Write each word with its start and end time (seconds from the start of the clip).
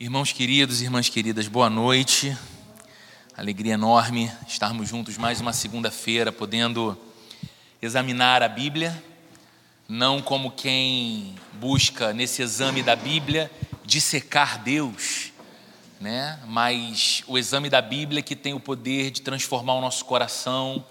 Irmãos 0.00 0.30
queridos, 0.30 0.80
irmãs 0.80 1.08
queridas, 1.08 1.48
boa 1.48 1.68
noite. 1.68 2.38
Alegria 3.36 3.74
enorme 3.74 4.30
estarmos 4.46 4.88
juntos 4.88 5.18
mais 5.18 5.40
uma 5.40 5.52
segunda-feira, 5.52 6.30
podendo 6.30 6.96
examinar 7.82 8.40
a 8.40 8.48
Bíblia, 8.48 9.02
não 9.88 10.22
como 10.22 10.52
quem 10.52 11.34
busca 11.54 12.12
nesse 12.12 12.42
exame 12.42 12.80
da 12.80 12.94
Bíblia 12.94 13.50
dissecar 13.84 14.62
Deus, 14.62 15.32
né? 16.00 16.38
Mas 16.46 17.24
o 17.26 17.36
exame 17.36 17.68
da 17.68 17.82
Bíblia 17.82 18.22
que 18.22 18.36
tem 18.36 18.54
o 18.54 18.60
poder 18.60 19.10
de 19.10 19.20
transformar 19.20 19.74
o 19.74 19.80
nosso 19.80 20.04
coração, 20.04 20.86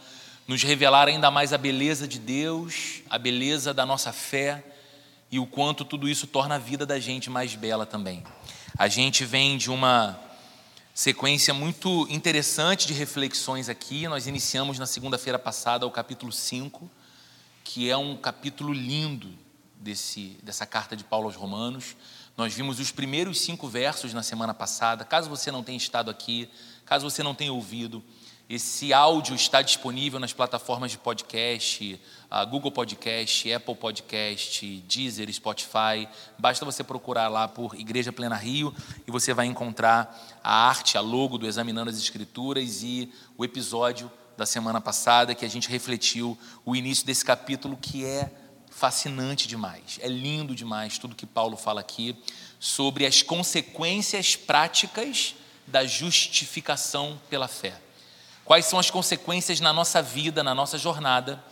nos 0.46 0.64
revelar 0.64 1.08
ainda 1.08 1.32
mais 1.32 1.54
a 1.54 1.58
beleza 1.58 2.10
de 2.10 2.20
Deus, 2.20 3.04
a 3.10 3.18
beleza 3.18 3.74
da 3.74 3.86
nossa 3.86 4.12
fé 4.12 4.62
e 5.32 5.40
o 5.40 5.46
quanto 5.46 5.86
tudo 5.86 6.10
isso 6.10 6.28
torna 6.28 6.56
a 6.56 6.60
vida 6.60 6.86
da 6.86 7.00
gente 7.00 7.30
mais 7.30 7.56
bela 7.56 7.86
também. 7.86 8.22
A 8.76 8.88
gente 8.88 9.24
vem 9.24 9.58
de 9.58 9.72
uma 9.72 10.20
sequência 10.94 11.54
muito 11.54 12.06
interessante 12.10 12.86
de 12.86 12.94
reflexões 12.94 13.70
aqui. 13.70 14.08
Nós 14.08 14.28
iniciamos 14.28 14.78
na 14.78 14.86
segunda-feira 14.86 15.40
passada 15.40 15.86
o 15.86 15.92
capítulo 15.92 16.32
5, 16.32 16.90
que 17.64 17.90
é 17.90 17.98
um 17.98 18.16
capítulo 18.18 18.74
lindo 18.74 19.30
desse, 19.76 20.38
dessa 20.44 20.66
carta 20.66 20.96
de 20.96 21.04
Paulo 21.04 21.28
aos 21.28 21.36
Romanos. 21.36 21.96
Nós 22.36 22.54
vimos 22.54 22.80
os 22.80 22.92
primeiros 22.92 23.40
cinco 23.40 23.68
versos 23.68 24.14
na 24.14 24.22
semana 24.22 24.54
passada. 24.54 25.06
Caso 25.06 25.30
você 25.30 25.52
não 25.52 25.64
tenha 25.64 25.78
estado 25.78 26.12
aqui, 26.12 26.50
caso 26.86 27.10
você 27.10 27.24
não 27.24 27.34
tenha 27.34 27.54
ouvido, 27.54 28.04
esse 28.50 28.94
áudio 28.94 29.36
está 29.36 29.62
disponível 29.62 30.22
nas 30.22 30.32
plataformas 30.32 30.92
de 30.92 30.98
podcast, 30.98 32.00
Google 32.50 32.72
Podcast, 32.72 33.52
Apple 33.52 33.76
Podcast, 33.76 34.66
Deezer, 34.88 35.32
Spotify. 35.34 36.08
Basta 36.40 36.64
você 36.64 36.82
procurar 36.82 37.28
lá 37.28 37.50
por 37.50 37.76
Igreja 37.76 38.14
Plena 38.14 38.38
Rio 38.38 38.74
e 39.06 39.12
você 39.12 39.34
vai 39.34 39.48
encontrar 39.48 40.40
a 40.42 40.70
arte, 40.70 40.98
a 40.98 41.02
logo 41.02 41.38
do 41.38 41.46
Examinando 41.46 41.90
as 41.90 41.98
Escrituras 41.98 42.84
e 42.84 43.12
o 43.38 43.44
episódio 43.44 44.10
da 44.38 44.46
semana 44.46 44.80
passada 44.80 45.36
que 45.36 45.44
a 45.44 45.50
gente 45.50 45.68
refletiu 45.68 46.38
o 46.66 46.74
início 46.74 47.06
desse 47.06 47.26
capítulo 47.26 47.76
que 47.76 48.06
é 48.06 48.32
fascinante 48.70 49.46
demais. 49.46 50.00
É 50.02 50.08
lindo 50.08 50.56
demais 50.56 50.98
tudo 50.98 51.16
que 51.16 51.26
Paulo 51.26 51.58
fala 51.58 51.82
aqui 51.82 52.16
sobre 52.62 53.06
as 53.06 53.22
consequências 53.22 54.38
práticas 54.38 55.36
da 55.66 55.86
justificação 55.86 57.20
pela 57.30 57.50
fé. 57.50 57.87
Quais 58.48 58.66
são 58.66 58.80
as 58.80 58.90
consequências 58.90 59.60
na 59.60 59.74
nossa 59.74 60.02
vida, 60.02 60.42
na 60.42 60.56
nossa 60.56 60.78
jornada, 60.78 61.44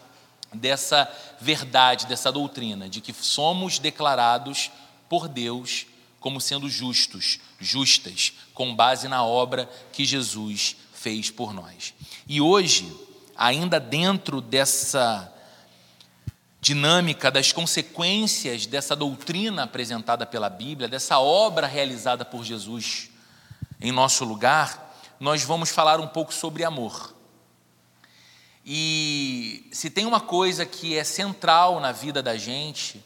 dessa 0.54 1.12
verdade, 1.42 2.06
dessa 2.06 2.32
doutrina, 2.32 2.88
de 2.88 3.02
que 3.02 3.12
somos 3.12 3.80
declarados 3.80 4.72
por 5.10 5.28
Deus 5.28 5.88
como 6.22 6.40
sendo 6.40 6.70
justos, 6.70 7.40
justas, 7.60 8.32
com 8.54 8.74
base 8.74 9.10
na 9.10 9.26
obra 9.26 9.70
que 9.92 10.06
Jesus 10.06 10.78
fez 10.94 11.30
por 11.30 11.54
nós. 11.54 11.94
E 12.28 12.40
hoje, 12.40 12.92
ainda 13.36 13.78
dentro 13.78 14.40
dessa 14.40 15.32
dinâmica 16.62 17.30
das 17.30 17.52
consequências 17.52 18.66
dessa 18.66 18.96
doutrina 18.96 19.64
apresentada 19.64 20.26
pela 20.26 20.50
Bíblia, 20.50 20.88
dessa 20.88 21.20
obra 21.20 21.68
realizada 21.68 22.24
por 22.24 22.46
Jesus 22.46 23.10
em 23.82 23.92
nosso 23.92 24.24
lugar, 24.24 24.85
nós 25.20 25.44
vamos 25.44 25.70
falar 25.70 26.00
um 26.00 26.08
pouco 26.08 26.34
sobre 26.34 26.64
amor. 26.64 27.14
E 28.66 29.68
se 29.72 29.90
tem 29.90 30.06
uma 30.06 30.20
coisa 30.20 30.66
que 30.66 30.98
é 30.98 31.04
central 31.04 31.80
na 31.80 31.92
vida 31.92 32.24
da 32.24 32.36
gente, 32.36 33.04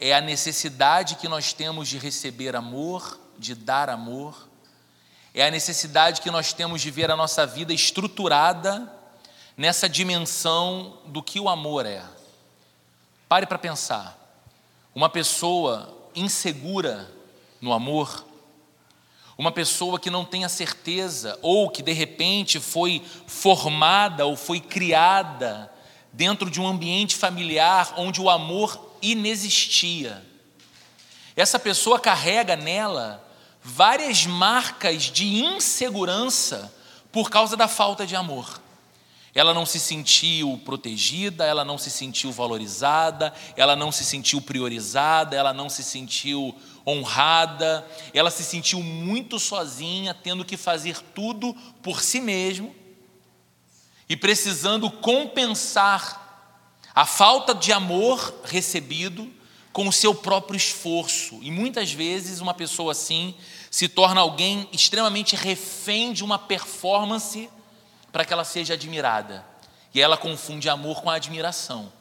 é 0.00 0.14
a 0.14 0.20
necessidade 0.20 1.16
que 1.16 1.28
nós 1.28 1.52
temos 1.52 1.88
de 1.88 1.98
receber 1.98 2.56
amor, 2.56 3.18
de 3.38 3.54
dar 3.54 3.88
amor, 3.88 4.48
é 5.32 5.46
a 5.46 5.50
necessidade 5.50 6.20
que 6.20 6.30
nós 6.30 6.52
temos 6.52 6.80
de 6.80 6.90
ver 6.90 7.10
a 7.10 7.16
nossa 7.16 7.46
vida 7.46 7.72
estruturada 7.72 8.92
nessa 9.56 9.88
dimensão 9.88 10.98
do 11.06 11.22
que 11.22 11.38
o 11.38 11.48
amor 11.48 11.86
é. 11.86 12.02
Pare 13.28 13.46
para 13.46 13.58
pensar. 13.58 14.16
Uma 14.94 15.08
pessoa 15.08 15.96
insegura 16.14 17.08
no 17.60 17.72
amor, 17.72 18.24
uma 19.38 19.52
pessoa 19.52 20.00
que 20.00 20.10
não 20.10 20.24
tenha 20.24 20.48
certeza, 20.48 21.38
ou 21.40 21.70
que 21.70 21.80
de 21.80 21.92
repente 21.92 22.58
foi 22.58 23.00
formada 23.28 24.26
ou 24.26 24.36
foi 24.36 24.58
criada 24.58 25.72
dentro 26.12 26.50
de 26.50 26.60
um 26.60 26.66
ambiente 26.66 27.14
familiar 27.14 27.94
onde 27.96 28.20
o 28.20 28.28
amor 28.28 28.96
inexistia. 29.00 30.26
Essa 31.36 31.56
pessoa 31.56 32.00
carrega 32.00 32.56
nela 32.56 33.24
várias 33.62 34.26
marcas 34.26 35.04
de 35.04 35.44
insegurança 35.44 36.74
por 37.12 37.30
causa 37.30 37.56
da 37.56 37.68
falta 37.68 38.04
de 38.04 38.16
amor. 38.16 38.60
Ela 39.32 39.54
não 39.54 39.64
se 39.64 39.78
sentiu 39.78 40.60
protegida, 40.64 41.44
ela 41.44 41.64
não 41.64 41.78
se 41.78 41.92
sentiu 41.92 42.32
valorizada, 42.32 43.32
ela 43.56 43.76
não 43.76 43.92
se 43.92 44.04
sentiu 44.04 44.40
priorizada, 44.40 45.36
ela 45.36 45.52
não 45.52 45.68
se 45.68 45.84
sentiu 45.84 46.52
honrada, 46.88 47.86
ela 48.14 48.30
se 48.30 48.42
sentiu 48.42 48.82
muito 48.82 49.38
sozinha, 49.38 50.14
tendo 50.14 50.44
que 50.44 50.56
fazer 50.56 50.98
tudo 51.14 51.54
por 51.82 52.00
si 52.00 52.20
mesmo 52.20 52.74
e 54.08 54.16
precisando 54.16 54.90
compensar 54.90 56.26
a 56.94 57.04
falta 57.04 57.54
de 57.54 57.72
amor 57.72 58.42
recebido 58.44 59.30
com 59.72 59.86
o 59.86 59.92
seu 59.92 60.14
próprio 60.14 60.56
esforço. 60.56 61.38
E 61.42 61.50
muitas 61.50 61.92
vezes 61.92 62.40
uma 62.40 62.54
pessoa 62.54 62.92
assim 62.92 63.34
se 63.70 63.86
torna 63.88 64.20
alguém 64.20 64.68
extremamente 64.72 65.36
refém 65.36 66.12
de 66.12 66.24
uma 66.24 66.38
performance 66.38 67.50
para 68.10 68.24
que 68.24 68.32
ela 68.32 68.44
seja 68.44 68.74
admirada. 68.74 69.44
E 69.94 70.00
ela 70.00 70.16
confunde 70.16 70.68
amor 70.68 71.02
com 71.02 71.10
admiração. 71.10 71.92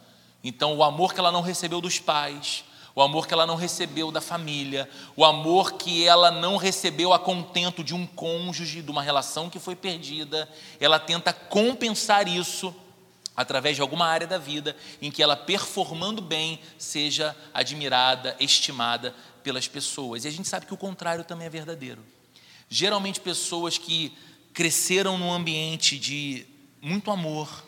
Então, 0.44 0.76
o 0.76 0.84
amor 0.84 1.14
que 1.14 1.20
ela 1.20 1.32
não 1.32 1.42
recebeu 1.42 1.82
dos 1.82 2.00
pais, 2.00 2.64
o 2.98 3.02
amor 3.04 3.28
que 3.28 3.34
ela 3.36 3.46
não 3.46 3.54
recebeu 3.54 4.12
da 4.12 4.20
família, 4.20 4.90
o 5.16 5.24
amor 5.24 5.74
que 5.74 6.08
ela 6.08 6.32
não 6.32 6.58
recebeu 6.58 7.14
a 7.14 7.20
contento 7.20 7.84
de 7.84 7.94
um 7.94 8.08
cônjuge, 8.08 8.82
de 8.82 8.90
uma 8.90 9.04
relação 9.04 9.52
que 9.52 9.60
foi 9.60 9.76
perdida, 9.76 10.50
ela 10.80 10.98
tenta 10.98 11.32
compensar 11.32 12.28
isso 12.28 12.74
através 13.36 13.76
de 13.76 13.84
alguma 13.84 14.08
área 14.08 14.26
da 14.26 14.40
vida 14.40 14.76
em 15.00 15.12
que 15.12 15.22
ela, 15.22 15.36
performando 15.36 16.24
bem, 16.24 16.60
seja 16.76 17.38
admirada, 17.54 18.36
estimada 18.40 19.14
pelas 19.44 19.68
pessoas. 19.68 20.26
E 20.26 20.28
a 20.28 20.32
gente 20.32 20.48
sabe 20.48 20.66
que 20.66 20.74
o 20.74 20.78
contrário 20.78 21.24
também 21.24 21.46
é 21.46 21.52
verdadeiro. 21.52 22.04
Geralmente, 22.68 23.20
pessoas 23.20 23.78
que 23.78 24.12
cresceram 24.56 25.20
num 25.20 25.32
ambiente 25.32 26.00
de 26.00 26.48
muito 26.82 27.12
amor, 27.12 27.64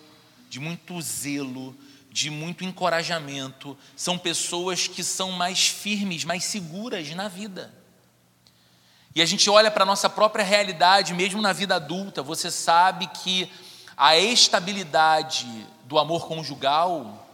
de 0.49 0.59
muito 0.59 0.99
zelo, 1.03 1.75
de 2.19 2.29
muito 2.29 2.65
encorajamento, 2.65 3.77
são 3.95 4.17
pessoas 4.17 4.87
que 4.87 5.05
são 5.05 5.31
mais 5.31 5.67
firmes, 5.67 6.25
mais 6.25 6.43
seguras 6.43 7.09
na 7.15 7.29
vida. 7.29 7.73
E 9.15 9.21
a 9.21 9.25
gente 9.25 9.49
olha 9.49 9.71
para 9.71 9.83
a 9.83 9.85
nossa 9.85 10.09
própria 10.09 10.43
realidade, 10.43 11.13
mesmo 11.13 11.41
na 11.41 11.53
vida 11.53 11.75
adulta, 11.75 12.21
você 12.21 12.51
sabe 12.51 13.07
que 13.07 13.49
a 13.95 14.17
estabilidade 14.17 15.47
do 15.85 15.97
amor 15.97 16.27
conjugal 16.27 17.25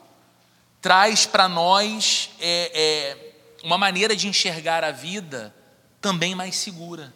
traz 0.80 1.26
para 1.26 1.50
nós 1.50 2.30
é, 2.40 2.72
é, 2.76 3.64
uma 3.64 3.80
maneira 3.80 4.16
de 4.16 4.28
enxergar 4.28 4.84
a 4.84 4.92
vida 4.92 5.54
também 6.00 6.36
mais 6.36 6.56
segura 6.58 7.12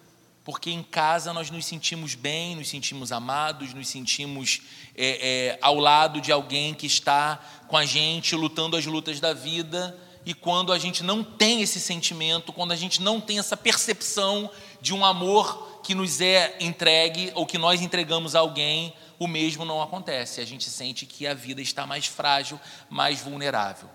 porque 0.49 0.71
em 0.71 0.81
casa 0.81 1.31
nós 1.31 1.51
nos 1.51 1.63
sentimos 1.63 2.15
bem, 2.15 2.55
nos 2.55 2.69
sentimos 2.69 3.11
amados, 3.11 3.71
nos 3.71 3.87
sentimos 3.87 4.61
é, 4.95 5.55
é, 5.55 5.59
ao 5.61 5.75
lado 5.75 6.19
de 6.19 6.31
alguém 6.31 6.73
que 6.73 6.87
está 6.87 7.39
com 7.67 7.77
a 7.77 7.85
gente 7.85 8.35
lutando 8.35 8.75
as 8.75 8.85
lutas 8.85 9.19
da 9.19 9.33
vida. 9.33 9.97
E 10.25 10.33
quando 10.33 10.73
a 10.73 10.77
gente 10.77 11.03
não 11.03 11.23
tem 11.23 11.61
esse 11.61 11.79
sentimento, 11.79 12.51
quando 12.51 12.71
a 12.71 12.75
gente 12.75 13.01
não 13.01 13.21
tem 13.21 13.39
essa 13.39 13.55
percepção 13.55 14.49
de 14.81 14.93
um 14.93 15.05
amor 15.05 15.81
que 15.83 15.95
nos 15.95 16.21
é 16.21 16.57
entregue 16.59 17.31
ou 17.35 17.45
que 17.45 17.57
nós 17.57 17.81
entregamos 17.81 18.35
a 18.35 18.39
alguém, 18.39 18.93
o 19.17 19.27
mesmo 19.27 19.65
não 19.65 19.81
acontece. 19.81 20.41
A 20.41 20.45
gente 20.45 20.69
sente 20.69 21.05
que 21.05 21.25
a 21.25 21.33
vida 21.33 21.61
está 21.61 21.85
mais 21.85 22.05
frágil, 22.05 22.59
mais 22.89 23.21
vulnerável. 23.21 23.89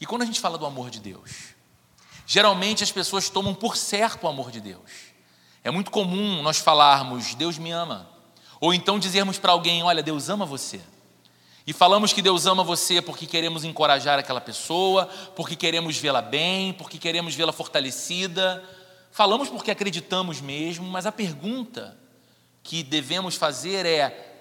E 0.00 0.06
quando 0.06 0.22
a 0.22 0.24
gente 0.26 0.40
fala 0.40 0.56
do 0.56 0.66
amor 0.66 0.90
de 0.90 1.00
Deus, 1.00 1.54
geralmente 2.26 2.84
as 2.84 2.92
pessoas 2.92 3.28
tomam 3.28 3.54
por 3.54 3.76
certo 3.76 4.24
o 4.24 4.28
amor 4.28 4.50
de 4.50 4.60
Deus. 4.60 4.90
É 5.64 5.70
muito 5.70 5.90
comum 5.90 6.42
nós 6.42 6.58
falarmos, 6.58 7.34
Deus 7.34 7.58
me 7.58 7.70
ama. 7.70 8.17
Ou 8.60 8.74
então 8.74 8.98
dizermos 8.98 9.38
para 9.38 9.52
alguém, 9.52 9.82
olha, 9.82 10.02
Deus 10.02 10.28
ama 10.28 10.44
você. 10.44 10.80
E 11.66 11.72
falamos 11.72 12.12
que 12.12 12.22
Deus 12.22 12.46
ama 12.46 12.64
você 12.64 13.02
porque 13.02 13.26
queremos 13.26 13.62
encorajar 13.62 14.18
aquela 14.18 14.40
pessoa, 14.40 15.06
porque 15.36 15.54
queremos 15.54 15.98
vê-la 15.98 16.22
bem, 16.22 16.72
porque 16.72 16.98
queremos 16.98 17.34
vê-la 17.34 17.52
fortalecida. 17.52 18.64
Falamos 19.12 19.48
porque 19.48 19.70
acreditamos 19.70 20.40
mesmo, 20.40 20.86
mas 20.86 21.04
a 21.04 21.12
pergunta 21.12 21.98
que 22.62 22.82
devemos 22.82 23.34
fazer 23.34 23.84
é: 23.84 24.34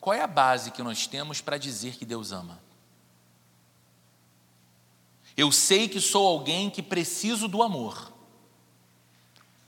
qual 0.00 0.14
é 0.14 0.22
a 0.22 0.26
base 0.26 0.72
que 0.72 0.82
nós 0.82 1.06
temos 1.06 1.40
para 1.40 1.56
dizer 1.56 1.96
que 1.96 2.04
Deus 2.04 2.32
ama? 2.32 2.60
Eu 5.36 5.50
sei 5.52 5.88
que 5.88 6.00
sou 6.00 6.26
alguém 6.26 6.68
que 6.68 6.82
preciso 6.82 7.46
do 7.48 7.62
amor. 7.62 8.12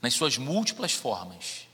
nas 0.01 0.13
suas 0.13 0.37
múltiplas 0.37 0.91
formas. 0.91 1.64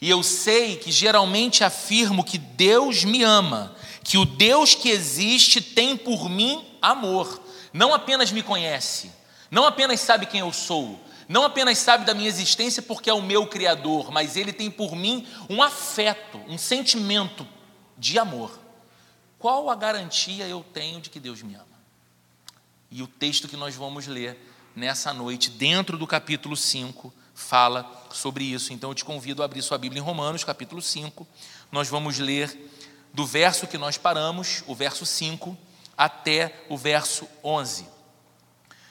E 0.00 0.08
eu 0.08 0.22
sei 0.22 0.76
que 0.76 0.92
geralmente 0.92 1.64
afirmo 1.64 2.24
que 2.24 2.38
Deus 2.38 3.04
me 3.04 3.22
ama, 3.22 3.74
que 4.04 4.16
o 4.16 4.24
Deus 4.24 4.74
que 4.74 4.88
existe 4.88 5.60
tem 5.60 5.96
por 5.96 6.28
mim 6.28 6.64
amor. 6.80 7.40
Não 7.72 7.92
apenas 7.92 8.30
me 8.30 8.42
conhece, 8.42 9.10
não 9.50 9.64
apenas 9.64 10.00
sabe 10.00 10.26
quem 10.26 10.40
eu 10.40 10.52
sou, 10.52 10.98
não 11.28 11.44
apenas 11.44 11.78
sabe 11.78 12.06
da 12.06 12.14
minha 12.14 12.28
existência 12.28 12.80
porque 12.80 13.10
é 13.10 13.12
o 13.12 13.20
meu 13.20 13.46
Criador, 13.46 14.10
mas 14.10 14.36
Ele 14.36 14.52
tem 14.52 14.70
por 14.70 14.96
mim 14.96 15.26
um 15.50 15.62
afeto, 15.62 16.38
um 16.48 16.56
sentimento 16.56 17.46
de 17.98 18.18
amor. 18.18 18.58
Qual 19.38 19.68
a 19.68 19.74
garantia 19.74 20.46
eu 20.48 20.64
tenho 20.72 21.00
de 21.00 21.10
que 21.10 21.20
Deus 21.20 21.42
me 21.42 21.54
ama? 21.54 21.66
E 22.90 23.02
o 23.02 23.06
texto 23.06 23.46
que 23.46 23.56
nós 23.56 23.74
vamos 23.74 24.06
ler 24.06 24.38
nessa 24.74 25.12
noite, 25.12 25.50
dentro 25.50 25.98
do 25.98 26.06
capítulo 26.06 26.56
5, 26.56 27.12
fala 27.38 27.88
sobre 28.12 28.44
isso. 28.44 28.72
Então 28.72 28.90
eu 28.90 28.94
te 28.94 29.04
convido 29.04 29.42
a 29.42 29.44
abrir 29.44 29.62
sua 29.62 29.78
Bíblia 29.78 30.00
em 30.00 30.04
Romanos, 30.04 30.42
capítulo 30.42 30.82
5. 30.82 31.26
Nós 31.70 31.88
vamos 31.88 32.18
ler 32.18 32.54
do 33.14 33.24
verso 33.24 33.66
que 33.66 33.78
nós 33.78 33.96
paramos, 33.96 34.64
o 34.66 34.74
verso 34.74 35.06
5, 35.06 35.56
até 35.96 36.64
o 36.68 36.76
verso 36.76 37.28
11. 37.42 37.86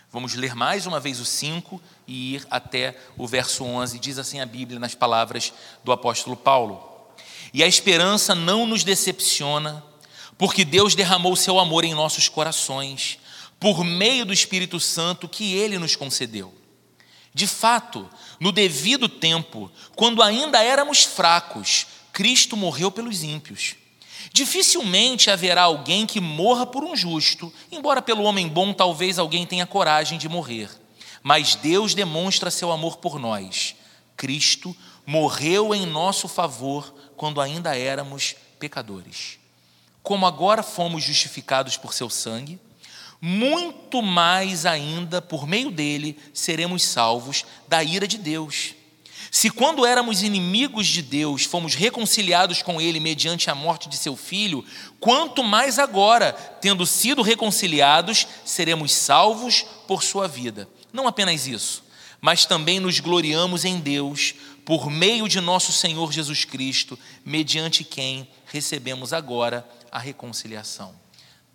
Vamos 0.09 0.33
ler 0.33 0.55
mais 0.55 0.85
uma 0.85 0.99
vez 0.99 1.19
o 1.19 1.25
5 1.25 1.79
e 2.07 2.35
ir 2.35 2.47
até 2.49 2.97
o 3.17 3.27
verso 3.27 3.65
11. 3.65 3.99
Diz 3.99 4.17
assim 4.17 4.39
a 4.39 4.45
Bíblia 4.45 4.79
nas 4.79 4.95
palavras 4.95 5.53
do 5.83 5.91
apóstolo 5.91 6.37
Paulo: 6.37 6.81
E 7.53 7.61
a 7.61 7.67
esperança 7.67 8.33
não 8.33 8.65
nos 8.65 8.83
decepciona, 8.83 9.83
porque 10.37 10.63
Deus 10.63 10.95
derramou 10.95 11.35
seu 11.35 11.59
amor 11.59 11.83
em 11.83 11.93
nossos 11.93 12.29
corações, 12.29 13.19
por 13.59 13.83
meio 13.83 14.25
do 14.25 14.33
Espírito 14.33 14.79
Santo 14.79 15.27
que 15.27 15.53
ele 15.53 15.77
nos 15.77 15.97
concedeu. 15.97 16.53
De 17.37 17.45
fato, 17.45 18.09
no 18.39 18.51
devido 18.51 19.07
tempo, 19.07 19.71
quando 19.95 20.23
ainda 20.23 20.63
éramos 20.63 21.03
fracos, 21.03 21.85
Cristo 22.11 22.57
morreu 22.57 22.89
pelos 22.89 23.21
ímpios. 23.21 23.75
Dificilmente 24.33 25.29
haverá 25.29 25.61
alguém 25.61 26.07
que 26.07 26.19
morra 26.19 26.65
por 26.65 26.83
um 26.83 26.95
justo, 26.95 27.53
embora 27.71 28.01
pelo 28.01 28.23
homem 28.23 28.47
bom 28.47 28.73
talvez 28.73 29.19
alguém 29.19 29.45
tenha 29.45 29.67
coragem 29.67 30.17
de 30.17 30.27
morrer. 30.27 30.67
Mas 31.21 31.53
Deus 31.53 31.93
demonstra 31.93 32.49
seu 32.49 32.71
amor 32.71 32.97
por 32.97 33.19
nós. 33.19 33.75
Cristo 34.15 34.75
morreu 35.05 35.75
em 35.75 35.85
nosso 35.85 36.27
favor 36.27 36.91
quando 37.15 37.39
ainda 37.39 37.77
éramos 37.77 38.35
pecadores. 38.57 39.37
Como 40.01 40.25
agora 40.25 40.63
fomos 40.63 41.03
justificados 41.03 41.77
por 41.77 41.93
seu 41.93 42.09
sangue, 42.09 42.59
muito 43.21 44.01
mais 44.01 44.65
ainda 44.65 45.21
por 45.21 45.47
meio 45.47 45.71
dele 45.71 46.17
seremos 46.33 46.83
salvos 46.83 47.45
da 47.67 47.83
ira 47.83 48.07
de 48.07 48.17
Deus. 48.17 48.75
Se 49.31 49.49
quando 49.49 49.85
éramos 49.85 50.23
inimigos 50.23 50.87
de 50.87 51.01
Deus, 51.01 51.43
fomos 51.43 51.75
reconciliados 51.75 52.61
com 52.61 52.79
ele 52.79 52.99
mediante 52.99 53.49
a 53.49 53.55
morte 53.55 53.89
de 53.89 53.97
seu 53.97 54.15
filho, 54.15 54.63
quanto 54.99 55.43
mais 55.43 55.77
agora, 55.77 56.31
tendo 56.61 56.85
sido 56.85 57.21
reconciliados, 57.21 58.27
seremos 58.45 58.93
salvos 58.93 59.65
por 59.87 60.01
sua 60.01 60.27
vida. 60.27 60.67
Não 60.93 61.07
apenas 61.07 61.45
isso, 61.45 61.83
mas 62.21 62.45
também 62.45 62.79
nos 62.79 62.99
gloriamos 62.99 63.65
em 63.65 63.79
Deus 63.79 64.33
por 64.63 64.89
meio 64.89 65.27
de 65.27 65.39
nosso 65.39 65.71
Senhor 65.71 66.11
Jesus 66.11 66.45
Cristo, 66.45 66.97
mediante 67.25 67.83
quem 67.83 68.27
recebemos 68.45 69.13
agora 69.13 69.67
a 69.91 69.99
reconciliação. 69.99 71.06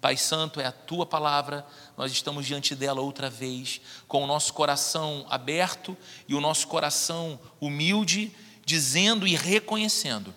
Pai 0.03 0.17
Santo, 0.17 0.61
é 0.61 0.67
a 0.67 0.73
tua 0.73 1.07
palavra, 1.07 1.65
nós 1.97 2.11
estamos 2.11 2.45
diante 2.45 2.75
dela 2.75 3.01
outra 3.01 3.31
vez, 3.31 3.81
com 4.09 4.25
o 4.25 4.27
nosso 4.27 4.53
coração 4.53 5.25
aberto 5.31 5.97
e 6.27 6.35
o 6.35 6.41
nosso 6.41 6.67
coração 6.67 7.39
humilde, 7.61 8.35
dizendo 8.67 9.29
e 9.29 9.37
reconhecendo 9.37 10.35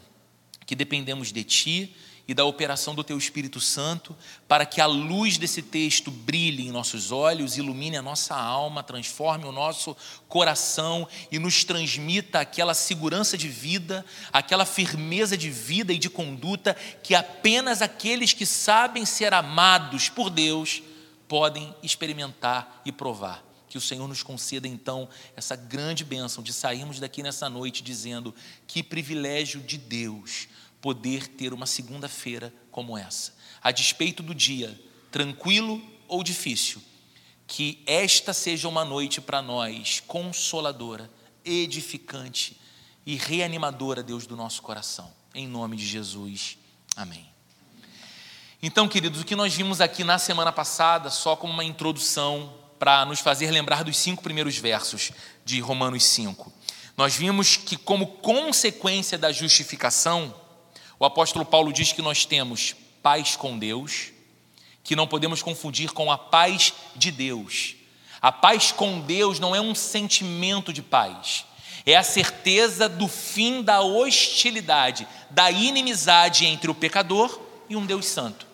que 0.67 0.75
dependemos 0.75 1.33
de 1.33 1.43
ti 1.43 1.95
e 2.27 2.33
da 2.33 2.43
operação 2.43 2.95
do 2.95 3.03
Teu 3.03 3.17
Espírito 3.17 3.59
Santo, 3.61 4.15
para 4.47 4.65
que 4.65 4.81
a 4.81 4.85
luz 4.85 5.37
desse 5.37 5.61
texto 5.61 6.09
brilhe 6.09 6.67
em 6.67 6.71
nossos 6.71 7.11
olhos, 7.11 7.57
ilumine 7.57 7.97
a 7.97 8.01
nossa 8.01 8.35
alma, 8.35 8.81
transforme 8.81 9.45
o 9.45 9.51
nosso 9.51 9.95
coração 10.27 11.07
e 11.31 11.37
nos 11.37 11.63
transmita 11.63 12.39
aquela 12.39 12.73
segurança 12.73 13.37
de 13.37 13.47
vida, 13.47 14.03
aquela 14.33 14.65
firmeza 14.65 15.37
de 15.37 15.51
vida 15.51 15.93
e 15.93 15.99
de 15.99 16.09
conduta 16.09 16.75
que 17.03 17.13
apenas 17.13 17.81
aqueles 17.81 18.33
que 18.33 18.45
sabem 18.45 19.05
ser 19.05 19.33
amados 19.33 20.09
por 20.09 20.29
Deus 20.29 20.81
podem 21.27 21.75
experimentar 21.83 22.81
e 22.85 22.91
provar. 22.91 23.43
Que 23.69 23.77
o 23.77 23.81
Senhor 23.81 24.07
nos 24.07 24.23
conceda 24.23 24.67
então 24.67 25.07
essa 25.35 25.55
grande 25.55 26.03
bênção 26.05 26.41
de 26.41 26.53
sairmos 26.53 26.99
daqui 26.99 27.21
nessa 27.21 27.49
noite 27.49 27.83
dizendo 27.83 28.33
que 28.65 28.81
privilégio 28.81 29.59
de 29.59 29.77
Deus 29.77 30.47
poder 30.85 31.27
ter 31.27 31.51
uma 31.51 31.65
segunda-feira 31.65 32.53
como 32.69 32.95
essa. 32.95 33.33
A 33.59 33.71
despeito 33.71 34.21
do 34.21 34.35
dia, 34.35 34.79
tranquilo 35.09 35.81
ou 36.07 36.21
difícil, 36.21 36.79
que 37.47 37.81
esta 37.87 38.33
seja 38.33 38.67
uma 38.67 38.85
noite 38.85 39.19
para 39.19 39.41
nós 39.41 40.03
consoladora, 40.05 41.09
edificante 41.43 42.61
e 43.03 43.15
reanimadora, 43.15 44.03
Deus, 44.03 44.27
do 44.27 44.35
nosso 44.35 44.61
coração. 44.61 45.11
Em 45.33 45.47
nome 45.47 45.75
de 45.75 45.83
Jesus. 45.83 46.55
Amém. 46.95 47.25
Então, 48.61 48.87
queridos, 48.87 49.21
o 49.21 49.25
que 49.25 49.35
nós 49.35 49.55
vimos 49.55 49.81
aqui 49.81 50.03
na 50.03 50.19
semana 50.19 50.51
passada, 50.51 51.09
só 51.09 51.35
como 51.35 51.51
uma 51.51 51.63
introdução 51.63 52.53
para 52.77 53.03
nos 53.05 53.21
fazer 53.21 53.49
lembrar 53.49 53.83
dos 53.83 53.97
cinco 53.97 54.21
primeiros 54.21 54.55
versos 54.55 55.11
de 55.43 55.59
Romanos 55.59 56.03
5. 56.03 56.53
Nós 56.95 57.15
vimos 57.15 57.57
que, 57.57 57.75
como 57.75 58.05
consequência 58.05 59.17
da 59.17 59.31
justificação, 59.31 60.44
o 60.99 61.05
apóstolo 61.05 61.45
Paulo 61.45 61.73
diz 61.73 61.91
que 61.91 62.01
nós 62.01 62.25
temos 62.25 62.75
paz 63.01 63.35
com 63.35 63.57
Deus, 63.57 64.11
que 64.83 64.95
não 64.95 65.07
podemos 65.07 65.41
confundir 65.41 65.91
com 65.91 66.11
a 66.11 66.17
paz 66.17 66.73
de 66.95 67.11
Deus. 67.11 67.75
A 68.21 68.31
paz 68.31 68.71
com 68.71 68.99
Deus 69.01 69.39
não 69.39 69.55
é 69.55 69.61
um 69.61 69.75
sentimento 69.75 70.71
de 70.71 70.81
paz, 70.81 71.45
é 71.85 71.95
a 71.95 72.03
certeza 72.03 72.89
do 72.89 73.07
fim 73.07 73.61
da 73.61 73.81
hostilidade, 73.81 75.07
da 75.29 75.51
inimizade 75.51 76.45
entre 76.45 76.71
o 76.71 76.75
pecador 76.75 77.39
e 77.69 77.75
um 77.75 77.85
Deus 77.85 78.05
santo. 78.05 78.47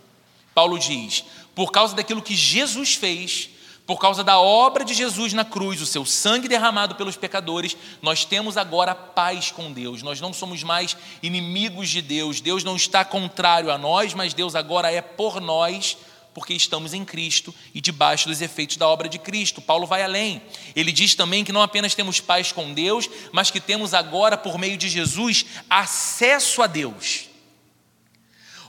Paulo 0.53 0.77
diz: 0.77 1.23
por 1.55 1.71
causa 1.71 1.95
daquilo 1.95 2.21
que 2.21 2.35
Jesus 2.35 2.95
fez, 2.95 3.50
por 3.86 4.00
causa 4.00 4.24
da 4.24 4.39
obra 4.39 4.86
de 4.86 4.94
Jesus 4.94 5.33
na 5.33 5.44
cruz, 5.44 5.81
o 5.81 5.86
seu 5.86 6.06
sangue 6.06 6.48
derramado 6.48 6.95
pelos 6.95 7.18
pecadores, 7.18 7.75
nós 8.01 8.24
temos 8.24 8.56
agora 8.56 8.95
paz 8.95 9.51
com 9.51 9.72
Deus. 9.72 10.01
Nós 10.01 10.22
não 10.22 10.32
somos 10.32 10.63
mais 10.63 10.96
inimigos 11.22 11.89
de 11.89 12.01
Deus. 12.01 12.39
Deus 12.39 12.63
não 12.63 12.75
está 12.75 13.03
contrário 13.03 13.72
a 13.72 13.77
nós, 13.77 14.13
mas 14.13 14.34
Deus 14.34 14.55
agora 14.55 14.91
é 14.91 15.01
por 15.01 15.41
nós, 15.41 15.98
porque 16.34 16.53
estamos 16.53 16.94
em 16.94 17.03
Cristo 17.03 17.53
e 17.74 17.82
debaixo 17.82 18.29
dos 18.29 18.39
efeitos 18.39 18.77
da 18.77 18.88
obra 18.88 19.10
de 19.10 19.20
Cristo. 19.20 19.62
Paulo 19.62 19.86
vai 19.86 20.03
além. 20.03 20.41
Ele 20.75 20.91
diz 20.91 21.15
também 21.15 21.44
que 21.44 21.51
não 21.51 21.62
apenas 21.62 21.96
temos 21.96 22.22
paz 22.22 22.51
com 22.51 22.74
Deus, 22.74 23.10
mas 23.34 23.51
que 23.51 23.60
temos 23.60 23.94
agora, 23.94 24.38
por 24.38 24.58
meio 24.58 24.77
de 24.77 24.88
Jesus, 24.88 25.46
acesso 25.70 26.62
a 26.62 26.67
Deus. 26.67 27.25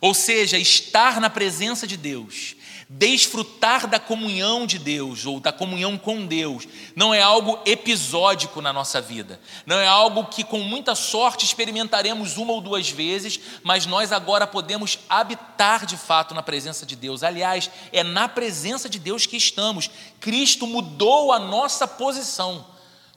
Ou 0.00 0.14
seja, 0.14 0.58
estar 0.58 1.20
na 1.20 1.30
presença 1.30 1.86
de 1.86 1.96
Deus 1.96 2.56
Desfrutar 2.94 3.86
da 3.86 3.98
comunhão 3.98 4.66
de 4.66 4.78
Deus 4.78 5.24
ou 5.24 5.40
da 5.40 5.50
comunhão 5.50 5.96
com 5.96 6.26
Deus 6.26 6.68
não 6.94 7.14
é 7.14 7.22
algo 7.22 7.58
episódico 7.64 8.60
na 8.60 8.70
nossa 8.70 9.00
vida, 9.00 9.40
não 9.64 9.78
é 9.78 9.86
algo 9.86 10.26
que 10.26 10.44
com 10.44 10.58
muita 10.58 10.94
sorte 10.94 11.46
experimentaremos 11.46 12.36
uma 12.36 12.52
ou 12.52 12.60
duas 12.60 12.90
vezes, 12.90 13.40
mas 13.62 13.86
nós 13.86 14.12
agora 14.12 14.46
podemos 14.46 14.98
habitar 15.08 15.86
de 15.86 15.96
fato 15.96 16.34
na 16.34 16.42
presença 16.42 16.84
de 16.84 16.94
Deus. 16.94 17.22
Aliás, 17.22 17.70
é 17.94 18.02
na 18.04 18.28
presença 18.28 18.90
de 18.90 18.98
Deus 18.98 19.24
que 19.24 19.38
estamos. 19.38 19.88
Cristo 20.20 20.66
mudou 20.66 21.32
a 21.32 21.38
nossa 21.38 21.88
posição. 21.88 22.66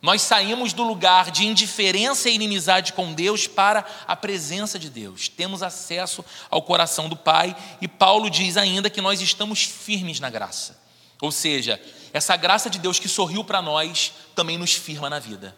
Nós 0.05 0.21
saímos 0.21 0.71
do 0.71 0.83
lugar 0.83 1.31
de 1.31 1.47
indiferença 1.47 2.29
e 2.29 2.35
inimizade 2.35 2.93
com 2.93 3.11
Deus 3.11 3.47
para 3.47 3.83
a 4.07 4.15
presença 4.15 4.77
de 4.77 4.87
Deus. 4.87 5.27
Temos 5.27 5.63
acesso 5.63 6.23
ao 6.47 6.61
coração 6.61 7.09
do 7.09 7.15
Pai 7.15 7.57
e 7.81 7.87
Paulo 7.87 8.29
diz 8.29 8.55
ainda 8.55 8.87
que 8.87 9.01
nós 9.01 9.19
estamos 9.19 9.63
firmes 9.63 10.19
na 10.19 10.29
graça. 10.29 10.79
Ou 11.19 11.31
seja, 11.31 11.81
essa 12.13 12.37
graça 12.37 12.69
de 12.69 12.77
Deus 12.77 12.99
que 12.99 13.09
sorriu 13.09 13.43
para 13.43 13.63
nós 13.63 14.13
também 14.35 14.59
nos 14.59 14.73
firma 14.73 15.09
na 15.09 15.17
vida. 15.17 15.55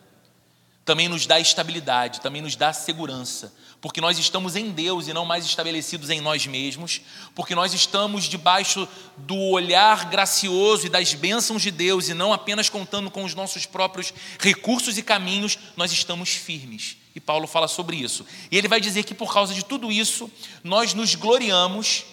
Também 0.88 1.10
nos 1.10 1.26
dá 1.26 1.38
estabilidade, 1.38 2.22
também 2.22 2.42
nos 2.42 2.56
dá 2.56 2.72
segurança, 2.72 3.54
porque 3.82 4.00
nós 4.00 4.18
estamos 4.18 4.56
em 4.56 4.72
Deus 4.72 5.10
e 5.10 5.14
não 5.14 5.26
mais 5.26 5.44
estabelecidos 5.44 6.10
em 6.10 6.22
nós 6.22 6.48
mesmos, 6.48 7.02
porque 7.36 7.54
nós 7.54 7.74
estamos 7.74 8.24
debaixo 8.24 8.88
do 9.18 9.36
olhar 9.36 10.06
gracioso 10.06 10.86
e 10.86 10.90
das 10.90 11.14
bênçãos 11.14 11.62
de 11.62 11.72
Deus 11.72 12.08
e 12.08 12.14
não 12.14 12.32
apenas 12.32 12.70
contando 12.70 13.12
com 13.12 13.26
os 13.26 13.36
nossos 13.36 13.66
próprios 13.66 14.14
recursos 14.40 14.98
e 14.98 15.04
caminhos, 15.04 15.60
nós 15.76 15.92
estamos 15.92 16.30
firmes. 16.30 16.96
E 17.14 17.20
Paulo 17.20 17.48
fala 17.48 17.68
sobre 17.68 17.98
isso. 17.98 18.26
E 18.50 18.58
ele 18.58 18.70
vai 18.70 18.80
dizer 18.80 19.04
que 19.04 19.14
por 19.14 19.34
causa 19.34 19.54
de 19.54 19.66
tudo 19.66 19.92
isso, 19.92 20.32
nós 20.64 20.94
nos 20.94 21.16
gloriamos, 21.16 22.06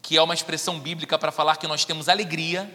que 0.00 0.16
é 0.16 0.22
uma 0.22 0.32
expressão 0.32 0.80
bíblica 0.80 1.18
para 1.18 1.30
falar 1.30 1.56
que 1.56 1.68
nós 1.68 1.84
temos 1.84 2.08
alegria, 2.08 2.74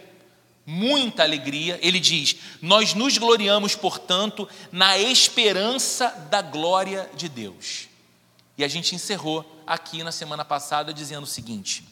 muita 0.66 1.22
alegria. 1.22 1.78
Ele 1.82 2.00
diz: 2.00 2.36
Nós 2.60 2.94
nos 2.94 3.18
gloriamos, 3.18 3.74
portanto, 3.74 4.48
na 4.72 4.98
esperança 4.98 6.08
da 6.30 6.42
glória 6.42 7.10
de 7.14 7.28
Deus. 7.28 7.88
E 8.56 8.64
a 8.64 8.68
gente 8.68 8.94
encerrou 8.94 9.44
aqui 9.66 10.02
na 10.02 10.12
semana 10.12 10.44
passada 10.44 10.92
dizendo 10.92 11.24
o 11.24 11.28
seguinte: 11.28 11.84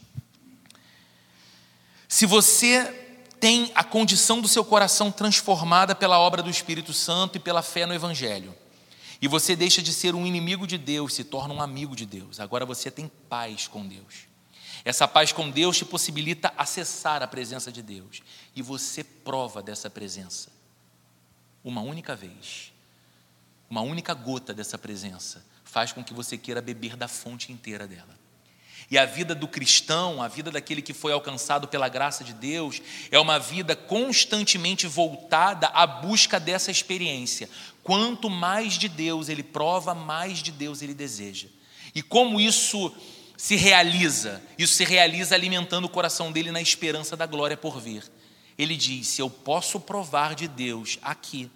Se 2.09 2.27
você 2.27 2.99
tem 3.41 3.73
a 3.75 3.83
condição 3.83 4.41
do 4.41 4.47
seu 4.47 4.65
coração 4.65 5.11
transformada 5.11 5.95
pela 5.95 6.19
obra 6.19 6.43
do 6.43 6.51
Espírito 6.51 6.93
Santo 6.93 7.37
e 7.37 7.41
pela 7.41 7.63
fé 7.63 7.85
no 7.87 7.95
Evangelho, 7.95 8.55
e 9.21 9.29
você 9.29 9.55
deixa 9.55 9.83
de 9.83 9.93
ser 9.93 10.15
um 10.15 10.27
inimigo 10.27 10.67
de 10.67 10.79
Deus, 10.79 11.15
se 11.15 11.25
torna 11.25 11.55
um 11.55 11.63
amigo 11.63 11.95
de 11.95 12.07
Deus, 12.07 12.41
agora 12.41 12.65
você 12.67 12.91
tem 12.91 13.11
paz 13.29 13.67
com 13.67 13.87
Deus. 13.87 14.32
Essa 14.85 15.07
paz 15.07 15.33
com 15.33 15.51
Deus 15.51 15.77
te 15.77 15.85
possibilita 15.85 16.53
acessar 16.57 17.23
a 17.23 17.27
presença 17.27 17.71
de 17.71 17.83
Deus. 17.83 18.23
E 18.55 18.63
você 18.63 19.05
prova 19.05 19.63
dessa 19.63 19.89
presença. 19.89 20.51
Uma 21.63 21.81
única 21.81 22.17
vez. 22.17 22.73
Uma 23.71 23.81
única 23.81 24.13
gota 24.13 24.53
dessa 24.53 24.77
presença 24.77 25.45
faz 25.65 25.93
com 25.93 26.05
que 26.05 26.13
você 26.13 26.37
queira 26.37 26.61
beber 26.61 26.97
da 26.97 27.09
fonte 27.09 27.53
inteira 27.53 27.87
dela. 27.87 28.21
E 28.91 28.99
a 28.99 29.07
vida 29.07 29.35
do 29.35 29.49
cristão, 29.49 30.21
a 30.21 30.29
vida 30.29 30.51
daquele 30.51 30.83
que 30.83 30.93
foi 30.93 31.13
alcançado 31.13 31.67
pela 31.67 31.89
graça 31.89 32.23
de 32.23 32.35
Deus, 32.35 32.83
é 33.11 33.19
uma 33.19 33.39
vida 33.39 33.75
constantemente 33.75 34.87
voltada 34.87 35.69
à 35.69 35.87
busca 35.87 36.39
dessa 36.39 36.71
experiência. 36.71 37.49
Quanto 37.83 38.29
mais 38.29 38.75
de 38.75 38.89
Deus 38.89 39.31
ele 39.31 39.43
prova, 39.43 39.95
mais 39.95 40.41
de 40.41 40.53
Deus 40.53 40.83
ele 40.83 40.93
deseja. 40.93 41.49
E 41.95 42.03
como 42.03 42.39
isso 42.39 42.95
se 43.43 43.57
realiza. 43.57 44.41
Isso 44.57 44.75
se 44.75 44.85
realiza 44.85 45.35
alimentando 45.35 45.87
o 45.87 45.89
coração 45.89 46.31
dele 46.31 46.53
na 46.53 46.61
esperança 46.61 47.17
da 47.17 47.27
glória 47.27 47.57
por 47.57 47.81
vir. 47.81 48.05
Ele 48.57 48.77
diz: 48.77 49.09
Se 49.09 49.21
eu 49.21 49.29
posso 49.29 49.81
provar 49.81 50.37
de 50.37 50.47
Deus 50.47 50.97
aqui, 51.03 51.51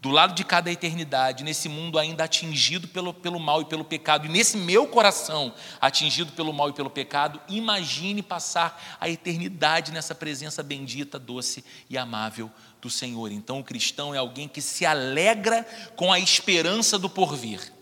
do 0.00 0.10
lado 0.10 0.34
de 0.34 0.42
cada 0.42 0.72
eternidade, 0.72 1.44
nesse 1.44 1.68
mundo 1.68 2.00
ainda 2.00 2.24
atingido 2.24 2.88
pelo, 2.88 3.14
pelo 3.14 3.38
mal 3.38 3.62
e 3.62 3.64
pelo 3.64 3.84
pecado, 3.84 4.26
e 4.26 4.28
nesse 4.28 4.56
meu 4.56 4.88
coração 4.88 5.54
atingido 5.80 6.32
pelo 6.32 6.52
mal 6.52 6.70
e 6.70 6.72
pelo 6.72 6.90
pecado, 6.90 7.40
imagine 7.48 8.24
passar 8.24 8.98
a 9.00 9.08
eternidade 9.08 9.92
nessa 9.92 10.16
presença 10.16 10.64
bendita, 10.64 11.16
doce 11.16 11.64
e 11.88 11.96
amável 11.96 12.50
do 12.82 12.90
Senhor. 12.90 13.30
Então, 13.30 13.60
o 13.60 13.64
cristão 13.64 14.12
é 14.12 14.18
alguém 14.18 14.48
que 14.48 14.60
se 14.60 14.84
alegra 14.84 15.64
com 15.94 16.12
a 16.12 16.18
esperança 16.18 16.98
do 16.98 17.08
porvir. 17.08 17.72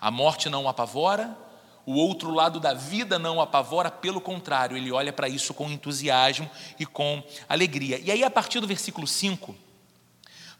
A 0.00 0.10
morte 0.10 0.50
não 0.50 0.64
o 0.64 0.68
apavora, 0.68 1.46
o 1.88 1.94
outro 1.94 2.30
lado 2.34 2.60
da 2.60 2.74
vida 2.74 3.18
não 3.18 3.38
o 3.38 3.40
apavora, 3.40 3.90
pelo 3.90 4.20
contrário, 4.20 4.76
ele 4.76 4.92
olha 4.92 5.10
para 5.10 5.26
isso 5.26 5.54
com 5.54 5.70
entusiasmo 5.70 6.46
e 6.78 6.84
com 6.84 7.22
alegria. 7.48 7.98
E 8.04 8.10
aí, 8.10 8.22
a 8.22 8.28
partir 8.28 8.60
do 8.60 8.66
versículo 8.66 9.06
5, 9.06 9.56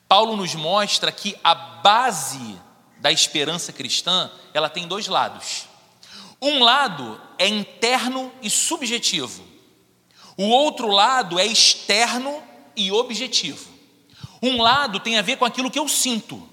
Paulo 0.09 0.35
nos 0.35 0.55
mostra 0.55 1.13
que 1.13 1.37
a 1.45 1.55
base 1.55 2.59
da 2.97 3.13
esperança 3.13 3.75
cristã, 3.75 4.31
ela 4.55 4.71
tem 4.71 4.89
dois 4.89 5.07
lados. 5.07 5.67
Um 6.41 6.65
lado 6.65 7.21
é 7.37 7.47
interno 7.47 8.33
e 8.41 8.49
subjetivo. 8.49 9.45
O 10.35 10.45
outro 10.45 10.89
lado 10.89 11.39
é 11.39 11.45
externo 11.45 12.43
e 12.75 12.91
objetivo. 12.91 13.69
Um 14.43 14.63
lado 14.63 14.99
tem 14.99 15.19
a 15.19 15.23
ver 15.23 15.37
com 15.37 15.45
aquilo 15.45 15.71
que 15.71 15.79
eu 15.79 15.89
sinto. 15.89 16.49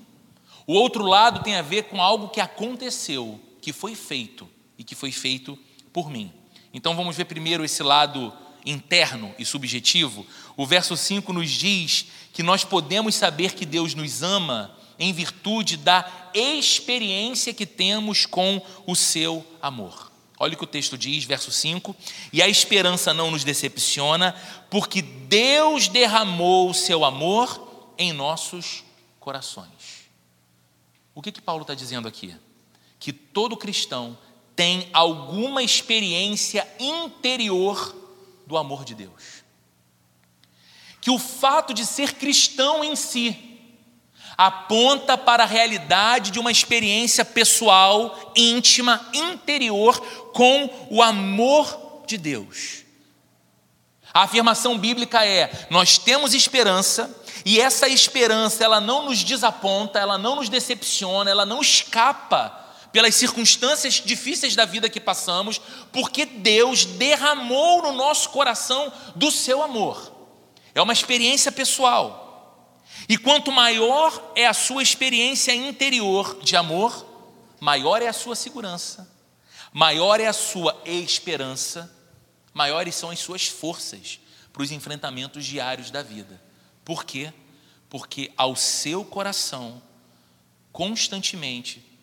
O 0.67 0.73
outro 0.73 1.05
lado 1.05 1.43
tem 1.43 1.55
a 1.55 1.61
ver 1.61 1.83
com 1.83 2.01
algo 2.01 2.27
que 2.27 2.41
aconteceu, 2.41 3.39
que 3.61 3.71
foi 3.71 3.95
feito 3.95 4.53
e 4.77 4.83
que 4.83 4.95
foi 4.95 5.11
feito 5.11 5.57
por 5.91 6.09
mim. 6.09 6.31
Então 6.73 6.95
vamos 6.95 7.15
ver 7.15 7.25
primeiro 7.25 7.63
esse 7.63 7.81
lado 7.81 8.33
interno 8.65 9.33
e 9.37 9.45
subjetivo. 9.45 10.25
O 10.57 10.65
verso 10.65 10.97
5 10.97 11.31
nos 11.31 11.49
diz 11.51 12.07
que 12.33 12.43
nós 12.43 12.63
podemos 12.63 13.15
saber 13.15 13.53
que 13.53 13.65
Deus 13.65 13.93
nos 13.93 14.23
ama 14.23 14.75
em 14.97 15.13
virtude 15.13 15.77
da 15.77 16.29
experiência 16.33 17.53
que 17.53 17.65
temos 17.65 18.25
com 18.25 18.61
o 18.85 18.95
seu 18.95 19.45
amor. 19.61 20.11
Olha 20.37 20.53
o 20.53 20.57
que 20.57 20.63
o 20.63 20.67
texto 20.67 20.97
diz, 20.97 21.23
verso 21.23 21.51
5: 21.51 21.95
E 22.33 22.41
a 22.41 22.47
esperança 22.47 23.13
não 23.13 23.31
nos 23.31 23.43
decepciona, 23.43 24.35
porque 24.69 25.01
Deus 25.01 25.87
derramou 25.87 26.69
o 26.69 26.73
seu 26.73 27.05
amor 27.05 27.93
em 27.97 28.11
nossos 28.11 28.83
corações. 29.19 30.09
O 31.13 31.21
que, 31.21 31.31
que 31.31 31.41
Paulo 31.41 31.61
está 31.61 31.73
dizendo 31.73 32.07
aqui? 32.07 32.35
Que 32.99 33.13
todo 33.13 33.55
cristão 33.55 34.17
tem 34.55 34.89
alguma 34.93 35.61
experiência 35.61 36.67
interior 36.79 37.95
do 38.47 38.57
amor 38.57 38.85
de 38.85 38.95
Deus. 38.95 39.43
Que 41.01 41.11
o 41.11 41.19
fato 41.19 41.73
de 41.73 41.85
ser 41.85 42.13
cristão 42.13 42.83
em 42.83 42.95
si 42.95 43.59
aponta 44.37 45.17
para 45.17 45.43
a 45.43 45.47
realidade 45.47 46.31
de 46.31 46.39
uma 46.39 46.51
experiência 46.51 47.23
pessoal, 47.23 48.33
íntima, 48.35 49.07
interior 49.13 49.99
com 50.33 50.87
o 50.89 51.01
amor 51.01 52.03
de 52.07 52.17
Deus. 52.17 52.83
A 54.13 54.23
afirmação 54.23 54.77
bíblica 54.77 55.25
é: 55.25 55.67
nós 55.69 55.97
temos 55.97 56.33
esperança 56.33 57.13
e 57.45 57.59
essa 57.59 57.87
esperança 57.87 58.63
ela 58.63 58.79
não 58.79 59.05
nos 59.05 59.23
desaponta, 59.23 59.99
ela 59.99 60.17
não 60.17 60.37
nos 60.37 60.49
decepciona, 60.49 61.29
ela 61.29 61.45
não 61.45 61.61
escapa 61.61 62.64
pelas 62.95 63.15
circunstâncias 63.15 63.95
difíceis 63.95 64.55
da 64.55 64.63
vida 64.63 64.89
que 64.89 65.01
passamos, 65.01 65.59
porque 65.91 66.25
Deus 66.25 66.85
derramou 66.85 67.81
no 67.81 67.91
nosso 67.91 68.29
coração 68.29 68.89
do 69.13 69.29
seu 69.29 69.61
amor. 69.61 70.13
É 70.73 70.81
uma 70.81 70.93
experiência 70.93 71.51
pessoal. 71.51 72.81
E 73.09 73.17
quanto 73.17 73.51
maior 73.51 74.31
é 74.33 74.47
a 74.47 74.53
sua 74.53 74.81
experiência 74.81 75.53
interior 75.53 76.39
de 76.41 76.55
amor, 76.55 77.05
maior 77.59 78.01
é 78.01 78.07
a 78.07 78.13
sua 78.13 78.33
segurança, 78.33 79.11
maior 79.73 80.21
é 80.21 80.27
a 80.27 80.33
sua 80.33 80.81
esperança, 80.85 81.93
maiores 82.53 82.95
são 82.95 83.09
as 83.09 83.19
suas 83.19 83.45
forças 83.45 84.21
para 84.53 84.63
os 84.63 84.71
enfrentamentos 84.71 85.43
diários 85.43 85.91
da 85.91 86.01
vida. 86.01 86.41
Por 86.85 87.03
quê? 87.03 87.33
Porque 87.89 88.31
ao 88.37 88.55
seu 88.55 89.03
coração, 89.03 89.83
constantemente, 90.71 91.94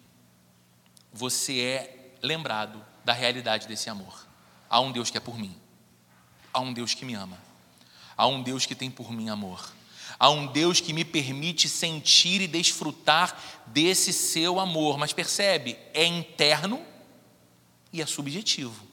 você 1.13 1.61
é 1.61 2.17
lembrado 2.23 2.85
da 3.05 3.13
realidade 3.13 3.67
desse 3.67 3.91
amor. 3.91 4.27
Há 4.69 4.81
um 4.81 4.91
Deus 4.91 5.11
que 5.11 5.19
é 5.19 5.21
por 5.21 5.39
mim. 5.39 5.55
Há 6.53 6.61
um 6.61 6.73
Deus 6.73 6.95
que 6.95 7.05
me 7.05 7.15
ama. 7.15 7.39
Há 8.17 8.27
um 8.27 8.43
Deus 8.43 8.65
que 8.65 8.75
tem 8.75 8.91
por 8.91 9.13
mim 9.13 9.29
amor. 9.29 9.73
Há 10.19 10.31
um 10.31 10.47
Deus 10.47 10.81
que 10.81 10.93
me 10.93 11.05
permite 11.05 11.69
sentir 11.69 12.41
e 12.41 12.47
desfrutar 12.47 13.37
desse 13.67 14.13
seu 14.13 14.61
amor. 14.61 14.97
Mas 14.97 15.13
percebe, 15.13 15.77
é 15.93 16.05
interno 16.05 16.81
e 17.93 18.01
é 18.01 18.07
subjetivo. 18.07 18.87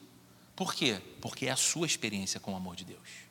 Por 0.55 0.73
quê? 0.73 0.99
Porque 1.21 1.45
é 1.45 1.51
a 1.51 1.55
sua 1.55 1.85
experiência 1.85 2.39
com 2.39 2.53
o 2.53 2.55
amor 2.55 2.75
de 2.75 2.83
Deus. 2.83 3.29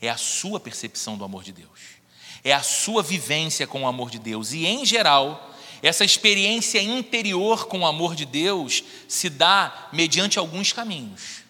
É 0.00 0.10
a 0.10 0.16
sua 0.16 0.60
percepção 0.60 1.16
do 1.16 1.24
amor 1.24 1.42
de 1.42 1.52
Deus. 1.52 1.96
É 2.44 2.52
a 2.52 2.62
sua 2.62 3.02
vivência 3.02 3.66
com 3.66 3.82
o 3.82 3.86
amor 3.86 4.10
de 4.10 4.18
Deus. 4.18 4.52
E, 4.52 4.66
em 4.66 4.84
geral, 4.84 5.55
essa 5.86 6.04
experiência 6.04 6.82
interior 6.82 7.66
com 7.66 7.80
o 7.80 7.86
amor 7.86 8.14
de 8.16 8.24
Deus 8.24 8.82
se 9.06 9.28
dá 9.28 9.88
mediante 9.92 10.38
alguns 10.38 10.72
caminhos. 10.72 11.42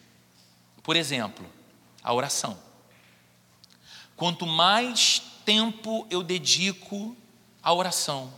Por 0.83 0.97
exemplo, 0.97 1.47
a 2.03 2.13
oração. 2.13 2.59
Quanto 4.15 4.47
mais 4.47 5.23
tempo 5.45 6.07
eu 6.11 6.23
dedico 6.23 7.17
à 7.63 7.73
oração, 7.73 8.33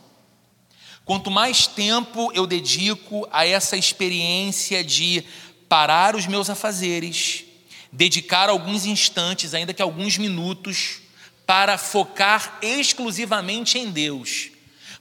quanto 1.04 1.30
mais 1.30 1.66
tempo 1.66 2.30
eu 2.34 2.46
dedico 2.46 3.26
a 3.32 3.46
essa 3.46 3.76
experiência 3.76 4.84
de 4.84 5.24
parar 5.68 6.14
os 6.14 6.26
meus 6.26 6.48
afazeres, 6.48 7.44
dedicar 7.90 8.48
alguns 8.48 8.86
instantes, 8.86 9.54
ainda 9.54 9.74
que 9.74 9.82
alguns 9.82 10.16
minutos, 10.16 11.00
para 11.46 11.78
focar 11.78 12.58
exclusivamente 12.62 13.78
em 13.78 13.90
Deus 13.90 14.57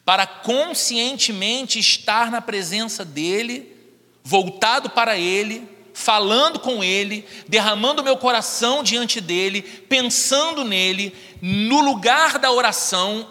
para 0.08 0.26
conscientemente 0.26 1.80
estar 1.80 2.32
na 2.32 2.40
presença 2.40 3.04
dEle, 3.04 3.76
voltado 4.24 4.90
para 4.90 5.18
Ele, 5.18 5.68
falando 5.94 6.62
com 6.62 6.82
Ele, 6.82 7.28
derramando 7.46 8.02
meu 8.02 8.16
coração 8.16 8.82
diante 8.82 9.20
dEle, 9.20 9.62
pensando 9.62 10.64
nele, 10.64 11.14
no 11.42 11.82
lugar 11.82 12.40
da 12.40 12.50
oração, 12.50 13.28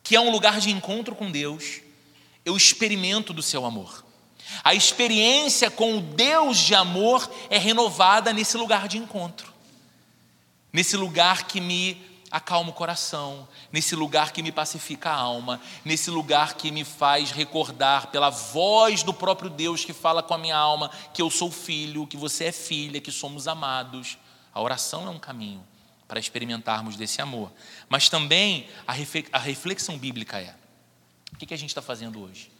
que 0.00 0.14
é 0.14 0.20
um 0.20 0.30
lugar 0.30 0.60
de 0.60 0.70
encontro 0.70 1.12
com 1.12 1.28
Deus, 1.28 1.80
eu 2.44 2.56
experimento 2.56 3.32
do 3.32 3.42
seu 3.42 3.66
amor. 3.66 4.04
A 4.62 4.76
experiência 4.76 5.72
com 5.72 5.98
o 5.98 6.00
Deus 6.00 6.56
de 6.58 6.76
amor 6.76 7.28
é 7.50 7.58
renovada 7.58 8.32
nesse 8.32 8.56
lugar 8.56 8.86
de 8.86 8.96
encontro, 8.96 9.52
nesse 10.72 10.96
lugar 10.96 11.48
que 11.48 11.60
me 11.60 12.13
acalma 12.34 12.70
o 12.70 12.72
coração, 12.72 13.46
nesse 13.70 13.94
lugar 13.94 14.32
que 14.32 14.42
me 14.42 14.50
pacifica 14.50 15.08
a 15.08 15.14
alma, 15.14 15.60
nesse 15.84 16.10
lugar 16.10 16.54
que 16.54 16.72
me 16.72 16.82
faz 16.84 17.30
recordar 17.30 18.08
pela 18.08 18.28
voz 18.28 19.04
do 19.04 19.14
próprio 19.14 19.48
Deus 19.48 19.84
que 19.84 19.92
fala 19.92 20.20
com 20.20 20.34
a 20.34 20.38
minha 20.38 20.56
alma 20.56 20.90
que 21.12 21.22
eu 21.22 21.30
sou 21.30 21.48
filho, 21.48 22.08
que 22.08 22.16
você 22.16 22.46
é 22.46 22.52
filha, 22.52 23.00
que 23.00 23.12
somos 23.12 23.46
amados. 23.46 24.18
A 24.52 24.60
oração 24.60 25.06
é 25.06 25.10
um 25.10 25.18
caminho 25.18 25.64
para 26.08 26.18
experimentarmos 26.18 26.96
desse 26.96 27.22
amor. 27.22 27.52
Mas 27.88 28.08
também 28.08 28.68
a 28.84 29.38
reflexão 29.38 29.96
bíblica 29.96 30.40
é: 30.40 30.56
o 31.32 31.36
que 31.36 31.54
a 31.54 31.56
gente 31.58 31.70
está 31.70 31.82
fazendo 31.82 32.20
hoje? 32.20 32.50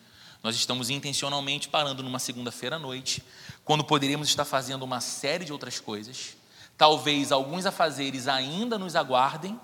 Nós 0.40 0.54
estamos 0.54 0.88
intencionalmente 0.88 1.69
parando 1.69 2.00
numa 2.00 2.21
segunda-feira 2.21 2.76
à 2.76 2.78
noite, 2.78 3.25
quando 3.64 3.83
poderíamos 3.83 4.28
estar 4.28 4.45
fazendo 4.45 4.85
uma 4.85 5.00
série 5.00 5.45
de 5.45 5.52
outras 5.52 5.81
coisas. 5.81 6.37
Talvez 6.76 7.31
alguns 7.31 7.66
afazeres 7.66 8.26
ainda 8.26 8.78
nos 8.78 8.97
aguardem 8.97 9.59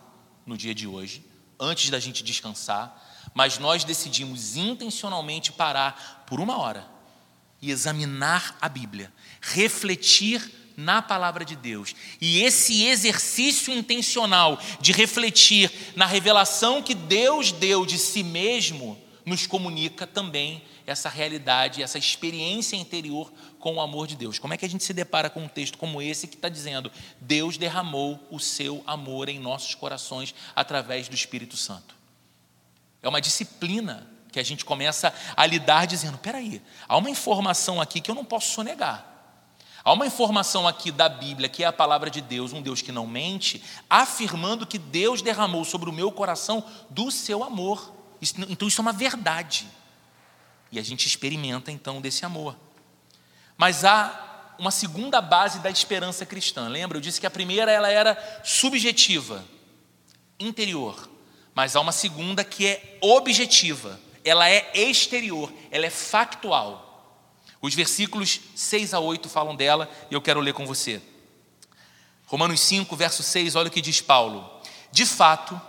no 0.46 0.56
dia 0.56 0.74
de 0.74 0.86
hoje, 0.86 1.24
antes 1.58 1.90
da 1.90 1.98
gente 1.98 2.22
descansar, 2.22 3.30
mas 3.34 3.58
nós 3.58 3.84
decidimos 3.84 4.56
intencionalmente 4.56 5.52
parar 5.52 6.24
por 6.26 6.40
uma 6.40 6.58
hora 6.58 6.86
e 7.60 7.70
examinar 7.70 8.56
a 8.60 8.68
Bíblia, 8.68 9.12
refletir 9.40 10.50
na 10.76 11.02
palavra 11.02 11.44
de 11.44 11.54
Deus. 11.54 11.94
E 12.20 12.42
esse 12.42 12.84
exercício 12.84 13.72
intencional 13.72 14.58
de 14.80 14.92
refletir 14.92 15.70
na 15.94 16.06
revelação 16.06 16.82
que 16.82 16.94
Deus 16.94 17.52
deu 17.52 17.84
de 17.84 17.98
si 17.98 18.22
mesmo 18.22 18.98
nos 19.26 19.46
comunica 19.46 20.06
também 20.06 20.62
essa 20.86 21.08
realidade, 21.08 21.82
essa 21.82 21.98
experiência 21.98 22.76
interior 22.76 23.32
com 23.60 23.74
o 23.74 23.80
amor 23.80 24.06
de 24.06 24.16
Deus. 24.16 24.38
Como 24.38 24.52
é 24.52 24.56
que 24.56 24.64
a 24.64 24.68
gente 24.68 24.82
se 24.82 24.92
depara 24.92 25.30
com 25.30 25.44
um 25.44 25.48
texto 25.48 25.78
como 25.78 26.02
esse 26.02 26.26
que 26.26 26.34
está 26.34 26.48
dizendo: 26.48 26.90
Deus 27.20 27.56
derramou 27.56 28.18
o 28.30 28.40
seu 28.40 28.82
amor 28.86 29.28
em 29.28 29.38
nossos 29.38 29.74
corações 29.74 30.34
através 30.56 31.08
do 31.08 31.14
Espírito 31.14 31.56
Santo? 31.56 31.94
É 33.02 33.08
uma 33.08 33.20
disciplina 33.20 34.10
que 34.32 34.40
a 34.40 34.42
gente 34.42 34.64
começa 34.64 35.14
a 35.36 35.46
lidar 35.46 35.86
dizendo: 35.86 36.18
peraí, 36.18 36.60
há 36.88 36.96
uma 36.96 37.10
informação 37.10 37.80
aqui 37.80 38.00
que 38.00 38.10
eu 38.10 38.14
não 38.14 38.24
posso 38.24 38.52
sonegar. 38.52 39.06
Há 39.82 39.92
uma 39.92 40.06
informação 40.06 40.68
aqui 40.68 40.90
da 40.90 41.08
Bíblia, 41.08 41.48
que 41.48 41.64
é 41.64 41.66
a 41.66 41.72
palavra 41.72 42.10
de 42.10 42.20
Deus, 42.20 42.52
um 42.52 42.60
Deus 42.60 42.82
que 42.82 42.92
não 42.92 43.06
mente, 43.06 43.62
afirmando 43.88 44.66
que 44.66 44.78
Deus 44.78 45.22
derramou 45.22 45.64
sobre 45.64 45.88
o 45.88 45.92
meu 45.92 46.12
coração 46.12 46.62
do 46.90 47.10
seu 47.10 47.42
amor. 47.42 47.94
então 48.48 48.68
isso 48.68 48.80
é 48.80 48.82
uma 48.82 48.92
verdade. 48.92 49.66
E 50.70 50.78
a 50.78 50.82
gente 50.82 51.06
experimenta 51.06 51.72
então 51.72 52.00
desse 52.00 52.24
amor. 52.24 52.56
Mas 53.60 53.84
há 53.84 54.54
uma 54.58 54.70
segunda 54.70 55.20
base 55.20 55.58
da 55.58 55.68
esperança 55.68 56.24
cristã. 56.24 56.66
Lembra? 56.66 56.96
Eu 56.96 57.00
disse 57.02 57.20
que 57.20 57.26
a 57.26 57.30
primeira 57.30 57.70
ela 57.70 57.90
era 57.90 58.16
subjetiva, 58.42 59.44
interior. 60.38 61.10
Mas 61.54 61.76
há 61.76 61.80
uma 61.82 61.92
segunda 61.92 62.42
que 62.42 62.66
é 62.66 62.96
objetiva. 63.02 64.00
Ela 64.24 64.48
é 64.48 64.70
exterior, 64.74 65.52
ela 65.70 65.84
é 65.84 65.90
factual. 65.90 67.36
Os 67.60 67.74
versículos 67.74 68.40
6 68.54 68.94
a 68.94 68.98
8 68.98 69.28
falam 69.28 69.54
dela 69.54 69.90
e 70.10 70.14
eu 70.14 70.22
quero 70.22 70.40
ler 70.40 70.54
com 70.54 70.64
você. 70.64 70.98
Romanos 72.24 72.62
5, 72.62 72.96
verso 72.96 73.22
6, 73.22 73.56
olha 73.56 73.68
o 73.68 73.70
que 73.70 73.82
diz 73.82 74.00
Paulo. 74.00 74.50
De 74.90 75.04
fato, 75.04 75.60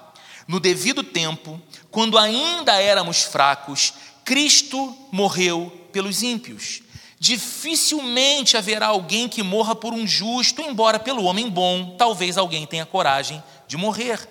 no 0.47 0.61
devido 0.61 1.03
tempo, 1.03 1.61
quando 1.89 2.17
ainda 2.17 2.81
éramos 2.81 3.23
fracos, 3.23 3.93
Cristo 4.23 4.97
morreu 5.11 5.89
pelos 5.91 6.23
ímpios. 6.23 6.83
Dificilmente 7.21 8.57
haverá 8.57 8.87
alguém 8.87 9.29
que 9.29 9.43
morra 9.43 9.75
por 9.75 9.93
um 9.93 10.07
justo, 10.07 10.59
embora 10.59 10.97
pelo 10.97 11.25
homem 11.25 11.47
bom, 11.47 11.95
talvez 11.95 12.35
alguém 12.35 12.65
tenha 12.65 12.83
coragem 12.83 13.43
de 13.67 13.77
morrer. 13.77 14.27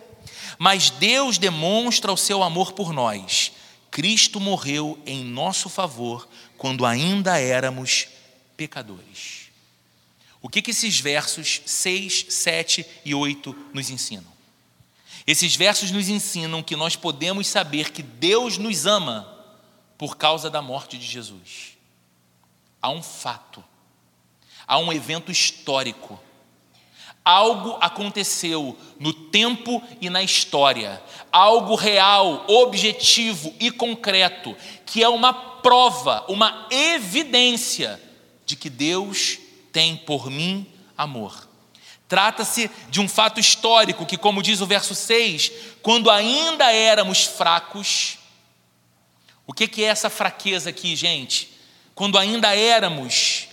Mas 0.58 0.90
Deus 0.90 1.38
demonstra 1.38 2.10
o 2.10 2.16
seu 2.16 2.42
amor 2.42 2.72
por 2.72 2.92
nós. 2.92 3.52
Cristo 3.92 4.40
morreu 4.40 4.98
em 5.06 5.22
nosso 5.22 5.68
favor 5.68 6.28
quando 6.58 6.84
ainda 6.84 7.38
éramos 7.38 8.08
pecadores. 8.56 9.52
O 10.42 10.48
que, 10.48 10.60
que 10.60 10.72
esses 10.72 10.98
versos 10.98 11.62
6, 11.64 12.26
7 12.28 12.84
e 13.04 13.14
8 13.14 13.56
nos 13.72 13.88
ensinam? 13.88 14.32
Esses 15.24 15.54
versos 15.54 15.92
nos 15.92 16.08
ensinam 16.08 16.60
que 16.60 16.74
nós 16.74 16.96
podemos 16.96 17.46
saber 17.46 17.92
que 17.92 18.02
Deus 18.02 18.58
nos 18.58 18.84
ama 18.84 19.32
por 19.96 20.16
causa 20.16 20.50
da 20.50 20.60
morte 20.60 20.98
de 20.98 21.06
Jesus. 21.06 21.78
Há 22.82 22.90
um 22.90 23.02
fato, 23.02 23.62
há 24.66 24.78
um 24.78 24.92
evento 24.92 25.30
histórico. 25.30 26.18
Algo 27.22 27.76
aconteceu 27.80 28.76
no 28.98 29.12
tempo 29.12 29.82
e 30.00 30.08
na 30.08 30.22
história, 30.22 31.02
algo 31.30 31.74
real, 31.74 32.44
objetivo 32.48 33.54
e 33.60 33.70
concreto, 33.70 34.56
que 34.86 35.02
é 35.02 35.08
uma 35.08 35.32
prova, 35.32 36.24
uma 36.28 36.66
evidência 36.70 38.00
de 38.46 38.56
que 38.56 38.70
Deus 38.70 39.38
tem 39.70 39.96
por 39.96 40.30
mim 40.30 40.66
amor. 40.96 41.48
Trata-se 42.08 42.70
de 42.88 43.00
um 43.00 43.08
fato 43.08 43.38
histórico 43.38 44.04
que, 44.04 44.16
como 44.16 44.42
diz 44.42 44.60
o 44.60 44.66
verso 44.66 44.94
6, 44.94 45.52
quando 45.82 46.10
ainda 46.10 46.72
éramos 46.72 47.24
fracos, 47.24 48.18
o 49.46 49.52
que 49.52 49.84
é 49.84 49.88
essa 49.88 50.10
fraqueza 50.10 50.70
aqui, 50.70 50.96
gente? 50.96 51.59
Quando 52.00 52.16
ainda 52.16 52.56
éramos 52.56 53.48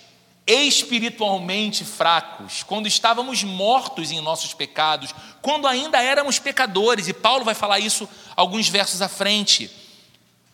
espiritualmente 0.48 1.84
fracos, 1.84 2.64
quando 2.64 2.88
estávamos 2.88 3.44
mortos 3.44 4.10
em 4.10 4.22
nossos 4.22 4.54
pecados, 4.54 5.14
quando 5.42 5.68
ainda 5.68 6.02
éramos 6.02 6.40
pecadores, 6.40 7.10
e 7.10 7.14
Paulo 7.14 7.44
vai 7.44 7.54
falar 7.54 7.82
isso 7.82 8.08
alguns 8.38 8.70
versos 8.70 9.02
à 9.02 9.10
frente. 9.10 9.70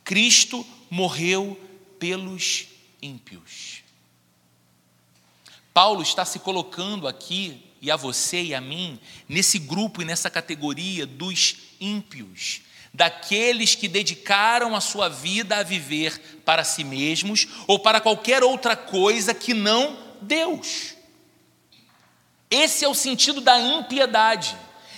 Cristo 0.03 0.65
morreu 0.89 1.55
pelos 1.99 2.65
ímpios. 2.99 3.83
Paulo 5.71 6.01
está 6.01 6.25
se 6.25 6.39
colocando 6.39 7.07
aqui, 7.07 7.63
e 7.79 7.91
a 7.91 7.95
você 7.95 8.41
e 8.41 8.55
a 8.55 8.59
mim, 8.59 8.99
nesse 9.29 9.59
grupo 9.59 10.01
e 10.01 10.05
nessa 10.05 10.31
categoria 10.31 11.05
dos 11.05 11.57
ímpios, 11.79 12.61
daqueles 12.93 13.73
que 13.73 13.87
dedicaram 13.87 14.75
a 14.75 14.81
sua 14.81 15.09
vida 15.09 15.57
a 15.57 15.63
viver 15.63 16.41
para 16.45 16.63
si 16.63 16.83
mesmos 16.83 17.47
ou 17.65 17.79
para 17.79 17.99
qualquer 17.99 18.43
outra 18.43 18.75
coisa 18.75 19.33
que 19.33 19.53
não 19.53 19.97
Deus. 20.21 20.95
Esse 22.51 22.85
é 22.85 22.87
o 22.87 22.93
sentido 22.93 23.41
da 23.41 23.59
impiedade. 23.59 24.55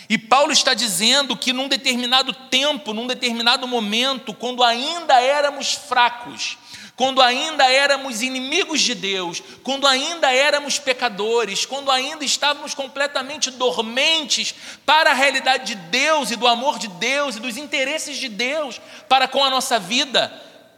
E 0.09 0.17
Paulo 0.17 0.51
está 0.51 0.73
dizendo 0.73 1.37
que 1.37 1.53
num 1.53 1.69
determinado 1.69 2.33
tempo, 2.33 2.93
num 2.93 3.07
determinado 3.07 3.65
momento, 3.67 4.33
quando 4.33 4.61
ainda 4.61 5.19
éramos 5.21 5.73
fracos, 5.73 6.57
quando 6.95 7.21
ainda 7.21 7.69
éramos 7.69 8.21
inimigos 8.21 8.81
de 8.81 8.95
Deus, 8.95 9.43
quando 9.63 9.85
ainda 9.85 10.31
éramos 10.31 10.79
pecadores, 10.79 11.65
quando 11.65 11.91
ainda 11.91 12.23
estávamos 12.23 12.73
completamente 12.73 13.51
dormentes 13.51 14.55
para 14.85 15.11
a 15.11 15.13
realidade 15.13 15.75
de 15.75 15.81
Deus 15.89 16.31
e 16.31 16.35
do 16.35 16.47
amor 16.47 16.79
de 16.79 16.87
Deus 16.87 17.35
e 17.35 17.41
dos 17.41 17.57
interesses 17.57 18.17
de 18.17 18.29
Deus 18.29 18.79
para 19.09 19.27
com 19.27 19.43
a 19.43 19.49
nossa 19.49 19.77
vida, 19.77 20.29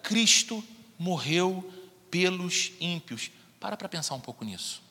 Cristo 0.01 0.63
morreu 0.97 1.71
pelos 2.09 2.71
ímpios. 2.79 3.29
Para 3.59 3.77
para 3.77 3.89
pensar 3.89 4.15
um 4.15 4.19
pouco 4.19 4.43
nisso. 4.43 4.81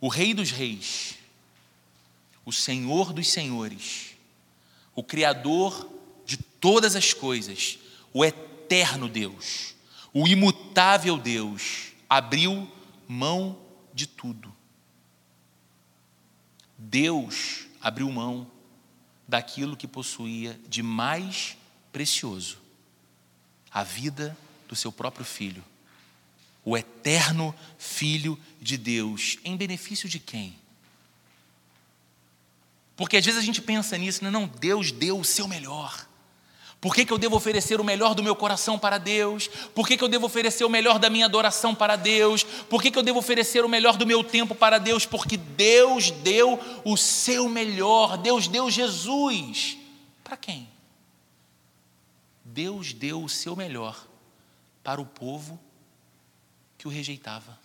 O 0.00 0.08
Rei 0.08 0.34
dos 0.34 0.50
Reis, 0.50 1.14
o 2.44 2.52
Senhor 2.52 3.12
dos 3.12 3.28
Senhores, 3.28 4.16
o 4.94 5.02
Criador 5.02 5.90
de 6.26 6.36
todas 6.36 6.96
as 6.96 7.12
coisas, 7.12 7.78
o 8.12 8.24
eterno 8.24 9.08
Deus, 9.08 9.69
o 10.12 10.26
imutável 10.26 11.16
Deus, 11.16 11.92
abriu 12.08 12.70
mão 13.06 13.58
de 13.92 14.06
tudo. 14.06 14.54
Deus 16.76 17.66
abriu 17.80 18.10
mão 18.10 18.50
daquilo 19.28 19.76
que 19.76 19.86
possuía 19.86 20.58
de 20.68 20.82
mais 20.82 21.56
precioso, 21.92 22.58
a 23.70 23.84
vida 23.84 24.36
do 24.68 24.74
seu 24.74 24.90
próprio 24.90 25.24
filho, 25.24 25.64
o 26.64 26.76
eterno 26.76 27.54
Filho 27.78 28.38
de 28.60 28.76
Deus, 28.76 29.38
em 29.44 29.56
benefício 29.56 30.08
de 30.08 30.18
quem? 30.18 30.58
Porque 32.96 33.16
às 33.16 33.24
vezes 33.24 33.40
a 33.40 33.44
gente 33.44 33.62
pensa 33.62 33.96
nisso, 33.96 34.22
né? 34.22 34.30
não, 34.30 34.46
Deus 34.46 34.92
deu 34.92 35.18
o 35.18 35.24
seu 35.24 35.48
melhor. 35.48 36.06
Por 36.80 36.94
que, 36.94 37.04
que 37.04 37.12
eu 37.12 37.18
devo 37.18 37.36
oferecer 37.36 37.78
o 37.78 37.84
melhor 37.84 38.14
do 38.14 38.22
meu 38.22 38.34
coração 38.34 38.78
para 38.78 38.96
Deus? 38.96 39.48
Por 39.74 39.86
que, 39.86 39.98
que 39.98 40.04
eu 40.04 40.08
devo 40.08 40.24
oferecer 40.24 40.64
o 40.64 40.70
melhor 40.70 40.98
da 40.98 41.10
minha 41.10 41.26
adoração 41.26 41.74
para 41.74 41.94
Deus? 41.94 42.42
Por 42.42 42.80
que, 42.80 42.90
que 42.90 42.98
eu 42.98 43.02
devo 43.02 43.18
oferecer 43.18 43.62
o 43.64 43.68
melhor 43.68 43.98
do 43.98 44.06
meu 44.06 44.24
tempo 44.24 44.54
para 44.54 44.78
Deus? 44.78 45.04
Porque 45.04 45.36
Deus 45.36 46.10
deu 46.10 46.58
o 46.82 46.96
seu 46.96 47.50
melhor, 47.50 48.16
Deus 48.16 48.48
deu 48.48 48.70
Jesus. 48.70 49.76
Para 50.24 50.38
quem? 50.38 50.68
Deus 52.42 52.94
deu 52.94 53.22
o 53.22 53.28
seu 53.28 53.54
melhor 53.54 54.06
para 54.82 55.02
o 55.02 55.06
povo 55.06 55.60
que 56.78 56.88
o 56.88 56.90
rejeitava. 56.90 57.58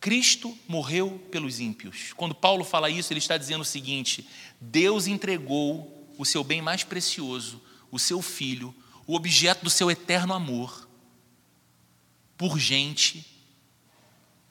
Cristo 0.00 0.58
morreu 0.66 1.22
pelos 1.30 1.60
ímpios. 1.60 2.12
Quando 2.14 2.34
Paulo 2.34 2.64
fala 2.64 2.90
isso, 2.90 3.12
ele 3.12 3.20
está 3.20 3.36
dizendo 3.36 3.60
o 3.60 3.66
seguinte: 3.66 4.26
Deus 4.60 5.06
entregou 5.06 5.99
o 6.20 6.24
seu 6.26 6.44
bem 6.44 6.60
mais 6.60 6.84
precioso, 6.84 7.62
o 7.90 7.98
seu 7.98 8.20
filho, 8.20 8.74
o 9.06 9.14
objeto 9.14 9.64
do 9.64 9.70
seu 9.70 9.90
eterno 9.90 10.34
amor, 10.34 10.86
por 12.36 12.58
gente 12.58 13.24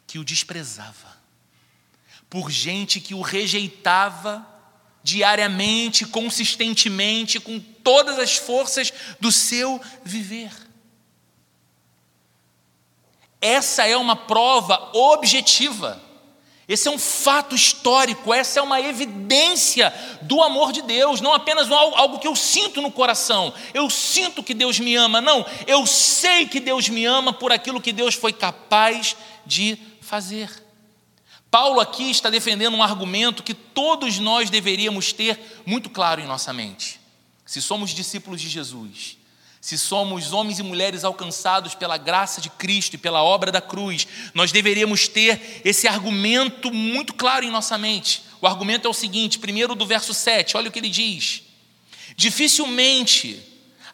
que 0.08 0.18
o 0.18 0.24
desprezava, 0.24 1.16
por 2.28 2.50
gente 2.50 3.00
que 3.00 3.14
o 3.14 3.22
rejeitava 3.22 4.44
diariamente, 5.04 6.08
consistentemente, 6.08 7.40
com 7.40 7.60
todas 7.60 8.18
as 8.18 8.36
forças 8.36 8.92
do 9.20 9.32
seu 9.32 9.80
viver. 10.04 10.52
Essa 13.40 13.86
é 13.86 13.96
uma 13.96 14.16
prova 14.16 14.90
objetiva. 14.98 16.02
Esse 16.70 16.88
é 16.88 16.92
um 16.92 17.00
fato 17.00 17.56
histórico, 17.56 18.32
essa 18.32 18.60
é 18.60 18.62
uma 18.62 18.80
evidência 18.80 19.92
do 20.22 20.40
amor 20.44 20.72
de 20.72 20.84
Deus, 20.84 21.20
não 21.20 21.34
apenas 21.34 21.72
algo 21.72 22.20
que 22.20 22.28
eu 22.28 22.36
sinto 22.36 22.80
no 22.80 22.92
coração, 22.92 23.52
eu 23.74 23.90
sinto 23.90 24.44
que 24.44 24.54
Deus 24.54 24.80
me 24.80 24.96
ama, 24.96 25.20
não, 25.20 25.44
eu 25.66 25.88
sei 25.88 26.46
que 26.46 26.60
Deus 26.60 26.88
me 26.88 27.06
ama 27.06 27.34
por 27.34 27.52
aquilo 27.52 27.82
que 27.82 27.92
Deus 27.92 28.14
foi 28.14 28.32
capaz 28.32 29.18
de 29.48 29.80
fazer. 30.00 30.64
Paulo 31.50 31.80
aqui 31.80 32.12
está 32.12 32.30
defendendo 32.30 32.76
um 32.76 32.84
argumento 32.84 33.42
que 33.42 33.56
todos 33.56 34.20
nós 34.20 34.52
deveríamos 34.52 35.12
ter 35.12 35.64
muito 35.66 35.90
claro 35.90 36.22
em 36.22 36.28
nossa 36.28 36.54
mente. 36.54 37.00
Se 37.48 37.64
somos 37.64 37.90
discípulos 37.90 38.40
de 38.40 38.48
Jesus, 38.48 39.18
se 39.62 39.78
somos 39.78 40.32
homens 40.32 40.60
e 40.60 40.64
mulheres 40.64 41.04
alcançados 41.04 41.76
pela 41.76 41.98
graça 41.98 42.40
de 42.40 42.50
Cristo 42.50 42.94
e 42.94 42.98
pela 42.98 43.22
obra 43.22 43.52
da 43.52 43.60
cruz, 43.60 44.08
nós 44.34 44.52
deveríamos 44.52 45.08
ter 45.08 45.62
esse 45.66 45.88
argumento 45.88 46.72
muito 46.72 47.14
claro 47.14 47.46
em 47.46 47.52
nossa 47.52 47.78
mente. 47.78 48.24
O 48.42 48.48
argumento 48.48 48.88
é 48.88 48.90
o 48.90 48.94
seguinte: 48.94 49.38
primeiro 49.38 49.76
do 49.76 49.86
verso 49.86 50.14
7, 50.14 50.56
olha 50.56 50.70
o 50.70 50.72
que 50.72 50.80
ele 50.80 50.90
diz. 50.90 51.44
Dificilmente 52.16 53.42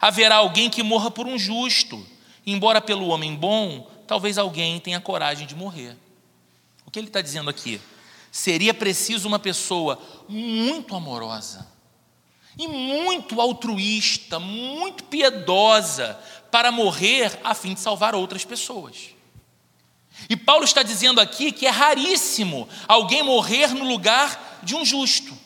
haverá 0.00 0.36
alguém 0.36 0.70
que 0.70 0.82
morra 0.82 1.10
por 1.10 1.26
um 1.26 1.38
justo, 1.38 2.06
embora 2.46 2.80
pelo 2.80 3.08
homem 3.08 3.34
bom, 3.34 3.90
talvez 4.06 4.38
alguém 4.38 4.78
tenha 4.78 5.00
coragem 5.00 5.48
de 5.48 5.54
morrer. 5.56 5.96
O 6.86 6.90
que 6.92 6.98
ele 6.98 7.08
está 7.08 7.20
dizendo 7.20 7.50
aqui? 7.50 7.80
Seria 8.30 8.72
preciso 8.72 9.26
uma 9.26 9.38
pessoa 9.38 9.98
muito 10.28 10.94
amorosa 10.94 11.75
e 12.58 12.66
muito 12.66 13.40
altruísta, 13.40 14.38
muito 14.38 15.04
piedosa, 15.04 16.18
para 16.50 16.72
morrer 16.72 17.38
a 17.44 17.54
fim 17.54 17.74
de 17.74 17.80
salvar 17.80 18.14
outras 18.14 18.44
pessoas. 18.44 19.10
E 20.28 20.36
Paulo 20.36 20.64
está 20.64 20.82
dizendo 20.82 21.20
aqui 21.20 21.52
que 21.52 21.66
é 21.66 21.70
raríssimo 21.70 22.68
alguém 22.88 23.22
morrer 23.22 23.74
no 23.74 23.84
lugar 23.84 24.60
de 24.62 24.74
um 24.74 24.84
justo. 24.84 25.36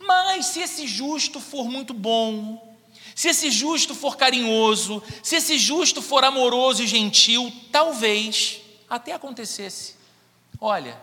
Mas 0.00 0.46
se 0.46 0.60
esse 0.60 0.86
justo 0.86 1.40
for 1.40 1.68
muito 1.68 1.94
bom, 1.94 2.76
se 3.14 3.28
esse 3.28 3.50
justo 3.50 3.94
for 3.94 4.16
carinhoso, 4.16 5.02
se 5.22 5.36
esse 5.36 5.58
justo 5.58 6.02
for 6.02 6.24
amoroso 6.24 6.82
e 6.82 6.86
gentil, 6.86 7.52
talvez 7.70 8.60
até 8.90 9.12
acontecesse. 9.12 9.94
Olha, 10.60 11.00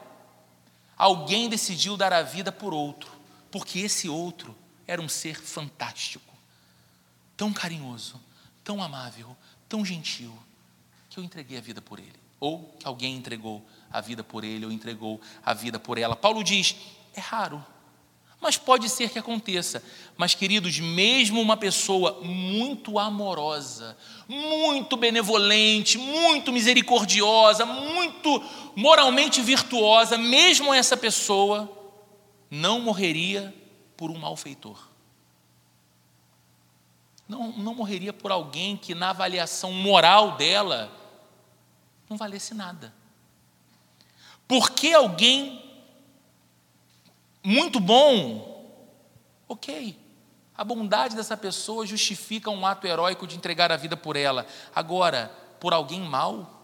alguém 0.97 1.49
decidiu 1.49 1.97
dar 1.97 2.13
a 2.13 2.21
vida 2.21 2.51
por 2.51 2.73
outro, 2.73 3.11
porque 3.49 3.79
esse 3.79 4.09
outro 4.09 4.55
era 4.93 5.01
um 5.01 5.09
ser 5.09 5.35
fantástico, 5.41 6.33
tão 7.35 7.51
carinhoso, 7.51 8.21
tão 8.63 8.81
amável, 8.81 9.35
tão 9.67 9.83
gentil, 9.83 10.31
que 11.09 11.19
eu 11.19 11.23
entreguei 11.23 11.57
a 11.57 11.61
vida 11.61 11.81
por 11.81 11.99
ele. 11.99 12.13
Ou 12.39 12.75
que 12.79 12.87
alguém 12.87 13.15
entregou 13.15 13.65
a 13.91 14.01
vida 14.01 14.23
por 14.23 14.43
ele, 14.43 14.65
ou 14.65 14.71
entregou 14.71 15.19
a 15.43 15.53
vida 15.53 15.79
por 15.79 15.97
ela. 15.97 16.15
Paulo 16.15 16.43
diz: 16.43 16.75
é 17.15 17.19
raro, 17.19 17.63
mas 18.39 18.57
pode 18.57 18.89
ser 18.89 19.09
que 19.09 19.17
aconteça. 19.17 19.81
Mas, 20.17 20.35
queridos, 20.35 20.77
mesmo 20.79 21.41
uma 21.41 21.57
pessoa 21.57 22.21
muito 22.21 22.99
amorosa, 22.99 23.97
muito 24.27 24.97
benevolente, 24.97 25.97
muito 25.97 26.51
misericordiosa, 26.51 27.65
muito 27.65 28.43
moralmente 28.75 29.41
virtuosa, 29.41 30.17
mesmo 30.17 30.73
essa 30.73 30.97
pessoa 30.97 31.71
não 32.51 32.81
morreria 32.81 33.62
por 33.95 34.11
um 34.11 34.17
malfeitor. 34.17 34.79
Não, 37.27 37.51
não 37.53 37.73
morreria 37.73 38.11
por 38.11 38.31
alguém 38.31 38.75
que, 38.75 38.93
na 38.93 39.09
avaliação 39.11 39.71
moral 39.71 40.35
dela, 40.35 40.91
não 42.09 42.17
valesse 42.17 42.53
nada. 42.53 42.93
Porque 44.47 44.93
alguém 44.93 45.63
muito 47.43 47.79
bom, 47.79 48.71
ok. 49.47 49.99
A 50.55 50.63
bondade 50.63 51.15
dessa 51.15 51.35
pessoa 51.35 51.85
justifica 51.85 52.49
um 52.49 52.65
ato 52.65 52.85
heróico 52.85 53.25
de 53.25 53.35
entregar 53.35 53.71
a 53.71 53.77
vida 53.77 53.97
por 53.97 54.15
ela. 54.15 54.45
Agora, 54.73 55.27
por 55.59 55.73
alguém 55.73 56.01
mau, 56.01 56.61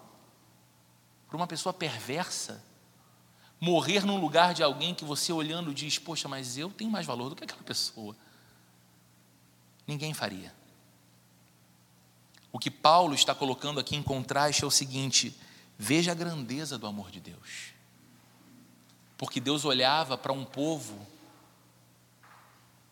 por 1.28 1.36
uma 1.36 1.48
pessoa 1.48 1.74
perversa, 1.74 2.64
morrer 3.60 4.06
num 4.06 4.20
lugar 4.20 4.54
de 4.54 4.64
alguém 4.64 4.96
que 4.96 5.04
você 5.04 5.34
olhando 5.34 5.74
diz: 5.74 5.98
Poxa, 5.98 6.28
mas 6.28 6.58
eu 6.58 6.70
tenho 6.70 6.90
mais 6.90 7.06
valor 7.06 7.30
do 7.30 7.36
que 7.36 7.44
aquela 7.44 7.64
pessoa. 7.64 8.16
Ninguém 9.86 10.14
faria. 10.14 10.54
O 12.52 12.60
que 12.60 12.72
Paulo 12.72 13.14
está 13.14 13.36
colocando 13.36 13.80
aqui 13.80 13.96
em 13.96 14.04
contraste 14.04 14.64
é 14.64 14.68
o 14.68 14.72
seguinte: 14.72 15.36
veja 15.78 16.12
a 16.12 16.16
grandeza 16.16 16.78
do 16.78 16.88
amor 16.88 17.12
de 17.12 17.20
Deus. 17.20 17.74
Porque 19.18 19.40
Deus 19.40 19.66
olhava 19.66 20.18
para 20.18 20.32
um 20.32 20.46
povo 20.46 21.06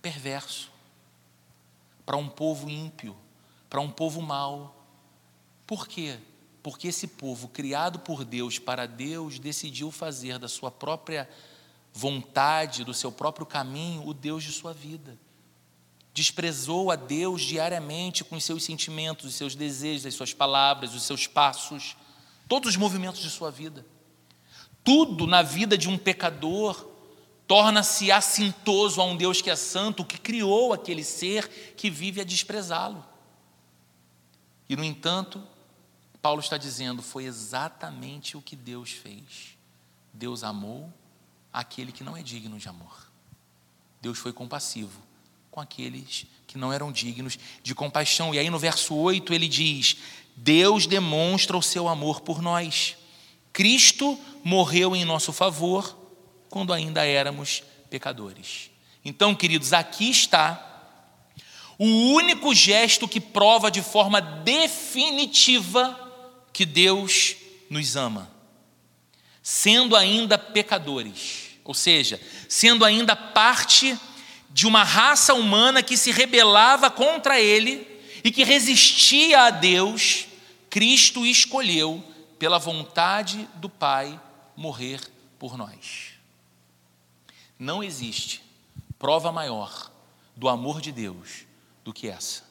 perverso, 0.01 0.69
para 2.05 2.17
um 2.17 2.27
povo 2.27 2.69
ímpio, 2.69 3.15
para 3.69 3.79
um 3.79 3.89
povo 3.89 4.21
mau. 4.21 4.75
Por 5.65 5.87
quê? 5.87 6.19
Porque 6.67 6.89
esse 6.89 7.07
povo, 7.07 7.47
criado 7.47 7.97
por 7.99 8.25
Deus 8.25 8.59
para 8.59 8.85
Deus, 8.85 9.39
decidiu 9.39 9.89
fazer 9.89 10.37
da 10.37 10.49
sua 10.49 10.69
própria 10.69 11.29
vontade, 11.93 12.83
do 12.83 12.93
seu 12.93 13.09
próprio 13.09 13.45
caminho, 13.45 14.05
o 14.05 14.13
Deus 14.13 14.43
de 14.43 14.51
sua 14.51 14.73
vida. 14.73 15.17
Desprezou 16.13 16.91
a 16.91 16.97
Deus 16.97 17.41
diariamente 17.41 18.21
com 18.25 18.35
os 18.35 18.43
seus 18.43 18.65
sentimentos, 18.65 19.27
os 19.27 19.35
seus 19.35 19.55
desejos, 19.55 20.07
as 20.07 20.13
suas 20.13 20.33
palavras, 20.33 20.93
os 20.93 21.03
seus 21.03 21.25
passos, 21.25 21.95
todos 22.49 22.71
os 22.71 22.75
movimentos 22.75 23.21
de 23.21 23.29
sua 23.29 23.49
vida. 23.49 23.85
Tudo 24.83 25.25
na 25.25 25.41
vida 25.41 25.77
de 25.77 25.87
um 25.87 25.97
pecador 25.97 26.85
torna-se 27.47 28.11
assintoso 28.11 28.99
a 28.99 29.05
um 29.05 29.15
Deus 29.15 29.41
que 29.41 29.49
é 29.49 29.55
santo, 29.55 30.03
que 30.03 30.17
criou 30.17 30.73
aquele 30.73 31.05
ser 31.05 31.47
que 31.77 31.89
vive 31.89 32.19
a 32.19 32.25
desprezá-lo. 32.25 33.05
E, 34.67 34.75
no 34.75 34.83
entanto, 34.83 35.41
Paulo 36.27 36.41
está 36.41 36.57
dizendo: 36.57 37.01
foi 37.01 37.23
exatamente 37.23 38.35
o 38.35 38.41
que 38.41 38.53
Deus 38.53 38.91
fez. 38.91 39.57
Deus 40.11 40.43
amou 40.43 40.91
aquele 41.53 41.89
que 41.89 42.03
não 42.03 42.17
é 42.17 42.21
digno 42.21 42.59
de 42.59 42.67
amor. 42.67 43.09
Deus 44.01 44.17
foi 44.17 44.33
compassivo 44.33 45.01
com 45.49 45.61
aqueles 45.61 46.25
que 46.45 46.57
não 46.57 46.73
eram 46.73 46.91
dignos 46.91 47.39
de 47.63 47.73
compaixão. 47.73 48.35
E 48.35 48.39
aí 48.39 48.49
no 48.49 48.59
verso 48.59 48.93
8 48.93 49.33
ele 49.33 49.47
diz: 49.47 49.95
Deus 50.35 50.85
demonstra 50.85 51.55
o 51.55 51.63
seu 51.63 51.87
amor 51.87 52.19
por 52.19 52.41
nós. 52.41 52.97
Cristo 53.53 54.19
morreu 54.43 54.97
em 54.97 55.05
nosso 55.05 55.31
favor 55.31 55.97
quando 56.49 56.73
ainda 56.73 57.05
éramos 57.05 57.63
pecadores. 57.89 58.69
Então, 59.05 59.33
queridos, 59.33 59.71
aqui 59.71 60.09
está 60.09 60.91
o 61.79 61.85
único 61.85 62.53
gesto 62.53 63.07
que 63.07 63.21
prova 63.21 63.71
de 63.71 63.81
forma 63.81 64.19
definitiva 64.19 66.03
que 66.57 66.65
Deus 66.65 67.35
nos 67.69 67.95
ama, 67.95 68.31
sendo 69.43 69.95
ainda 69.95 70.39
pecadores, 70.39 71.49
ou 71.63 71.75
seja, 71.75 72.19
sendo 72.49 72.83
ainda 72.83 73.15
parte 73.15 73.95
de 74.49 74.65
uma 74.65 74.83
raça 74.83 75.35
humana 75.35 75.83
que 75.83 75.95
se 75.95 76.09
rebelava 76.09 76.89
contra 76.89 77.39
Ele 77.39 77.87
e 78.23 78.31
que 78.31 78.43
resistia 78.43 79.41
a 79.41 79.49
Deus, 79.51 80.25
Cristo 80.67 81.27
escolheu, 81.27 82.03
pela 82.39 82.57
vontade 82.57 83.47
do 83.57 83.69
Pai, 83.69 84.19
morrer 84.55 84.99
por 85.37 85.55
nós. 85.59 86.13
Não 87.59 87.83
existe 87.83 88.41
prova 88.97 89.31
maior 89.31 89.91
do 90.35 90.49
amor 90.49 90.81
de 90.81 90.91
Deus 90.91 91.45
do 91.83 91.93
que 91.93 92.07
essa. 92.07 92.46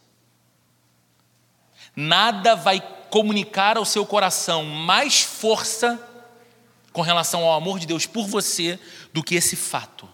Nada 1.96 2.54
vai 2.54 2.80
comunicar 3.09 3.78
ao 3.78 3.87
seu 3.87 4.04
coração 4.04 4.64
mais 4.64 5.22
força 5.22 5.98
com 6.92 7.00
relação 7.00 7.42
ao 7.42 7.54
amor 7.54 7.78
de 7.78 7.87
Deus 7.87 8.04
por 8.04 8.26
você 8.26 8.78
do 9.12 9.22
que 9.22 9.35
esse 9.35 9.56
fato. 9.56 10.06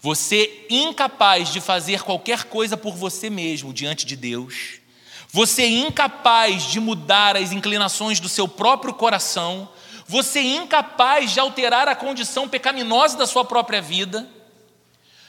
Você 0.00 0.66
incapaz 0.68 1.50
de 1.50 1.60
fazer 1.60 2.02
qualquer 2.02 2.44
coisa 2.44 2.76
por 2.76 2.94
você 2.94 3.28
mesmo 3.28 3.72
diante 3.72 4.04
de 4.06 4.16
Deus, 4.16 4.80
você 5.28 5.66
incapaz 5.66 6.64
de 6.64 6.78
mudar 6.78 7.36
as 7.36 7.52
inclinações 7.52 8.20
do 8.20 8.28
seu 8.28 8.46
próprio 8.46 8.94
coração, 8.94 9.68
você 10.06 10.40
incapaz 10.40 11.32
de 11.32 11.40
alterar 11.40 11.88
a 11.88 11.96
condição 11.96 12.48
pecaminosa 12.48 13.16
da 13.16 13.26
sua 13.26 13.44
própria 13.44 13.80
vida, 13.80 14.28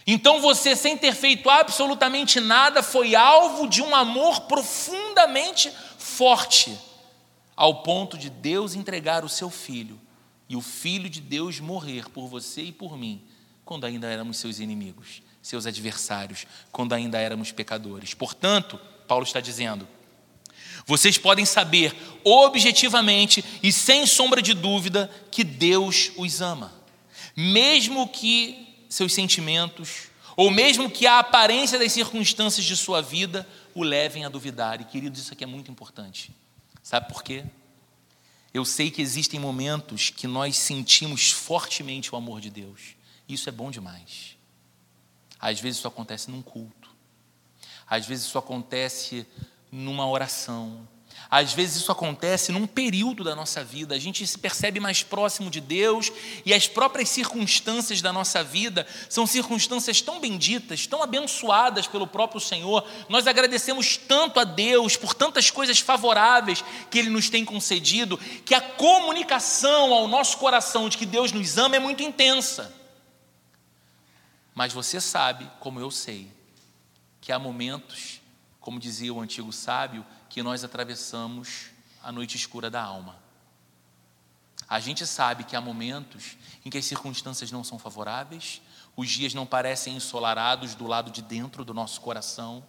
então 0.08 0.40
você, 0.40 0.76
sem 0.76 0.98
ter 0.98 1.16
feito 1.16 1.50
absolutamente 1.50 2.40
nada, 2.40 2.84
foi 2.84 3.16
alvo 3.16 3.68
de 3.68 3.82
um 3.82 3.96
amor 3.96 4.42
profundamente 4.42 5.72
forte, 5.98 6.78
ao 7.56 7.82
ponto 7.82 8.18
de 8.18 8.30
Deus 8.30 8.76
entregar 8.76 9.26
o 9.26 9.30
seu 9.30 9.50
filho 9.50 10.00
e 10.48 10.56
o 10.56 10.62
Filho 10.62 11.10
de 11.10 11.20
Deus 11.20 11.60
morrer 11.60 12.10
por 12.10 12.28
você 12.28 12.62
e 12.64 12.72
por 12.72 12.98
mim, 12.98 13.22
quando 13.64 13.86
ainda 13.86 14.08
éramos 14.08 14.38
seus 14.38 14.60
inimigos, 14.60 15.24
seus 15.42 15.66
adversários, 15.66 16.46
quando 16.72 16.94
ainda 16.94 17.18
éramos 17.18 17.52
pecadores. 17.52 18.14
Portanto, 18.14 18.80
Paulo 19.08 19.24
está 19.24 19.40
dizendo, 19.40 19.88
vocês 20.86 21.18
podem 21.18 21.46
saber 21.46 21.96
objetivamente 22.24 23.44
e 23.64 23.72
sem 23.72 24.06
sombra 24.06 24.42
de 24.42 24.54
dúvida 24.54 25.10
que 25.32 25.44
Deus 25.44 26.12
os 26.16 26.42
ama, 26.42 26.72
mesmo 27.36 28.08
que 28.08 28.65
seus 28.96 29.14
sentimentos, 29.14 30.08
ou 30.36 30.50
mesmo 30.50 30.90
que 30.90 31.06
a 31.06 31.20
aparência 31.20 31.78
das 31.78 31.92
circunstâncias 31.92 32.66
de 32.66 32.76
sua 32.76 33.02
vida 33.02 33.48
o 33.74 33.84
levem 33.84 34.26
a 34.26 34.30
duvidar. 34.30 34.82
E 34.82 34.86
queridos, 34.86 35.20
isso 35.22 35.34
aqui 35.34 35.44
é 35.44 35.48
muito 35.48 35.70
importante. 35.70 36.34
Sabe 36.82 37.08
por 37.08 37.24
quê? 37.24 37.44
Eu 38.54 38.64
sei 38.64 38.90
que 38.90 39.02
existem 39.02 39.40
momentos 39.40 40.10
que 40.10 40.28
nós 40.28 40.58
sentimos 40.58 41.32
fortemente 41.32 42.14
o 42.14 42.18
amor 42.18 42.40
de 42.40 42.50
Deus. 42.50 42.96
Isso 43.28 43.50
é 43.50 43.52
bom 43.52 43.70
demais. 43.70 44.38
Às 45.40 45.60
vezes 45.60 45.80
isso 45.80 45.88
acontece 45.88 46.32
num 46.32 46.42
culto. 46.42 46.90
Às 47.88 48.06
vezes 48.06 48.26
isso 48.26 48.38
acontece 48.38 49.28
numa 49.72 50.08
oração. 50.08 50.88
Às 51.38 51.52
vezes 51.52 51.82
isso 51.82 51.92
acontece 51.92 52.54
num 52.54 52.66
período 52.66 53.22
da 53.22 53.36
nossa 53.36 53.62
vida, 53.62 53.94
a 53.94 54.00
gente 54.00 54.26
se 54.26 54.38
percebe 54.38 54.80
mais 54.80 55.04
próximo 55.04 55.50
de 55.50 55.60
Deus 55.60 56.10
e 56.46 56.54
as 56.54 56.66
próprias 56.66 57.10
circunstâncias 57.10 58.02
da 58.02 58.14
nossa 58.14 58.42
vida 58.42 58.88
são 59.10 59.28
circunstâncias 59.28 60.00
tão 60.00 60.22
benditas, 60.22 60.88
tão 60.88 61.04
abençoadas 61.04 61.88
pelo 61.88 62.08
próprio 62.08 62.40
Senhor. 62.40 62.88
Nós 63.10 63.28
agradecemos 63.28 63.98
tanto 63.98 64.40
a 64.40 64.46
Deus 64.46 64.96
por 64.96 65.14
tantas 65.14 65.52
coisas 65.52 65.78
favoráveis 65.78 66.64
que 66.90 67.00
Ele 67.00 67.10
nos 67.10 67.30
tem 67.30 67.44
concedido, 67.44 68.18
que 68.46 68.56
a 68.56 68.62
comunicação 68.62 69.94
ao 69.94 70.08
nosso 70.08 70.38
coração 70.38 70.88
de 70.88 70.98
que 70.98 71.06
Deus 71.06 71.34
nos 71.34 71.58
ama 71.58 71.76
é 71.76 71.80
muito 71.80 72.02
intensa. 72.02 72.74
Mas 74.54 74.72
você 74.72 75.02
sabe, 75.02 75.52
como 75.60 75.82
eu 75.82 75.92
sei, 75.92 76.32
que 77.20 77.34
há 77.34 77.38
momentos, 77.38 78.22
como 78.62 78.80
dizia 78.80 79.14
o 79.14 79.20
antigo 79.20 79.52
sábio, 79.52 80.06
que 80.36 80.44
nós 80.44 80.66
atravessamos 80.66 81.68
a 82.04 82.12
noite 82.12 82.36
escura 82.36 82.70
da 82.70 82.84
alma. 82.84 83.18
A 84.68 84.82
gente 84.82 85.08
sabe 85.08 85.46
que 85.46 85.56
há 85.56 85.62
momentos 85.62 86.36
em 86.66 86.70
que 86.70 86.78
as 86.78 86.84
circunstâncias 86.84 87.54
não 87.54 87.64
são 87.64 87.80
favoráveis, 87.80 88.62
os 88.98 89.10
dias 89.10 89.34
não 89.34 89.46
parecem 89.46 89.96
ensolarados 89.96 90.76
do 90.76 90.88
lado 90.88 91.10
de 91.10 91.22
dentro 91.22 91.64
do 91.64 91.74
nosso 91.74 92.02
coração, 92.02 92.66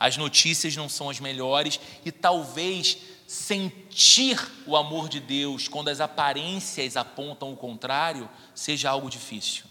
as 0.00 0.16
notícias 0.16 0.74
não 0.74 0.88
são 0.88 1.08
as 1.08 1.20
melhores 1.20 1.78
e 2.04 2.10
talvez 2.10 2.98
sentir 3.28 4.36
o 4.66 4.76
amor 4.76 5.08
de 5.08 5.20
Deus 5.20 5.68
quando 5.68 5.90
as 5.90 6.00
aparências 6.00 6.96
apontam 6.96 7.52
o 7.52 7.56
contrário 7.56 8.28
seja 8.52 8.90
algo 8.90 9.08
difícil. 9.08 9.64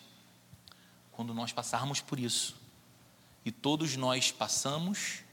Quando 1.12 1.34
nós 1.34 1.52
passarmos 1.52 2.00
por 2.00 2.18
isso, 2.18 2.56
e 3.44 3.52
todos 3.52 3.98
nós 3.98 4.32
passamos 4.32 5.25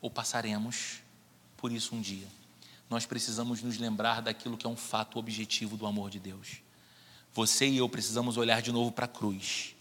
ou 0.00 0.10
passaremos 0.10 1.00
por 1.56 1.72
isso 1.72 1.94
um 1.94 2.00
dia. 2.00 2.26
Nós 2.88 3.04
precisamos 3.06 3.62
nos 3.62 3.78
lembrar 3.78 4.22
daquilo 4.22 4.56
que 4.56 4.66
é 4.66 4.70
um 4.70 4.76
fato 4.76 5.18
objetivo 5.18 5.76
do 5.76 5.86
amor 5.86 6.10
de 6.10 6.20
Deus. 6.20 6.58
Você 7.34 7.68
e 7.68 7.78
eu 7.78 7.88
precisamos 7.88 8.36
olhar 8.36 8.62
de 8.62 8.72
novo 8.72 8.92
para 8.92 9.06
a 9.06 9.08
cruz 9.08 9.74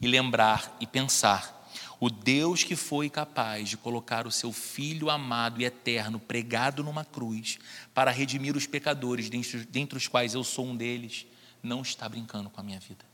e 0.00 0.06
lembrar 0.06 0.76
e 0.80 0.86
pensar 0.86 1.58
o 2.00 2.08
Deus 2.08 2.62
que 2.62 2.76
foi 2.76 3.10
capaz 3.10 3.68
de 3.68 3.76
colocar 3.76 4.26
o 4.26 4.30
seu 4.30 4.52
Filho 4.52 5.10
amado 5.10 5.60
e 5.60 5.64
eterno 5.64 6.20
pregado 6.20 6.84
numa 6.84 7.04
cruz 7.04 7.58
para 7.92 8.10
redimir 8.10 8.56
os 8.56 8.66
pecadores, 8.66 9.28
dentre, 9.28 9.96
os 9.96 10.06
quais 10.06 10.34
eu 10.34 10.44
sou 10.44 10.66
um 10.66 10.76
deles, 10.76 11.26
não 11.62 11.82
está 11.82 12.08
brincando 12.08 12.48
com 12.50 12.60
a 12.60 12.64
minha 12.64 12.78
vida. 12.78 13.04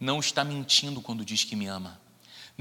Não 0.00 0.18
está 0.18 0.42
mentindo 0.42 1.00
quando 1.00 1.24
diz 1.24 1.44
que 1.44 1.54
me 1.54 1.66
ama. 1.66 2.00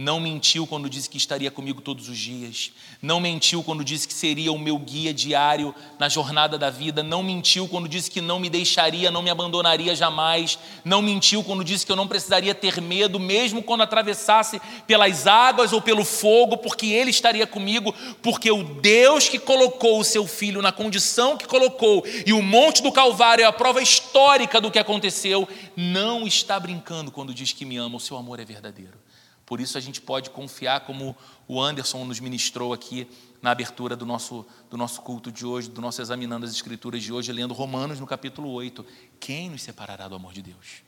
Não 0.02 0.18
mentiu 0.18 0.66
quando 0.66 0.90
disse 0.90 1.10
que 1.10 1.18
estaria 1.18 1.52
comigo 1.52 1.82
todos 1.82 2.08
os 2.08 2.18
dias. 2.18 2.72
Não 3.02 3.20
mentiu 3.20 3.62
quando 3.62 3.84
disse 3.84 4.08
que 4.08 4.14
seria 4.14 4.50
o 4.50 4.58
meu 4.58 4.78
guia 4.78 5.14
diário 5.14 5.76
na 6.00 6.08
jornada 6.08 6.58
da 6.58 6.70
vida. 6.70 7.04
Não 7.04 7.22
mentiu 7.22 7.68
quando 7.68 7.86
disse 7.86 8.10
que 8.10 8.22
não 8.22 8.40
me 8.40 8.50
deixaria, 8.50 9.12
não 9.12 9.22
me 9.22 9.30
abandonaria 9.30 9.94
jamais. 9.94 10.58
Não 10.86 11.02
mentiu 11.02 11.44
quando 11.44 11.66
disse 11.66 11.86
que 11.86 11.92
eu 11.92 11.98
não 11.98 12.08
precisaria 12.08 12.56
ter 12.56 12.80
medo, 12.80 13.20
mesmo 13.20 13.62
quando 13.62 13.82
atravessasse 13.82 14.62
pelas 14.88 15.28
águas 15.28 15.74
ou 15.74 15.82
pelo 15.82 16.06
fogo, 16.06 16.56
porque 16.56 16.86
Ele 16.86 17.10
estaria 17.10 17.46
comigo. 17.46 17.94
Porque 18.22 18.50
o 18.50 18.64
Deus 18.64 19.28
que 19.28 19.38
colocou 19.38 20.00
o 20.00 20.06
seu 20.06 20.26
filho 20.26 20.62
na 20.62 20.72
condição 20.72 21.36
que 21.36 21.46
colocou, 21.46 22.06
e 22.26 22.32
o 22.32 22.42
Monte 22.42 22.82
do 22.82 22.90
Calvário 22.90 23.44
é 23.44 23.46
a 23.46 23.52
prova 23.52 23.82
histórica 23.82 24.62
do 24.62 24.72
que 24.72 24.80
aconteceu, 24.80 25.46
não 25.76 26.26
está 26.26 26.58
brincando 26.58 27.12
quando 27.12 27.34
diz 27.34 27.52
que 27.52 27.66
me 27.66 27.76
ama. 27.76 27.98
O 27.98 28.00
seu 28.00 28.16
amor 28.16 28.40
é 28.40 28.46
verdadeiro. 28.46 29.09
Por 29.50 29.60
isso 29.60 29.80
a 29.80 29.82
gente 29.82 30.00
pode 30.00 30.30
confiar, 30.30 30.82
como 30.82 31.18
o 31.48 31.60
Anderson 31.60 32.06
nos 32.06 32.20
ministrou 32.20 32.72
aqui 32.72 33.08
na 33.42 33.50
abertura 33.50 33.96
do 33.96 34.06
nosso, 34.06 34.46
do 34.70 34.78
nosso 34.78 35.02
culto 35.02 35.32
de 35.32 35.44
hoje, 35.44 35.68
do 35.68 35.82
nosso 35.82 36.00
examinando 36.00 36.46
as 36.46 36.52
Escrituras 36.52 37.02
de 37.02 37.12
hoje, 37.12 37.32
lendo 37.32 37.52
Romanos 37.52 38.00
no 38.00 38.06
capítulo 38.06 38.52
8. 38.52 38.86
Quem 39.20 39.50
nos 39.50 39.64
separará 39.64 40.08
do 40.08 40.14
amor 40.14 40.34
de 40.34 40.44
Deus? 40.44 40.84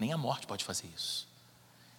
Nem 0.00 0.12
a 0.12 0.18
morte 0.18 0.48
pode 0.48 0.64
fazer 0.64 0.88
isso. 0.96 1.28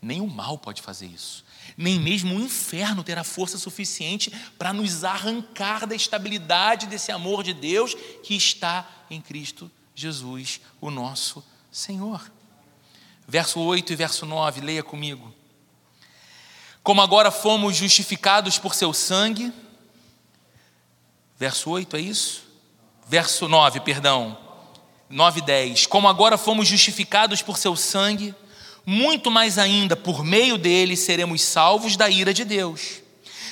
Nem 0.01 0.19
o 0.19 0.27
mal 0.27 0.57
pode 0.57 0.81
fazer 0.81 1.05
isso. 1.05 1.45
Nem 1.77 2.01
mesmo 2.01 2.35
o 2.35 2.41
inferno 2.41 3.01
terá 3.01 3.23
força 3.23 3.57
suficiente 3.57 4.29
para 4.57 4.73
nos 4.73 5.05
arrancar 5.05 5.87
da 5.87 5.95
estabilidade 5.95 6.85
desse 6.85 7.13
amor 7.13 7.45
de 7.45 7.53
Deus 7.53 7.95
que 8.23 8.35
está 8.35 9.05
em 9.09 9.21
Cristo 9.21 9.71
Jesus, 9.95 10.59
o 10.81 10.91
nosso 10.91 11.41
Senhor. 11.71 12.29
Verso 13.25 13.61
8 13.61 13.93
e 13.93 13.95
verso 13.95 14.25
9, 14.25 14.59
leia 14.59 14.83
comigo. 14.83 15.33
Como 16.85 17.01
agora 17.01 17.31
fomos 17.31 17.75
justificados 17.75 18.59
por 18.59 18.75
seu 18.75 18.93
sangue. 18.93 19.51
Verso 21.35 21.71
8, 21.71 21.97
é 21.97 21.99
isso? 21.99 22.43
Verso 23.07 23.47
9, 23.47 23.79
perdão. 23.79 24.37
9 25.09 25.39
e 25.39 25.43
10. 25.43 25.87
Como 25.87 26.07
agora 26.07 26.37
fomos 26.37 26.67
justificados 26.67 27.41
por 27.41 27.57
seu 27.57 27.75
sangue, 27.75 28.35
muito 28.85 29.31
mais 29.31 29.57
ainda 29.57 29.95
por 29.95 30.23
meio 30.23 30.59
dele 30.59 30.95
seremos 30.95 31.41
salvos 31.41 31.97
da 31.97 32.07
ira 32.07 32.31
de 32.31 32.45
Deus. 32.45 33.01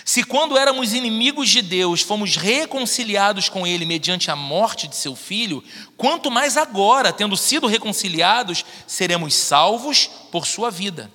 Se 0.06 0.24
quando 0.24 0.56
éramos 0.56 0.94
inimigos 0.94 1.50
de 1.50 1.64
Deus 1.64 2.04
fomos 2.04 2.36
reconciliados 2.36 3.50
com 3.50 3.66
Ele 3.66 3.84
mediante 3.84 4.30
a 4.30 4.36
morte 4.36 4.88
de 4.88 4.96
seu 4.96 5.16
filho, 5.16 5.64
quanto 5.98 6.30
mais 6.30 6.56
agora, 6.56 7.12
tendo 7.12 7.36
sido 7.36 7.66
reconciliados, 7.66 8.64
seremos 8.86 9.34
salvos 9.34 10.08
por 10.32 10.46
sua 10.46 10.70
vida. 10.70 11.10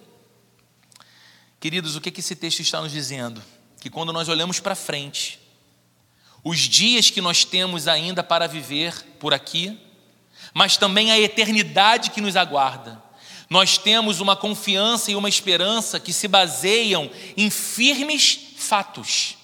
Queridos, 1.61 1.97
o 1.97 2.01
que 2.01 2.21
esse 2.21 2.37
texto 2.37 2.61
está 2.61 2.81
nos 2.81 2.93
dizendo? 2.93 3.43
Que 3.81 3.91
quando 3.91 4.13
nós 4.13 4.29
olhamos 4.29 4.61
para 4.61 4.77
frente, 4.77 5.41
os 6.45 6.61
dias 6.61 7.11
que 7.11 7.21
nós 7.21 7.45
temos 7.45 7.89
ainda 7.89 8.23
para 8.23 8.47
viver 8.47 8.95
por 9.19 9.35
aqui, 9.35 9.77
mas 10.55 10.77
também 10.77 11.11
a 11.11 11.19
eternidade 11.19 12.11
que 12.11 12.21
nos 12.21 12.37
aguarda, 12.37 13.03
nós 13.51 13.77
temos 13.77 14.21
uma 14.21 14.37
confiança 14.37 15.11
e 15.11 15.17
uma 15.17 15.29
esperança 15.29 15.99
que 15.99 16.13
se 16.13 16.29
baseiam 16.29 17.11
em 17.37 17.51
firmes 17.51 18.39
fatos. 18.57 19.37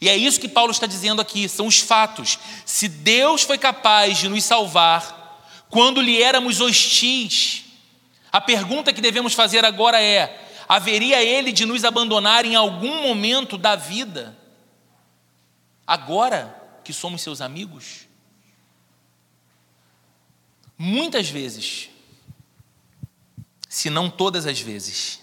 E 0.00 0.08
é 0.08 0.16
isso 0.16 0.40
que 0.40 0.48
Paulo 0.48 0.70
está 0.70 0.86
dizendo 0.86 1.20
aqui, 1.20 1.48
são 1.48 1.66
os 1.66 1.80
fatos. 1.80 2.38
Se 2.64 2.88
Deus 2.88 3.42
foi 3.42 3.58
capaz 3.58 4.18
de 4.18 4.28
nos 4.28 4.44
salvar 4.44 5.22
quando 5.68 6.00
lhe 6.00 6.22
éramos 6.22 6.60
hostis, 6.60 7.64
a 8.32 8.40
pergunta 8.40 8.92
que 8.92 9.00
devemos 9.00 9.34
fazer 9.34 9.64
agora 9.64 10.00
é: 10.00 10.43
haveria 10.68 11.22
ele 11.22 11.52
de 11.52 11.66
nos 11.66 11.84
abandonar 11.84 12.44
em 12.44 12.54
algum 12.54 13.02
momento 13.02 13.56
da 13.58 13.76
vida, 13.76 14.36
agora 15.86 16.80
que 16.82 16.92
somos 16.92 17.22
seus 17.22 17.40
amigos? 17.40 18.06
Muitas 20.76 21.28
vezes, 21.28 21.88
se 23.68 23.88
não 23.90 24.10
todas 24.10 24.46
as 24.46 24.60
vezes, 24.60 25.20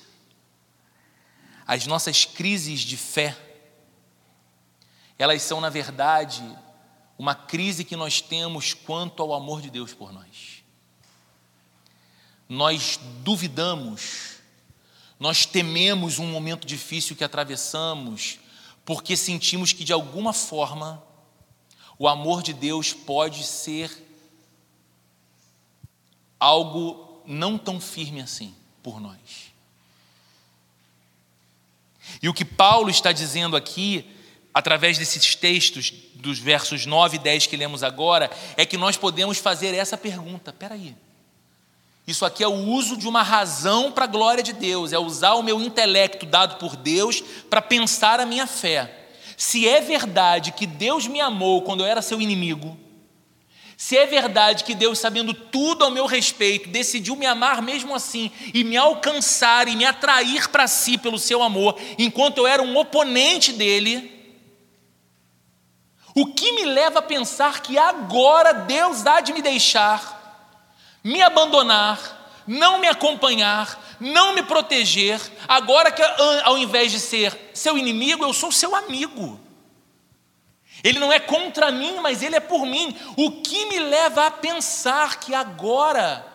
as 1.68 1.86
nossas 1.86 2.26
crises 2.26 2.82
de 2.82 2.98
fé, 2.98 3.38
elas 5.18 5.42
são, 5.42 5.62
na 5.62 5.70
verdade, 5.70 6.44
uma 7.18 7.36
crise 7.36 7.86
que 7.86 7.96
nós 7.96 8.22
temos 8.22 8.74
quanto 8.74 9.22
ao 9.22 9.34
amor 9.34 9.62
de 9.62 9.70
Deus 9.70 9.94
por 9.94 10.12
nós. 10.12 10.64
Nós 12.50 13.00
duvidamos 13.24 14.31
nós 15.22 15.46
tememos 15.46 16.18
um 16.18 16.26
momento 16.26 16.66
difícil 16.66 17.16
que 17.16 17.24
atravessamos, 17.24 18.40
porque 18.84 19.16
sentimos 19.16 19.72
que 19.72 19.84
de 19.84 19.94
alguma 19.94 20.34
forma 20.34 21.04
o 22.00 22.08
amor 22.08 22.42
de 22.42 22.54
Deus 22.54 22.92
pode 22.92 23.44
ser 23.44 23.92
algo 26.40 27.22
não 27.28 27.56
tão 27.56 27.80
firme 27.80 28.20
assim 28.20 28.56
por 28.82 29.00
nós. 29.00 29.52
E 32.20 32.28
o 32.28 32.34
que 32.34 32.44
Paulo 32.44 32.90
está 32.90 33.12
dizendo 33.12 33.56
aqui 33.56 34.10
através 34.52 34.98
desses 34.98 35.36
textos, 35.36 35.94
dos 36.16 36.40
versos 36.40 36.88
9 36.88 37.18
e 37.18 37.20
10 37.20 37.46
que 37.46 37.56
lemos 37.56 37.84
agora, 37.84 38.32
é 38.58 38.66
que 38.66 38.76
nós 38.76 38.98
podemos 38.98 39.38
fazer 39.38 39.76
essa 39.76 39.96
pergunta: 39.96 40.52
peraí. 40.52 40.96
Isso 42.12 42.26
aqui 42.26 42.44
é 42.44 42.48
o 42.48 42.68
uso 42.68 42.98
de 42.98 43.08
uma 43.08 43.24
razão 43.24 43.90
para 43.90 44.04
a 44.04 44.08
glória 44.08 44.44
de 44.44 44.52
Deus, 44.52 44.92
é 44.92 45.00
usar 45.00 45.36
o 45.36 45.42
meu 45.42 45.62
intelecto 45.62 46.26
dado 46.26 46.58
por 46.58 46.76
Deus 46.76 47.24
para 47.50 47.62
pensar 47.62 48.20
a 48.20 48.26
minha 48.26 48.46
fé. 48.46 49.08
Se 49.38 49.66
é 49.66 49.80
verdade 49.80 50.52
que 50.52 50.68
Deus 50.68 51.08
me 51.08 51.22
amou 51.22 51.62
quando 51.62 51.80
eu 51.80 51.88
era 51.88 52.02
seu 52.02 52.22
inimigo, 52.22 52.78
se 53.78 53.98
é 53.98 54.06
verdade 54.06 54.66
que 54.66 54.76
Deus, 54.76 55.00
sabendo 55.00 55.34
tudo 55.34 55.86
ao 55.86 55.90
meu 55.90 56.06
respeito, 56.06 56.68
decidiu 56.68 57.16
me 57.16 57.26
amar 57.26 57.62
mesmo 57.62 57.96
assim 57.96 58.30
e 58.54 58.62
me 58.62 58.76
alcançar 58.76 59.70
e 59.70 59.76
me 59.78 59.86
atrair 59.86 60.50
para 60.50 60.68
si 60.68 60.98
pelo 60.98 61.18
seu 61.18 61.42
amor, 61.42 61.80
enquanto 61.98 62.40
eu 62.40 62.48
era 62.48 62.62
um 62.62 62.78
oponente 62.78 63.54
dele, 63.54 64.36
o 66.14 66.28
que 66.28 66.52
me 66.52 66.66
leva 66.66 67.00
a 67.00 67.02
pensar 67.02 67.62
que 67.62 67.78
agora 67.78 68.52
Deus 68.52 69.08
há 69.08 69.22
de 69.22 69.32
me 69.32 69.42
deixar, 69.42 70.21
me 71.04 71.22
abandonar, 71.22 72.44
não 72.46 72.80
me 72.80 72.88
acompanhar, 72.88 73.80
não 74.00 74.34
me 74.34 74.44
proteger, 74.44 75.20
agora 75.48 75.92
que 75.92 76.02
ao 76.44 76.58
invés 76.58 76.92
de 76.92 77.00
ser 77.00 77.52
seu 77.54 77.78
inimigo, 77.78 78.24
eu 78.24 78.34
sou 78.34 78.52
seu 78.52 78.76
amigo. 78.76 79.40
Ele 80.84 81.00
não 81.00 81.12
é 81.12 81.20
contra 81.20 81.72
mim, 81.72 82.00
mas 82.02 82.24
ele 82.24 82.36
é 82.36 82.40
por 82.40 82.66
mim. 82.66 82.98
O 83.16 83.42
que 83.42 83.66
me 83.68 83.80
leva 83.80 84.26
a 84.26 84.32
pensar 84.32 85.20
que 85.20 85.34
agora 85.34 86.26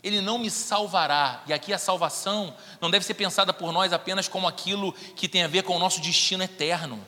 ele 0.00 0.20
não 0.20 0.38
me 0.38 0.48
salvará? 0.48 1.42
E 1.46 1.52
aqui 1.52 1.72
a 1.72 1.78
salvação 1.78 2.54
não 2.80 2.90
deve 2.90 3.04
ser 3.04 3.14
pensada 3.14 3.52
por 3.52 3.72
nós 3.72 3.92
apenas 3.92 4.28
como 4.28 4.46
aquilo 4.46 4.92
que 4.92 5.28
tem 5.28 5.42
a 5.42 5.48
ver 5.48 5.64
com 5.64 5.74
o 5.74 5.78
nosso 5.78 6.00
destino 6.00 6.44
eterno 6.44 7.04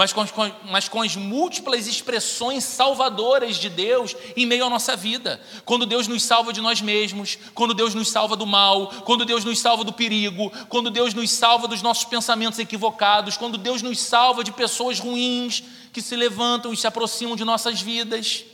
mas 0.00 0.14
com, 0.14 0.24
mas 0.64 0.88
com 0.88 1.02
as 1.02 1.14
múltiplas 1.14 1.86
expressões 1.86 2.64
salvadoras 2.64 3.56
de 3.58 3.68
Deus 3.68 4.16
em 4.34 4.46
meio 4.46 4.64
à 4.64 4.70
nossa 4.70 4.96
vida. 4.96 5.38
Quando 5.62 5.84
Deus 5.84 6.08
nos 6.08 6.22
salva 6.22 6.54
de 6.54 6.62
nós 6.62 6.80
mesmos, 6.80 7.36
quando 7.52 7.74
Deus 7.74 7.94
nos 7.94 8.08
salva 8.08 8.34
do 8.34 8.46
mal, 8.46 8.86
quando 9.04 9.26
Deus 9.26 9.44
nos 9.44 9.58
salva 9.58 9.84
do 9.84 9.92
perigo, 9.92 10.50
quando 10.70 10.90
Deus 10.90 11.12
nos 11.12 11.30
salva 11.30 11.68
dos 11.68 11.82
nossos 11.82 12.06
pensamentos 12.06 12.58
equivocados, 12.58 13.36
quando 13.36 13.58
Deus 13.58 13.82
nos 13.82 14.00
salva 14.00 14.42
de 14.42 14.52
pessoas 14.52 14.98
ruins 14.98 15.62
que 15.92 16.00
se 16.00 16.16
levantam 16.16 16.72
e 16.72 16.78
se 16.78 16.86
aproximam 16.86 17.36
de 17.36 17.44
nossas 17.44 17.82
vidas. 17.82 18.46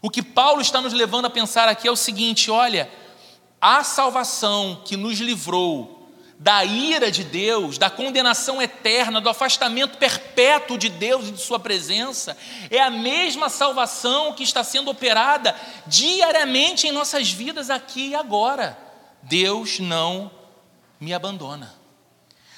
O 0.00 0.10
que 0.10 0.20
Paulo 0.20 0.62
está 0.62 0.80
nos 0.80 0.92
levando 0.92 1.26
a 1.26 1.30
pensar 1.30 1.68
aqui 1.68 1.86
é 1.86 1.92
o 1.92 1.94
seguinte: 1.94 2.50
olha, 2.50 2.90
a 3.60 3.84
salvação 3.84 4.82
que 4.84 4.96
nos 4.96 5.20
livrou 5.20 6.01
da 6.42 6.64
ira 6.64 7.08
de 7.08 7.22
Deus, 7.22 7.78
da 7.78 7.88
condenação 7.88 8.60
eterna, 8.60 9.20
do 9.20 9.28
afastamento 9.28 9.96
perpétuo 9.96 10.76
de 10.76 10.88
Deus 10.88 11.28
e 11.28 11.30
de 11.30 11.40
Sua 11.40 11.60
presença, 11.60 12.36
é 12.68 12.80
a 12.80 12.90
mesma 12.90 13.48
salvação 13.48 14.32
que 14.32 14.42
está 14.42 14.64
sendo 14.64 14.90
operada 14.90 15.54
diariamente 15.86 16.88
em 16.88 16.90
nossas 16.90 17.30
vidas 17.30 17.70
aqui 17.70 18.08
e 18.08 18.14
agora. 18.16 18.76
Deus 19.22 19.78
não 19.78 20.32
me 20.98 21.14
abandona. 21.14 21.72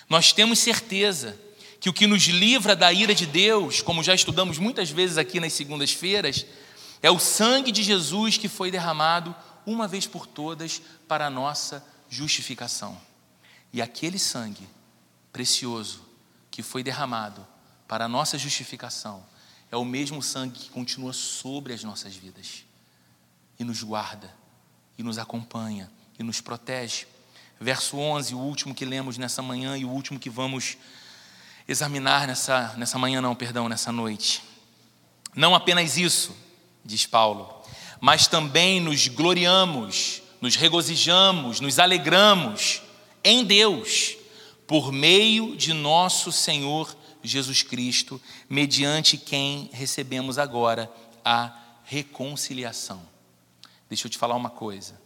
Nós 0.09 0.33
temos 0.33 0.61
certeza 0.61 1.39
que 1.79 1.91
o 1.91 1.93
que 1.93 2.07
nos 2.07 2.23
livra 2.23 2.75
da 2.75 2.91
ira 2.91 3.15
de 3.15 3.27
Deus, 3.27 3.83
como 3.83 4.03
já 4.03 4.15
estudamos 4.15 4.57
muitas 4.57 4.89
vezes 4.89 5.19
aqui 5.19 5.39
nas 5.39 5.53
segundas-feiras, 5.53 6.47
é 7.03 7.11
o 7.11 7.19
sangue 7.19 7.71
de 7.71 7.83
Jesus 7.83 8.39
que 8.39 8.49
foi 8.49 8.71
derramado 8.71 9.37
uma 9.67 9.87
vez 9.87 10.07
por 10.07 10.27
todas 10.27 10.81
para 11.07 11.27
a 11.27 11.31
nossa 11.31 11.87
justificação. 12.09 12.99
E 13.75 13.83
aquele 13.83 14.21
sangue 14.21 14.69
precioso 15.33 16.01
que 16.49 16.63
foi 16.63 16.85
derramado 16.85 17.45
para 17.89 18.05
a 18.05 18.09
nossa 18.09 18.39
justificação 18.39 19.27
é 19.69 19.77
o 19.77 19.85
mesmo 19.85 20.23
sangue 20.23 20.61
que 20.61 20.71
continua 20.71 21.13
sobre 21.13 21.73
as 21.73 21.83
nossas 21.83 22.15
vidas 22.15 22.65
e 23.59 23.65
nos 23.65 23.83
guarda, 23.83 24.33
e 24.97 25.03
nos 25.03 25.19
acompanha, 25.19 25.91
e 26.17 26.23
nos 26.23 26.41
protege. 26.41 27.09
Verso 27.61 27.99
11, 27.99 28.37
o 28.37 28.39
último 28.39 28.77
que 28.77 28.85
lemos 28.85 29.19
nessa 29.19 29.43
manhã 29.43 29.77
e 29.77 29.85
o 29.85 29.91
último 29.91 30.21
que 30.21 30.31
vamos 30.31 30.77
examinar 31.67 32.29
nessa, 32.29 32.75
nessa 32.77 32.97
manhã, 32.97 33.21
não, 33.21 33.35
perdão, 33.35 33.69
nessa 33.69 33.91
noite. 33.91 34.41
Não 35.35 35.53
apenas 35.53 35.97
isso, 35.97 36.33
diz 36.85 37.07
Paulo, 37.07 37.61
mas 38.01 38.29
também 38.29 38.79
nos 38.81 39.09
gloriamos, 39.09 40.23
nos 40.41 40.55
regozijamos, 40.55 41.59
nos 41.59 41.81
alegramos 41.81 42.84
em 43.25 43.45
Deus, 43.45 44.17
por 44.67 44.93
meio 44.93 45.57
de 45.57 45.73
nosso 45.73 46.31
Senhor 46.31 46.95
Jesus 47.23 47.63
Cristo, 47.63 48.21
mediante 48.49 49.17
quem 49.17 49.71
recebemos 49.73 50.39
agora 50.39 50.93
a 51.25 51.59
reconciliação. 51.85 53.03
Deixa 53.89 54.07
eu 54.07 54.11
te 54.11 54.19
falar 54.19 54.37
uma 54.37 54.51
coisa. 54.51 55.01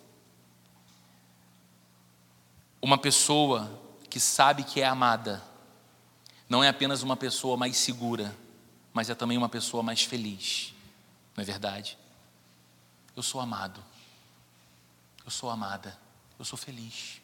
Uma 2.82 2.98
pessoa 2.98 3.80
que 4.10 4.18
sabe 4.18 4.64
que 4.64 4.80
é 4.80 4.86
amada, 4.86 5.42
não 6.48 6.64
é 6.64 6.68
apenas 6.68 7.02
uma 7.02 7.16
pessoa 7.16 7.56
mais 7.56 7.76
segura, 7.76 8.34
mas 8.92 9.10
é 9.10 9.14
também 9.14 9.36
uma 9.36 9.48
pessoa 9.48 9.82
mais 9.82 10.02
feliz, 10.02 10.72
não 11.36 11.42
é 11.42 11.44
verdade? 11.44 11.98
Eu 13.14 13.22
sou 13.22 13.40
amado, 13.40 13.84
eu 15.24 15.30
sou 15.30 15.50
amada, 15.50 15.98
eu 16.38 16.44
sou 16.44 16.56
feliz. 16.56 17.20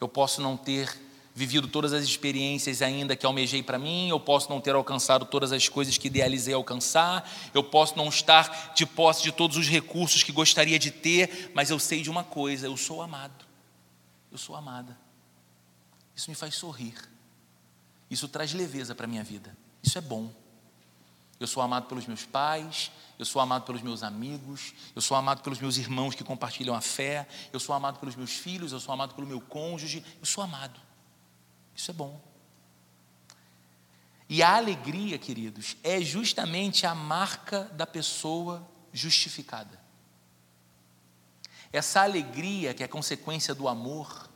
Eu 0.00 0.08
posso 0.08 0.40
não 0.40 0.56
ter 0.56 0.98
vivido 1.38 1.68
todas 1.68 1.92
as 1.92 2.02
experiências 2.02 2.82
ainda 2.82 3.14
que 3.14 3.24
almejei 3.24 3.62
para 3.62 3.78
mim, 3.78 4.08
eu 4.08 4.18
posso 4.18 4.50
não 4.50 4.60
ter 4.60 4.74
alcançado 4.74 5.24
todas 5.24 5.52
as 5.52 5.68
coisas 5.68 5.96
que 5.96 6.08
idealizei 6.08 6.52
alcançar, 6.52 7.30
eu 7.54 7.62
posso 7.62 7.96
não 7.96 8.08
estar 8.08 8.72
de 8.74 8.84
posse 8.84 9.22
de 9.22 9.30
todos 9.30 9.56
os 9.56 9.68
recursos 9.68 10.24
que 10.24 10.32
gostaria 10.32 10.80
de 10.80 10.90
ter, 10.90 11.52
mas 11.54 11.70
eu 11.70 11.78
sei 11.78 12.02
de 12.02 12.10
uma 12.10 12.24
coisa: 12.24 12.66
eu 12.66 12.76
sou 12.76 13.00
amado, 13.00 13.44
eu 14.32 14.36
sou 14.36 14.56
amada. 14.56 14.98
Isso 16.16 16.28
me 16.28 16.34
faz 16.34 16.56
sorrir, 16.56 16.96
isso 18.10 18.26
traz 18.26 18.52
leveza 18.52 18.92
para 18.92 19.04
a 19.04 19.08
minha 19.08 19.22
vida, 19.22 19.56
isso 19.80 19.96
é 19.96 20.00
bom. 20.00 20.32
Eu 21.40 21.46
sou 21.46 21.62
amado 21.62 21.86
pelos 21.86 22.06
meus 22.06 22.24
pais, 22.24 22.90
eu 23.18 23.24
sou 23.24 23.40
amado 23.40 23.64
pelos 23.64 23.80
meus 23.80 24.02
amigos, 24.02 24.74
eu 24.94 25.00
sou 25.00 25.16
amado 25.16 25.42
pelos 25.42 25.60
meus 25.60 25.76
irmãos 25.76 26.14
que 26.14 26.24
compartilham 26.24 26.74
a 26.74 26.80
fé, 26.80 27.28
eu 27.52 27.60
sou 27.60 27.74
amado 27.74 27.98
pelos 28.00 28.16
meus 28.16 28.32
filhos, 28.32 28.72
eu 28.72 28.80
sou 28.80 28.92
amado 28.92 29.14
pelo 29.14 29.26
meu 29.26 29.40
cônjuge, 29.40 30.04
eu 30.20 30.26
sou 30.26 30.42
amado. 30.42 30.80
Isso 31.76 31.90
é 31.90 31.94
bom. 31.94 32.20
E 34.28 34.42
a 34.42 34.56
alegria, 34.56 35.16
queridos, 35.16 35.76
é 35.82 36.00
justamente 36.00 36.86
a 36.86 36.94
marca 36.94 37.64
da 37.72 37.86
pessoa 37.86 38.68
justificada. 38.92 39.80
Essa 41.72 42.02
alegria 42.02 42.74
que 42.74 42.82
é 42.82 42.88
consequência 42.88 43.54
do 43.54 43.68
amor, 43.68 44.28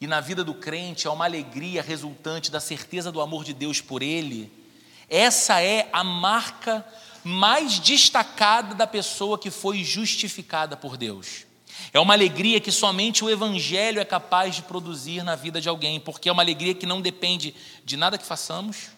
e 0.00 0.06
na 0.06 0.20
vida 0.20 0.42
do 0.42 0.54
crente 0.54 1.06
é 1.06 1.10
uma 1.10 1.24
alegria 1.24 1.82
resultante 1.82 2.50
da 2.50 2.60
certeza 2.60 3.12
do 3.12 3.20
amor 3.20 3.44
de 3.44 3.52
Deus 3.52 3.80
por 3.80 4.02
ele 4.02 4.63
essa 5.08 5.62
é 5.62 5.88
a 5.92 6.02
marca 6.02 6.84
mais 7.22 7.78
destacada 7.78 8.74
da 8.74 8.86
pessoa 8.86 9.38
que 9.38 9.50
foi 9.50 9.82
justificada 9.82 10.76
por 10.76 10.96
Deus. 10.96 11.46
É 11.92 11.98
uma 11.98 12.14
alegria 12.14 12.60
que 12.60 12.70
somente 12.70 13.24
o 13.24 13.30
Evangelho 13.30 14.00
é 14.00 14.04
capaz 14.04 14.56
de 14.56 14.62
produzir 14.62 15.22
na 15.22 15.34
vida 15.34 15.60
de 15.60 15.68
alguém, 15.68 15.98
porque 15.98 16.28
é 16.28 16.32
uma 16.32 16.42
alegria 16.42 16.74
que 16.74 16.86
não 16.86 17.00
depende 17.00 17.54
de 17.84 17.96
nada 17.96 18.18
que 18.18 18.26
façamos, 18.26 18.88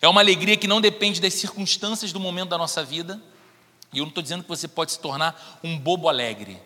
é 0.00 0.08
uma 0.08 0.20
alegria 0.20 0.56
que 0.56 0.68
não 0.68 0.80
depende 0.80 1.20
das 1.20 1.34
circunstâncias 1.34 2.12
do 2.12 2.20
momento 2.20 2.50
da 2.50 2.58
nossa 2.58 2.84
vida, 2.84 3.20
e 3.92 3.98
eu 3.98 4.04
não 4.04 4.10
estou 4.10 4.22
dizendo 4.22 4.42
que 4.42 4.48
você 4.48 4.68
pode 4.68 4.92
se 4.92 4.98
tornar 4.98 5.60
um 5.62 5.78
bobo 5.78 6.08
alegre. 6.08 6.60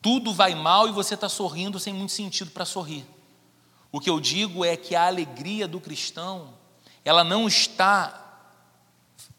Tudo 0.00 0.32
vai 0.32 0.54
mal 0.54 0.88
e 0.88 0.92
você 0.92 1.14
está 1.14 1.28
sorrindo 1.28 1.80
sem 1.80 1.92
muito 1.92 2.12
sentido 2.12 2.50
para 2.50 2.64
sorrir. 2.64 3.04
O 3.90 4.00
que 4.00 4.08
eu 4.08 4.20
digo 4.20 4.64
é 4.64 4.76
que 4.76 4.94
a 4.94 5.06
alegria 5.06 5.66
do 5.66 5.80
cristão 5.80 6.54
ela 7.06 7.22
não 7.22 7.46
está 7.46 8.22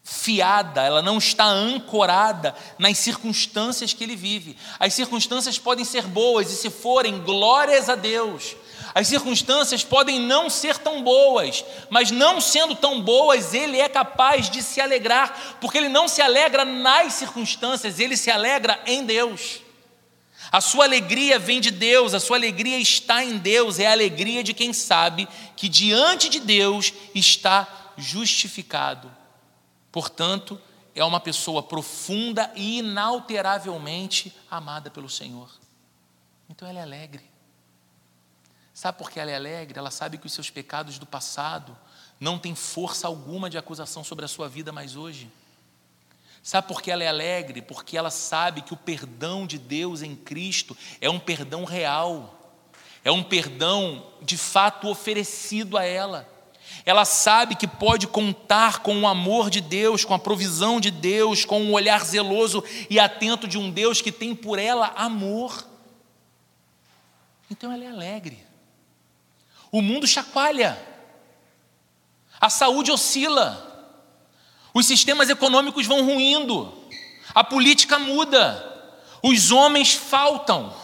fiada, 0.02 0.82
ela 0.82 1.02
não 1.02 1.18
está 1.18 1.44
ancorada 1.44 2.54
nas 2.78 2.96
circunstâncias 2.96 3.92
que 3.92 4.02
ele 4.02 4.16
vive. 4.16 4.56
As 4.80 4.94
circunstâncias 4.94 5.58
podem 5.58 5.84
ser 5.84 6.06
boas 6.06 6.50
e, 6.50 6.56
se 6.56 6.70
forem, 6.70 7.20
glórias 7.20 7.90
a 7.90 7.94
Deus. 7.94 8.56
As 8.94 9.06
circunstâncias 9.06 9.84
podem 9.84 10.18
não 10.18 10.48
ser 10.48 10.78
tão 10.78 11.02
boas, 11.02 11.62
mas 11.90 12.10
não 12.10 12.40
sendo 12.40 12.74
tão 12.74 13.02
boas, 13.02 13.52
ele 13.52 13.78
é 13.78 13.88
capaz 13.88 14.48
de 14.48 14.62
se 14.62 14.80
alegrar, 14.80 15.58
porque 15.60 15.76
ele 15.76 15.90
não 15.90 16.08
se 16.08 16.22
alegra 16.22 16.64
nas 16.64 17.12
circunstâncias, 17.12 18.00
ele 18.00 18.16
se 18.16 18.30
alegra 18.30 18.80
em 18.86 19.04
Deus. 19.04 19.60
A 20.50 20.60
sua 20.60 20.84
alegria 20.84 21.38
vem 21.38 21.60
de 21.60 21.70
Deus, 21.70 22.14
a 22.14 22.20
sua 22.20 22.36
alegria 22.36 22.78
está 22.78 23.22
em 23.22 23.36
Deus, 23.38 23.78
é 23.78 23.86
a 23.86 23.92
alegria 23.92 24.42
de 24.42 24.54
quem 24.54 24.72
sabe 24.72 25.28
que 25.56 25.68
diante 25.68 26.28
de 26.28 26.40
Deus 26.40 26.92
está 27.14 27.92
justificado. 27.96 29.10
Portanto, 29.92 30.60
é 30.94 31.04
uma 31.04 31.20
pessoa 31.20 31.62
profunda 31.62 32.50
e 32.54 32.78
inalteravelmente 32.78 34.34
amada 34.50 34.90
pelo 34.90 35.08
Senhor. 35.08 35.50
Então 36.48 36.66
ela 36.66 36.78
é 36.78 36.82
alegre. 36.82 37.24
Sabe 38.72 38.96
por 38.96 39.10
que 39.10 39.20
ela 39.20 39.30
é 39.30 39.34
alegre? 39.34 39.78
Ela 39.78 39.90
sabe 39.90 40.18
que 40.18 40.26
os 40.26 40.32
seus 40.32 40.50
pecados 40.50 40.98
do 40.98 41.06
passado 41.06 41.76
não 42.18 42.38
têm 42.38 42.54
força 42.54 43.06
alguma 43.06 43.50
de 43.50 43.58
acusação 43.58 44.02
sobre 44.02 44.24
a 44.24 44.28
sua 44.28 44.48
vida 44.48 44.72
mais 44.72 44.96
hoje. 44.96 45.30
Sabe 46.48 46.66
por 46.66 46.80
que 46.80 46.90
ela 46.90 47.04
é 47.04 47.08
alegre? 47.08 47.60
Porque 47.60 47.94
ela 47.94 48.08
sabe 48.08 48.62
que 48.62 48.72
o 48.72 48.76
perdão 48.76 49.46
de 49.46 49.58
Deus 49.58 50.00
em 50.00 50.16
Cristo 50.16 50.74
é 50.98 51.10
um 51.10 51.18
perdão 51.18 51.62
real, 51.62 52.56
é 53.04 53.12
um 53.12 53.22
perdão 53.22 54.06
de 54.22 54.38
fato 54.38 54.88
oferecido 54.88 55.76
a 55.76 55.84
ela. 55.84 56.26
Ela 56.86 57.04
sabe 57.04 57.54
que 57.54 57.68
pode 57.68 58.06
contar 58.06 58.78
com 58.78 58.98
o 58.98 59.06
amor 59.06 59.50
de 59.50 59.60
Deus, 59.60 60.06
com 60.06 60.14
a 60.14 60.18
provisão 60.18 60.80
de 60.80 60.90
Deus, 60.90 61.44
com 61.44 61.60
o 61.60 61.64
um 61.66 61.72
olhar 61.74 62.02
zeloso 62.02 62.64
e 62.88 62.98
atento 62.98 63.46
de 63.46 63.58
um 63.58 63.70
Deus 63.70 64.00
que 64.00 64.10
tem 64.10 64.34
por 64.34 64.58
ela 64.58 64.86
amor. 64.96 65.68
Então 67.50 67.70
ela 67.70 67.84
é 67.84 67.88
alegre. 67.88 68.42
O 69.70 69.82
mundo 69.82 70.06
chacoalha, 70.06 70.82
a 72.40 72.48
saúde 72.48 72.90
oscila, 72.90 73.67
os 74.72 74.86
sistemas 74.86 75.28
econômicos 75.28 75.86
vão 75.86 76.04
ruindo, 76.04 76.72
a 77.34 77.42
política 77.42 77.98
muda, 77.98 78.64
os 79.22 79.50
homens 79.50 79.94
faltam, 79.94 80.74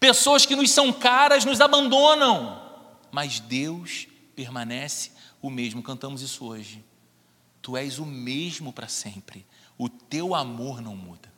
pessoas 0.00 0.44
que 0.44 0.56
nos 0.56 0.70
são 0.70 0.92
caras 0.92 1.44
nos 1.44 1.60
abandonam, 1.60 2.62
mas 3.10 3.40
Deus 3.40 4.06
permanece 4.34 5.12
o 5.40 5.48
mesmo. 5.48 5.82
Cantamos 5.82 6.20
isso 6.20 6.44
hoje. 6.44 6.84
Tu 7.62 7.76
és 7.76 7.98
o 7.98 8.04
mesmo 8.04 8.72
para 8.72 8.88
sempre, 8.88 9.46
o 9.78 9.88
teu 9.88 10.34
amor 10.34 10.82
não 10.82 10.96
muda. 10.96 11.32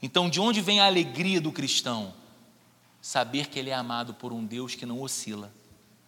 Então, 0.00 0.28
de 0.28 0.40
onde 0.40 0.60
vem 0.60 0.80
a 0.80 0.86
alegria 0.86 1.40
do 1.40 1.52
cristão? 1.52 2.14
Saber 3.00 3.48
que 3.48 3.58
ele 3.58 3.70
é 3.70 3.74
amado 3.74 4.14
por 4.14 4.32
um 4.32 4.44
Deus 4.44 4.74
que 4.74 4.86
não 4.86 5.02
oscila, 5.02 5.52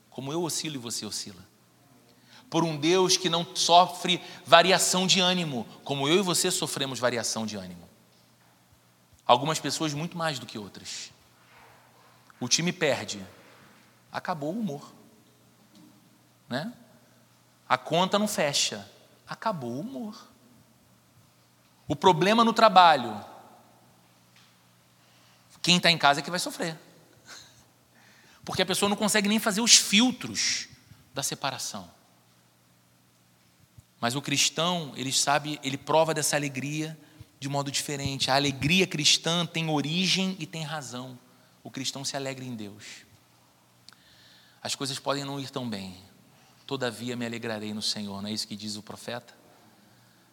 como 0.08 0.32
eu 0.32 0.42
oscilo 0.42 0.76
e 0.76 0.78
você 0.78 1.04
oscila 1.04 1.46
por 2.48 2.64
um 2.64 2.76
Deus 2.76 3.16
que 3.16 3.28
não 3.28 3.46
sofre 3.54 4.22
variação 4.44 5.06
de 5.06 5.20
ânimo, 5.20 5.66
como 5.84 6.08
eu 6.08 6.18
e 6.18 6.22
você 6.22 6.50
sofremos 6.50 6.98
variação 6.98 7.44
de 7.44 7.56
ânimo. 7.56 7.88
Algumas 9.26 9.58
pessoas 9.58 9.92
muito 9.92 10.16
mais 10.16 10.38
do 10.38 10.46
que 10.46 10.58
outras. 10.58 11.10
O 12.38 12.48
time 12.48 12.72
perde, 12.72 13.24
acabou 14.12 14.54
o 14.54 14.60
humor. 14.60 14.92
Né? 16.48 16.72
A 17.68 17.76
conta 17.76 18.18
não 18.18 18.28
fecha, 18.28 18.88
acabou 19.26 19.72
o 19.72 19.80
humor. 19.80 20.28
O 21.88 21.96
problema 21.96 22.44
no 22.44 22.52
trabalho, 22.52 23.24
quem 25.60 25.78
está 25.78 25.90
em 25.90 25.98
casa 25.98 26.20
é 26.20 26.22
que 26.22 26.30
vai 26.30 26.38
sofrer. 26.38 26.78
Porque 28.44 28.62
a 28.62 28.66
pessoa 28.66 28.88
não 28.88 28.96
consegue 28.96 29.28
nem 29.28 29.40
fazer 29.40 29.60
os 29.60 29.74
filtros 29.74 30.68
da 31.12 31.22
separação. 31.22 31.95
Mas 34.00 34.14
o 34.14 34.22
cristão, 34.22 34.92
ele 34.96 35.12
sabe, 35.12 35.58
ele 35.62 35.78
prova 35.78 36.12
dessa 36.12 36.36
alegria 36.36 36.98
de 37.40 37.48
modo 37.48 37.70
diferente. 37.70 38.30
A 38.30 38.34
alegria 38.34 38.86
cristã 38.86 39.46
tem 39.46 39.68
origem 39.70 40.36
e 40.38 40.46
tem 40.46 40.62
razão. 40.62 41.18
O 41.62 41.70
cristão 41.70 42.04
se 42.04 42.16
alegra 42.16 42.44
em 42.44 42.54
Deus. 42.54 43.06
As 44.62 44.74
coisas 44.74 44.98
podem 44.98 45.24
não 45.24 45.38
ir 45.38 45.48
tão 45.50 45.68
bem, 45.68 45.96
todavia 46.66 47.16
me 47.16 47.24
alegrarei 47.24 47.72
no 47.72 47.82
Senhor, 47.82 48.20
não 48.20 48.28
é 48.28 48.32
isso 48.32 48.48
que 48.48 48.56
diz 48.56 48.76
o 48.76 48.82
profeta? 48.82 49.32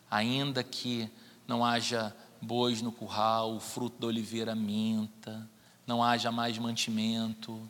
Ainda 0.10 0.64
que 0.64 1.08
não 1.48 1.64
haja 1.64 2.16
bois 2.42 2.82
no 2.82 2.92
curral, 2.92 3.56
o 3.56 3.60
fruto 3.60 4.00
da 4.00 4.08
oliveira 4.08 4.56
minta, 4.56 5.48
não 5.86 6.04
haja 6.04 6.32
mais 6.32 6.58
mantimento, 6.58 7.70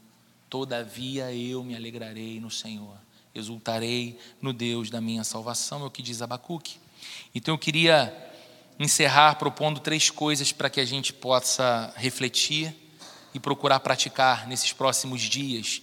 todavia 0.50 1.34
eu 1.34 1.64
me 1.66 1.76
alegrarei 1.76 2.39
no 2.39 2.50
Senhor 2.50 3.03
exultarei 3.34 4.20
no 4.42 4.54
Deus 4.54 4.90
da 4.90 5.02
minha 5.02 5.24
salvação, 5.24 5.84
é 5.84 5.86
o 5.86 5.92
que 5.92 6.02
diz 6.02 6.22
Abacuque. 6.22 6.78
Então 7.34 7.54
eu 7.54 7.58
queria 7.58 8.14
encerrar 8.80 9.36
propondo 9.36 9.80
três 9.80 10.10
coisas 10.10 10.52
para 10.52 10.70
que 10.70 10.80
a 10.80 10.86
gente 10.86 11.14
possa 11.14 11.94
refletir 11.96 12.76
e 13.34 13.40
procurar 13.40 13.80
praticar 13.80 14.48
nesses 14.48 14.74
próximos 14.74 15.22
dias. 15.22 15.82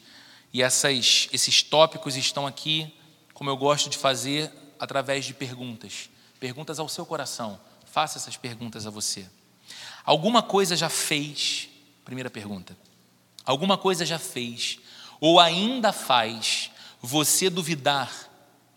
E 0.53 0.63
essas, 0.63 1.29
esses 1.33 1.63
tópicos 1.63 2.17
estão 2.17 2.47
aqui, 2.47 2.93
como 3.35 3.51
eu 3.51 3.57
gosto 3.57 3.91
de 3.91 3.97
fazer, 3.97 4.51
através 4.79 5.25
de 5.25 5.35
perguntas. 5.35 6.09
Perguntas 6.39 6.79
ao 6.79 6.89
seu 6.89 7.05
coração. 7.05 7.61
Faça 7.85 8.19
essas 8.19 8.37
perguntas 8.37 8.87
a 8.87 8.91
você. 8.91 9.27
Alguma 10.05 10.43
coisa 10.43 10.77
já 10.77 10.89
fez? 10.89 11.69
Primeira 12.05 12.31
pergunta. 12.31 12.77
Alguma 13.45 13.77
coisa 13.77 14.07
já 14.07 14.19
fez 14.19 14.79
ou 15.21 15.39
ainda 15.39 15.93
faz 15.93 16.70
você 17.01 17.49
duvidar 17.49 18.29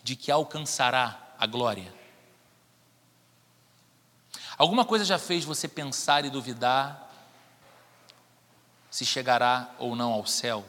de 0.03 0.15
que 0.15 0.31
alcançará 0.31 1.35
a 1.37 1.45
glória? 1.45 1.93
Alguma 4.57 4.85
coisa 4.85 5.03
já 5.03 5.17
fez 5.17 5.43
você 5.43 5.67
pensar 5.67 6.25
e 6.25 6.29
duvidar 6.29 7.11
se 8.89 9.05
chegará 9.05 9.73
ou 9.79 9.95
não 9.95 10.11
ao 10.11 10.25
céu? 10.25 10.63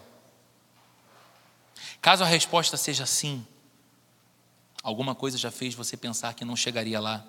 Caso 2.01 2.25
a 2.25 2.27
resposta 2.27 2.77
seja 2.77 3.07
sim, 3.07 3.47
alguma 4.83 5.15
coisa 5.15 5.39
já 5.39 5.51
fez 5.51 5.75
você 5.75 5.97
pensar 5.97 6.35
que 6.35 6.45
não 6.45 6.57
chegaria 6.57 7.01
lá? 7.01 7.25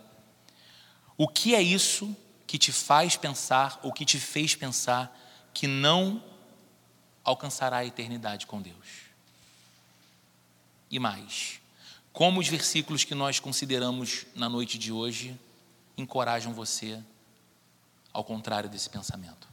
O 1.18 1.28
que 1.28 1.56
é 1.56 1.62
isso 1.62 2.16
que 2.48 2.58
te 2.58 2.72
faz 2.72 3.16
pensar 3.16 3.80
ou 3.84 3.94
que 3.94 4.06
te 4.06 4.20
fez 4.20 4.56
pensar 4.56 5.18
que 5.54 5.68
não 5.68 6.24
alcançará 7.24 7.78
a 7.78 7.86
eternidade 7.86 8.46
com 8.48 8.62
Deus? 8.62 9.05
E 10.96 11.00
mais. 11.00 11.60
Como 12.14 12.40
os 12.40 12.48
versículos 12.48 13.04
que 13.04 13.14
nós 13.14 13.40
consideramos 13.40 14.26
na 14.34 14.48
noite 14.48 14.78
de 14.78 14.92
hoje 14.92 15.38
encorajam 15.98 16.54
você 16.54 17.04
ao 18.14 18.24
contrário 18.24 18.70
desse 18.70 18.90
pensamento. 18.90 19.48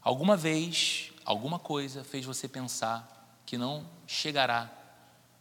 Alguma 0.00 0.36
vez, 0.38 1.12
alguma 1.24 1.58
coisa 1.58 2.02
fez 2.02 2.24
você 2.24 2.48
pensar 2.48 3.42
que 3.44 3.58
não 3.58 3.86
chegará 4.06 4.70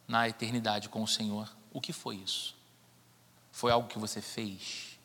na 0.06 0.28
eternidade 0.28 0.90
com 0.90 1.02
o 1.02 1.08
Senhor. 1.08 1.50
O 1.72 1.80
que 1.80 1.94
foi 1.94 2.18
isso? 2.18 2.56
Foi 3.54 3.72
algo 3.72 3.88
que 3.88 3.98
você 3.98 4.22
fez? 4.22 5.00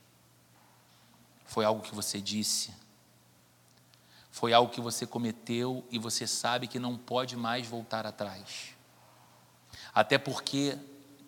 Foi 1.46 1.64
algo 1.64 1.82
que 1.82 1.94
você 1.94 2.20
disse? 2.20 2.74
Foi 4.34 4.52
algo 4.52 4.72
que 4.72 4.80
você 4.80 5.06
cometeu 5.06 5.86
e 5.92 5.96
você 5.96 6.26
sabe 6.26 6.66
que 6.66 6.80
não 6.80 6.98
pode 6.98 7.36
mais 7.36 7.68
voltar 7.68 8.04
atrás. 8.04 8.74
Até 9.94 10.18
porque 10.18 10.76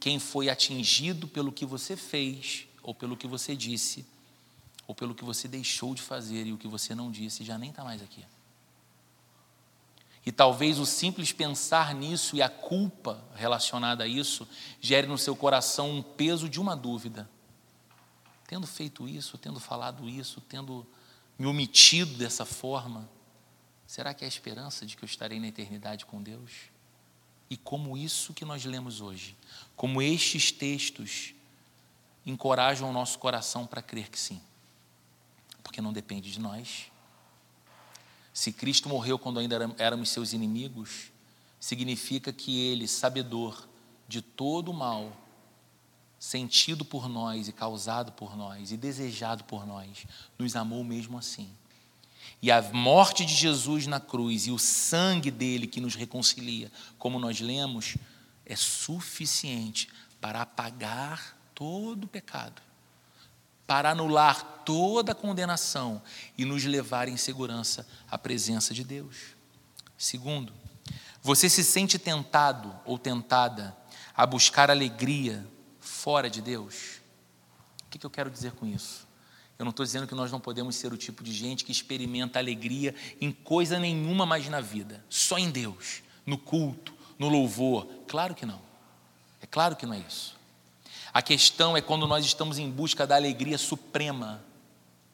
quem 0.00 0.18
foi 0.18 0.48
atingido 0.48 1.28
pelo 1.28 1.52
que 1.52 1.64
você 1.64 1.96
fez, 1.96 2.66
ou 2.82 2.92
pelo 2.92 3.16
que 3.16 3.28
você 3.28 3.54
disse, 3.54 4.04
ou 4.88 4.92
pelo 4.92 5.14
que 5.14 5.24
você 5.24 5.46
deixou 5.46 5.94
de 5.94 6.02
fazer 6.02 6.48
e 6.48 6.52
o 6.52 6.59
que 6.59 6.66
você 6.66 6.96
não 6.96 7.09
disse, 7.09 7.44
já 7.44 7.57
nem 7.57 7.70
está 7.70 7.84
mais 7.84 8.02
aqui. 8.02 8.24
E 10.26 10.32
talvez 10.32 10.80
o 10.80 10.84
simples 10.84 11.30
pensar 11.30 11.94
nisso 11.94 12.34
e 12.34 12.42
a 12.42 12.48
culpa 12.48 13.22
relacionada 13.36 14.02
a 14.02 14.09
isso 14.09 14.48
gere 14.80 15.07
no 15.07 15.16
seu 15.16 15.36
coração 15.36 15.92
um 15.92 16.02
peso 16.02 16.48
de 16.48 16.61
uma 16.61 16.74
dúvida. 16.74 17.30
Tendo 18.48 18.66
feito 18.66 19.09
isso, 19.09 19.38
tendo 19.38 19.61
falado 19.61 20.09
isso, 20.09 20.40
tendo 20.40 20.84
me 21.39 21.47
omitido 21.47 22.14
dessa 22.14 22.45
forma, 22.45 23.09
será 23.87 24.14
que 24.14 24.24
é 24.24 24.26
a 24.26 24.28
esperança 24.28 24.87
de 24.87 24.97
que 24.97 25.05
eu 25.05 25.07
estarei 25.07 25.39
na 25.39 25.49
eternidade 25.49 26.07
com 26.07 26.22
Deus? 26.22 26.53
E 27.49 27.57
como 27.57 27.97
isso 27.97 28.34
que 28.34 28.45
nós 28.45 28.64
lemos 28.64 29.01
hoje, 29.01 29.37
como 29.76 30.03
estes 30.03 30.51
textos 30.51 31.34
encorajam 32.24 32.91
o 32.91 32.93
nosso 32.93 33.18
coração 33.18 33.66
para 33.66 33.80
crer 33.80 34.11
que 34.11 34.18
sim, 34.18 34.41
porque 35.62 35.80
não 35.80 35.93
depende 35.93 36.30
de 36.30 36.41
nós. 36.41 36.91
Se 38.32 38.53
Cristo 38.53 38.89
morreu 38.89 39.18
quando 39.18 39.39
ainda 39.39 39.74
éramos 39.78 40.09
seus 40.09 40.32
inimigos, 40.32 41.12
significa 41.61 42.32
que 42.32 42.61
Ele, 42.61 42.89
sabedor 42.89 43.68
de 44.09 44.20
todo 44.20 44.70
o 44.70 44.74
mal, 44.74 45.16
sentido 46.19 46.85
por 46.85 47.09
nós 47.09 47.49
e 47.49 47.53
causado 47.53 48.12
por 48.12 48.37
nós 48.37 48.71
e 48.73 48.77
desejado 48.77 49.45
por 49.45 49.67
nós, 49.67 50.07
nos 50.39 50.57
amou 50.57 50.83
mesmo 50.83 51.19
assim. 51.19 51.49
E 52.43 52.51
a 52.51 52.61
morte 52.62 53.25
de 53.25 53.35
Jesus 53.35 53.87
na 53.87 54.01
cruz 54.01 54.47
e 54.47 54.51
o 54.51 54.59
sangue 54.59 55.31
dele 55.31 55.67
que 55.67 55.81
nos 55.81 55.95
reconcilia, 55.95 56.71
como 56.99 57.19
nós 57.19 57.41
lemos, 57.41 57.97
é 58.45 58.55
suficiente 58.55 59.89
para 60.21 60.43
apagar 60.43 61.37
todo 61.55 62.05
o 62.05 62.09
pecado, 62.09 62.61
para 63.67 63.91
anular 63.91 64.62
toda 64.64 65.12
a 65.12 65.14
condenação 65.14 66.03
e 66.37 66.45
nos 66.45 66.64
levar 66.64 67.09
em 67.09 67.17
segurança 67.17 67.87
à 68.11 68.19
presença 68.19 68.75
de 68.75 68.85
Deus. 68.85 69.17
Segundo, 69.97 70.53
você 71.23 71.49
se 71.49 71.64
sente 71.64 71.99
tentado 71.99 72.75
ou 72.85 72.99
tentada 72.99 73.77
a 74.14 74.25
buscar 74.27 74.71
alegria 74.71 75.47
fora 76.07 76.30
de 76.30 76.40
Deus? 76.40 77.00
O 77.84 77.90
que 77.90 78.07
eu 78.07 78.09
quero 78.09 78.30
dizer 78.30 78.52
com 78.52 78.64
isso? 78.64 79.09
Eu 79.59 79.64
não 79.64 79.70
estou 79.70 79.84
dizendo 79.84 80.07
que 80.07 80.14
nós 80.14 80.30
não 80.30 80.38
podemos 80.38 80.76
ser 80.76 80.92
o 80.92 80.96
tipo 80.96 81.24
de 81.24 81.32
gente 81.32 81.64
que 81.64 81.72
experimenta 81.72 82.38
alegria 82.38 82.94
em 83.20 83.32
coisa 83.32 83.76
nenhuma 83.76 84.24
mais 84.24 84.48
na 84.48 84.61
vida, 84.61 85.04
só 85.11 85.36
em 85.36 85.50
Deus, 85.50 86.04
no 86.24 86.38
culto, 86.38 86.94
no 87.18 87.28
louvor. 87.28 87.88
Claro 88.07 88.36
que 88.36 88.46
não. 88.46 88.61
É 89.42 89.46
claro 89.46 89.74
que 89.74 89.84
não 89.84 89.94
é 89.94 89.98
isso. 89.98 90.36
A 91.12 91.20
questão 91.20 91.76
é 91.76 91.80
quando 91.80 92.07
nós 92.07 92.24
estamos 92.24 92.57
em 92.57 92.70
busca 92.70 93.04
da 93.04 93.16
alegria 93.16 93.59
suprema 93.59 94.44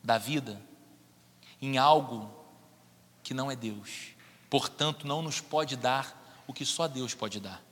da 0.04 0.18
vida, 0.18 0.60
em 1.58 1.78
algo 1.78 2.30
que 3.22 3.32
não 3.32 3.50
é 3.50 3.56
Deus. 3.56 4.08
Portanto, 4.50 5.06
não 5.06 5.22
nos 5.22 5.40
pode 5.40 5.74
dar 5.74 6.42
o 6.46 6.52
que 6.52 6.66
só 6.66 6.86
Deus 6.86 7.14
pode 7.14 7.40
dar. 7.40 7.62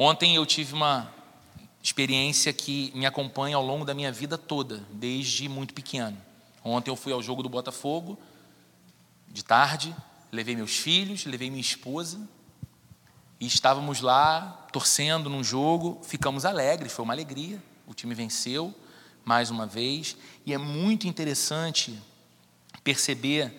Ontem 0.00 0.36
eu 0.36 0.46
tive 0.46 0.74
uma 0.74 1.12
experiência 1.82 2.52
que 2.52 2.92
me 2.94 3.04
acompanha 3.04 3.56
ao 3.56 3.66
longo 3.66 3.84
da 3.84 3.92
minha 3.92 4.12
vida 4.12 4.38
toda, 4.38 4.86
desde 4.92 5.48
muito 5.48 5.74
pequeno. 5.74 6.16
Ontem 6.62 6.88
eu 6.88 6.94
fui 6.94 7.12
ao 7.12 7.20
jogo 7.20 7.42
do 7.42 7.48
Botafogo, 7.48 8.16
de 9.26 9.44
tarde, 9.44 9.92
levei 10.30 10.54
meus 10.54 10.76
filhos, 10.76 11.24
levei 11.24 11.50
minha 11.50 11.60
esposa, 11.60 12.20
e 13.40 13.46
estávamos 13.48 14.00
lá 14.00 14.68
torcendo 14.72 15.28
num 15.28 15.42
jogo, 15.42 16.00
ficamos 16.04 16.44
alegres, 16.44 16.92
foi 16.92 17.04
uma 17.04 17.12
alegria, 17.12 17.60
o 17.84 17.92
time 17.92 18.14
venceu 18.14 18.72
mais 19.24 19.50
uma 19.50 19.66
vez, 19.66 20.16
e 20.46 20.54
é 20.54 20.58
muito 20.58 21.08
interessante 21.08 22.00
perceber, 22.84 23.52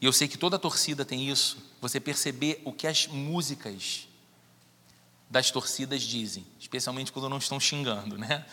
e 0.00 0.06
eu 0.06 0.12
sei 0.12 0.28
que 0.28 0.38
toda 0.38 0.60
torcida 0.60 1.04
tem 1.04 1.28
isso, 1.28 1.58
você 1.80 1.98
perceber 1.98 2.62
o 2.64 2.72
que 2.72 2.86
as 2.86 3.08
músicas 3.08 4.06
das 5.32 5.50
torcidas 5.50 6.02
dizem, 6.02 6.46
especialmente 6.60 7.10
quando 7.10 7.26
não 7.26 7.38
estão 7.38 7.58
xingando, 7.58 8.18
né? 8.18 8.44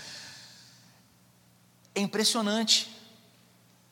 É 1.93 1.99
impressionante. 1.99 2.89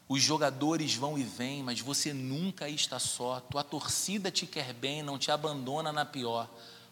Os 0.08 0.22
jogadores 0.22 0.96
vão 0.96 1.18
e 1.18 1.24
vêm, 1.24 1.62
mas 1.62 1.82
você 1.82 2.14
nunca 2.14 2.70
está 2.70 2.98
só. 2.98 3.42
Tua 3.42 3.62
torcida 3.62 4.32
te 4.32 4.48
quer 4.48 4.74
bem, 4.74 5.04
não 5.04 5.18
te 5.18 5.30
abandona 5.30 5.92
na 5.92 6.06
pior. 6.06 6.50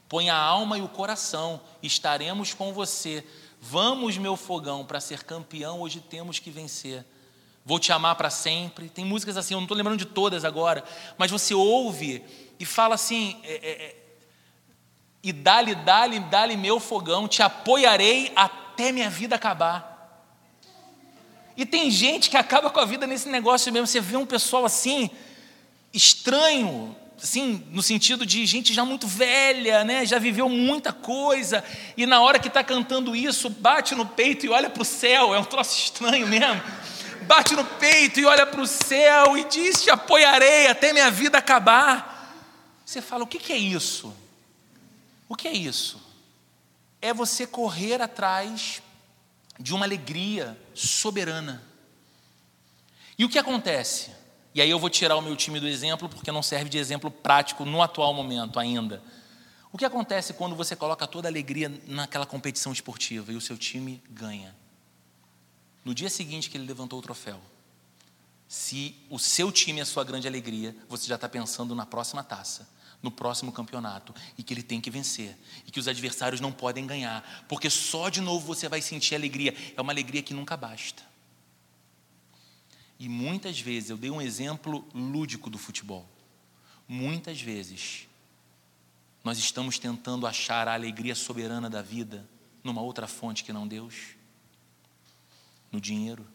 Põe 0.09 0.29
a 0.29 0.35
alma 0.35 0.77
e 0.77 0.81
o 0.81 0.89
coração, 0.89 1.61
estaremos 1.81 2.53
com 2.53 2.73
você. 2.73 3.25
Vamos, 3.61 4.17
meu 4.17 4.35
fogão, 4.35 4.85
para 4.85 4.99
ser 4.99 5.23
campeão, 5.23 5.79
hoje 5.79 6.01
temos 6.01 6.39
que 6.39 6.51
vencer. 6.51 7.05
Vou 7.63 7.79
te 7.79 7.93
amar 7.93 8.17
para 8.17 8.29
sempre. 8.29 8.89
Tem 8.89 9.05
músicas 9.05 9.37
assim, 9.37 9.53
eu 9.53 9.59
não 9.59 9.65
estou 9.65 9.77
lembrando 9.77 9.99
de 9.99 10.05
todas 10.05 10.43
agora, 10.43 10.83
mas 11.17 11.31
você 11.31 11.53
ouve 11.53 12.21
e 12.59 12.65
fala 12.65 12.95
assim: 12.95 13.39
é, 13.43 13.53
é, 13.53 13.85
é 13.85 14.04
e 15.25 15.33
dá-lhe, 15.33 15.73
dá-lhe, 15.73 16.19
dá-lhe 16.19 16.55
meu 16.55 16.79
fogão, 16.79 17.27
te 17.27 17.41
apoiarei 17.41 18.31
até 18.35 18.91
minha 18.91 19.09
vida 19.09 19.35
acabar. 19.35 20.21
E 21.57 21.65
tem 21.65 21.89
gente 21.89 22.29
que 22.29 22.37
acaba 22.37 22.69
com 22.69 22.79
a 22.79 22.85
vida 22.85 23.07
nesse 23.07 23.27
negócio 23.27 23.73
mesmo. 23.73 23.87
Você 23.87 23.99
vê 23.99 24.17
um 24.17 24.25
pessoal 24.25 24.65
assim, 24.65 25.09
estranho, 25.91 26.95
assim, 27.19 27.65
no 27.71 27.81
sentido 27.81 28.23
de 28.23 28.45
gente 28.45 28.71
já 28.71 28.85
muito 28.85 29.07
velha, 29.07 29.83
né? 29.83 30.05
já 30.05 30.19
viveu 30.19 30.47
muita 30.47 30.93
coisa, 30.93 31.63
e 31.97 32.05
na 32.05 32.21
hora 32.21 32.37
que 32.37 32.47
está 32.47 32.63
cantando 32.63 33.15
isso, 33.15 33.49
bate 33.49 33.95
no 33.95 34.05
peito 34.05 34.45
e 34.45 34.49
olha 34.49 34.69
para 34.69 34.83
o 34.83 34.85
céu, 34.85 35.33
é 35.33 35.39
um 35.39 35.43
troço 35.43 35.75
estranho 35.75 36.27
mesmo. 36.27 36.61
Bate 37.23 37.55
no 37.55 37.65
peito 37.65 38.19
e 38.19 38.25
olha 38.25 38.45
para 38.45 38.61
o 38.61 38.67
céu 38.67 39.35
e 39.35 39.43
diz: 39.45 39.81
Te 39.81 39.89
apoiarei 39.89 40.67
até 40.67 40.93
minha 40.93 41.09
vida 41.09 41.39
acabar. 41.39 42.31
Você 42.85 43.01
fala: 43.01 43.23
O 43.23 43.27
que, 43.27 43.39
que 43.39 43.51
é 43.51 43.57
isso? 43.57 44.15
O 45.27 45.35
que 45.35 45.47
é 45.47 45.53
isso? 45.53 46.01
É 47.01 47.13
você 47.13 47.47
correr 47.47 48.01
atrás 48.01 48.81
de 49.59 49.73
uma 49.73 49.85
alegria 49.85 50.59
soberana. 50.73 51.63
E 53.17 53.25
o 53.25 53.29
que 53.29 53.39
acontece? 53.39 54.11
E 54.53 54.61
aí 54.61 54.69
eu 54.69 54.79
vou 54.79 54.89
tirar 54.89 55.15
o 55.15 55.21
meu 55.21 55.35
time 55.35 55.59
do 55.59 55.67
exemplo, 55.67 56.07
porque 56.07 56.31
não 56.31 56.43
serve 56.43 56.69
de 56.69 56.77
exemplo 56.77 57.09
prático 57.09 57.65
no 57.65 57.81
atual 57.81 58.13
momento 58.13 58.59
ainda. 58.59 59.01
O 59.71 59.77
que 59.77 59.85
acontece 59.85 60.33
quando 60.33 60.55
você 60.55 60.75
coloca 60.75 61.05
toda 61.05 61.27
a 61.27 61.31
alegria 61.31 61.69
naquela 61.87 62.25
competição 62.25 62.71
esportiva 62.71 63.31
e 63.33 63.35
o 63.35 63.41
seu 63.41 63.57
time 63.57 64.01
ganha? 64.09 64.55
No 65.83 65.93
dia 65.93 66.09
seguinte 66.09 66.49
que 66.49 66.57
ele 66.57 66.65
levantou 66.65 66.99
o 66.99 67.01
troféu, 67.01 67.39
se 68.47 68.95
o 69.09 69.19
seu 69.19 69.51
time 69.51 69.79
é 69.79 69.83
a 69.83 69.85
sua 69.85 70.03
grande 70.03 70.27
alegria, 70.27 70.75
você 70.87 71.07
já 71.07 71.15
está 71.15 71.27
pensando 71.27 71.75
na 71.75 71.85
próxima 71.85 72.23
taça 72.23 72.74
no 73.05 73.11
próximo 73.11 73.51
campeonato 73.51 74.13
e 74.35 74.41
que 74.41 74.51
ele 74.51 74.63
tem 74.63 74.81
que 74.81 74.89
vencer 74.89 75.37
e 75.65 75.71
que 75.71 75.79
os 75.79 75.87
adversários 75.87 76.41
não 76.41 76.51
podem 76.51 76.87
ganhar, 76.87 77.45
porque 77.47 77.69
só 77.69 78.09
de 78.09 78.19
novo 78.19 78.47
você 78.47 78.67
vai 78.67 78.81
sentir 78.81 79.13
alegria. 79.13 79.55
É 79.77 79.81
uma 79.81 79.93
alegria 79.93 80.23
que 80.23 80.33
nunca 80.33 80.57
basta. 80.57 81.03
E 82.99 83.07
muitas 83.07 83.59
vezes, 83.59 83.91
eu 83.91 83.97
dei 83.97 84.09
um 84.09 84.21
exemplo 84.21 84.87
lúdico 84.93 85.49
do 85.49 85.57
futebol. 85.57 86.09
Muitas 86.87 87.39
vezes, 87.39 88.07
nós 89.23 89.37
estamos 89.37 89.77
tentando 89.77 90.25
achar 90.25 90.67
a 90.67 90.73
alegria 90.73 91.13
soberana 91.13 91.69
da 91.69 91.81
vida 91.81 92.27
numa 92.63 92.81
outra 92.81 93.05
fonte 93.05 93.43
que 93.43 93.53
não 93.53 93.67
Deus, 93.67 94.15
no 95.71 95.79
dinheiro, 95.79 96.25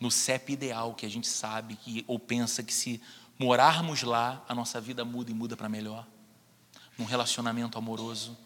no 0.00 0.10
CEP 0.10 0.54
ideal 0.54 0.94
que 0.94 1.06
a 1.06 1.08
gente 1.08 1.28
sabe 1.28 1.76
que 1.76 2.04
ou 2.08 2.18
pensa 2.18 2.62
que 2.62 2.74
se 2.74 3.00
morarmos 3.38 4.02
lá, 4.02 4.44
a 4.48 4.54
nossa 4.54 4.80
vida 4.80 5.04
muda 5.04 5.30
e 5.30 5.34
muda 5.34 5.56
para 5.56 5.68
melhor. 5.68 6.06
Num 6.96 7.04
relacionamento 7.04 7.76
amoroso. 7.76 8.36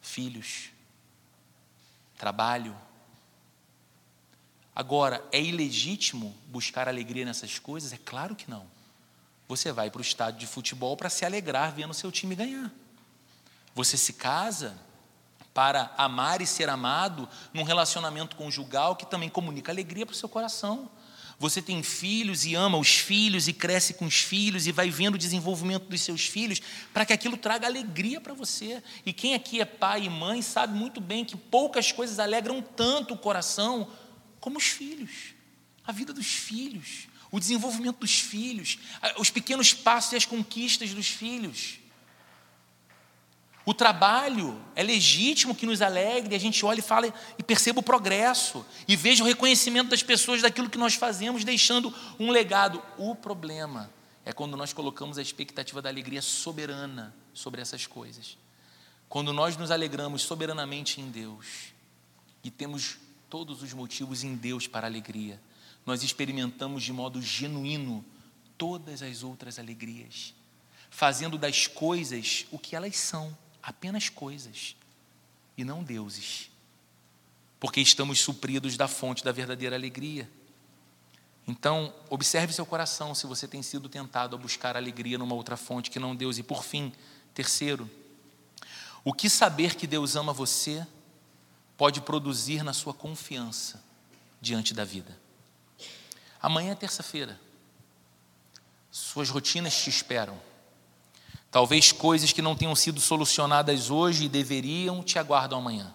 Filhos. 0.00 0.70
Trabalho. 2.16 2.76
Agora, 4.74 5.26
é 5.32 5.42
ilegítimo 5.42 6.36
buscar 6.46 6.88
alegria 6.88 7.24
nessas 7.24 7.58
coisas? 7.58 7.92
É 7.92 7.98
claro 7.98 8.34
que 8.34 8.48
não. 8.48 8.66
Você 9.48 9.72
vai 9.72 9.90
para 9.90 9.98
o 9.98 10.02
estádio 10.02 10.40
de 10.40 10.46
futebol 10.46 10.96
para 10.96 11.08
se 11.08 11.24
alegrar 11.24 11.72
vendo 11.72 11.94
seu 11.94 12.12
time 12.12 12.34
ganhar. 12.34 12.70
Você 13.74 13.96
se 13.96 14.12
casa 14.12 14.78
para 15.54 15.92
amar 15.96 16.40
e 16.40 16.46
ser 16.46 16.68
amado 16.68 17.28
num 17.52 17.64
relacionamento 17.64 18.36
conjugal 18.36 18.94
que 18.94 19.06
também 19.06 19.28
comunica 19.28 19.72
alegria 19.72 20.06
para 20.06 20.12
o 20.12 20.16
seu 20.16 20.28
coração. 20.28 20.88
Você 21.38 21.62
tem 21.62 21.84
filhos 21.84 22.44
e 22.44 22.56
ama 22.56 22.76
os 22.78 22.96
filhos 22.96 23.46
e 23.46 23.52
cresce 23.52 23.94
com 23.94 24.06
os 24.06 24.18
filhos 24.18 24.66
e 24.66 24.72
vai 24.72 24.90
vendo 24.90 25.14
o 25.14 25.18
desenvolvimento 25.18 25.84
dos 25.84 26.00
seus 26.00 26.26
filhos 26.26 26.60
para 26.92 27.06
que 27.06 27.12
aquilo 27.12 27.36
traga 27.36 27.66
alegria 27.66 28.20
para 28.20 28.34
você. 28.34 28.82
E 29.06 29.12
quem 29.12 29.34
aqui 29.34 29.60
é 29.60 29.64
pai 29.64 30.04
e 30.04 30.10
mãe 30.10 30.42
sabe 30.42 30.76
muito 30.76 31.00
bem 31.00 31.24
que 31.24 31.36
poucas 31.36 31.92
coisas 31.92 32.18
alegram 32.18 32.60
tanto 32.60 33.14
o 33.14 33.18
coração 33.18 33.88
como 34.40 34.58
os 34.58 34.64
filhos, 34.64 35.34
a 35.84 35.92
vida 35.92 36.12
dos 36.12 36.26
filhos, 36.26 37.06
o 37.30 37.38
desenvolvimento 37.38 37.98
dos 37.98 38.18
filhos, 38.18 38.78
os 39.16 39.30
pequenos 39.30 39.72
passos 39.72 40.12
e 40.12 40.16
as 40.16 40.24
conquistas 40.24 40.92
dos 40.92 41.06
filhos. 41.06 41.78
O 43.68 43.74
trabalho 43.74 44.58
é 44.74 44.82
legítimo 44.82 45.54
que 45.54 45.66
nos 45.66 45.82
alegre, 45.82 46.34
a 46.34 46.40
gente 46.40 46.64
olha 46.64 46.78
e 46.78 46.82
fala 46.82 47.12
e 47.38 47.42
perceba 47.42 47.80
o 47.80 47.82
progresso, 47.82 48.64
e 48.88 48.96
veja 48.96 49.22
o 49.22 49.26
reconhecimento 49.26 49.90
das 49.90 50.02
pessoas 50.02 50.40
daquilo 50.40 50.70
que 50.70 50.78
nós 50.78 50.94
fazemos, 50.94 51.44
deixando 51.44 51.94
um 52.18 52.30
legado. 52.30 52.82
O 52.96 53.14
problema 53.14 53.92
é 54.24 54.32
quando 54.32 54.56
nós 54.56 54.72
colocamos 54.72 55.18
a 55.18 55.20
expectativa 55.20 55.82
da 55.82 55.90
alegria 55.90 56.22
soberana 56.22 57.14
sobre 57.34 57.60
essas 57.60 57.86
coisas. 57.86 58.38
Quando 59.06 59.34
nós 59.34 59.54
nos 59.58 59.70
alegramos 59.70 60.22
soberanamente 60.22 61.02
em 61.02 61.10
Deus 61.10 61.74
e 62.42 62.50
temos 62.50 62.96
todos 63.28 63.62
os 63.62 63.74
motivos 63.74 64.24
em 64.24 64.34
Deus 64.34 64.66
para 64.66 64.86
alegria, 64.86 65.38
nós 65.84 66.02
experimentamos 66.02 66.82
de 66.82 66.92
modo 66.94 67.20
genuíno 67.20 68.02
todas 68.56 69.02
as 69.02 69.22
outras 69.22 69.58
alegrias, 69.58 70.32
fazendo 70.88 71.36
das 71.36 71.66
coisas 71.66 72.46
o 72.50 72.58
que 72.58 72.74
elas 72.74 72.96
são 72.96 73.36
apenas 73.62 74.08
coisas 74.08 74.76
e 75.56 75.64
não 75.64 75.82
deuses, 75.82 76.50
porque 77.58 77.80
estamos 77.80 78.20
supridos 78.20 78.76
da 78.76 78.86
fonte 78.86 79.24
da 79.24 79.32
verdadeira 79.32 79.76
alegria. 79.76 80.30
Então, 81.46 81.94
observe 82.10 82.52
seu 82.52 82.66
coração 82.66 83.14
se 83.14 83.26
você 83.26 83.48
tem 83.48 83.62
sido 83.62 83.88
tentado 83.88 84.36
a 84.36 84.38
buscar 84.38 84.76
alegria 84.76 85.16
numa 85.16 85.34
outra 85.34 85.56
fonte 85.56 85.90
que 85.90 85.98
não 85.98 86.14
Deus. 86.14 86.38
E 86.38 86.42
por 86.42 86.62
fim, 86.62 86.92
terceiro, 87.34 87.90
o 89.02 89.14
que 89.14 89.30
saber 89.30 89.74
que 89.74 89.86
Deus 89.86 90.14
ama 90.14 90.32
você 90.32 90.86
pode 91.76 92.00
produzir 92.00 92.62
na 92.62 92.72
sua 92.72 92.92
confiança 92.92 93.82
diante 94.40 94.74
da 94.74 94.84
vida. 94.84 95.18
Amanhã 96.40 96.72
é 96.72 96.74
terça-feira. 96.74 97.40
Suas 98.90 99.30
rotinas 99.30 99.74
te 99.74 99.88
esperam. 99.88 100.38
Talvez 101.58 101.90
coisas 101.90 102.32
que 102.32 102.40
não 102.40 102.54
tenham 102.54 102.76
sido 102.76 103.00
solucionadas 103.00 103.90
hoje 103.90 104.26
e 104.26 104.28
deveriam 104.28 105.02
te 105.02 105.18
aguardam 105.18 105.58
amanhã. 105.58 105.92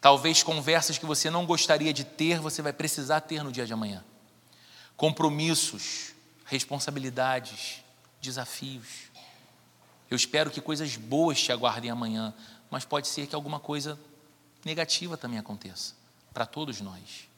Talvez 0.00 0.44
conversas 0.44 0.96
que 0.96 1.04
você 1.04 1.28
não 1.28 1.44
gostaria 1.44 1.92
de 1.92 2.04
ter, 2.04 2.38
você 2.38 2.62
vai 2.62 2.72
precisar 2.72 3.20
ter 3.22 3.42
no 3.42 3.50
dia 3.50 3.66
de 3.66 3.72
amanhã. 3.72 4.04
Compromissos, 4.96 6.14
responsabilidades, 6.44 7.82
desafios. 8.22 9.10
Eu 10.08 10.16
espero 10.16 10.52
que 10.52 10.60
coisas 10.60 10.96
boas 10.96 11.42
te 11.42 11.50
aguardem 11.50 11.90
amanhã, 11.90 12.32
mas 12.70 12.84
pode 12.84 13.08
ser 13.08 13.26
que 13.26 13.34
alguma 13.34 13.58
coisa 13.58 13.98
negativa 14.64 15.16
também 15.16 15.40
aconteça 15.40 15.94
para 16.32 16.46
todos 16.46 16.80
nós. 16.80 17.28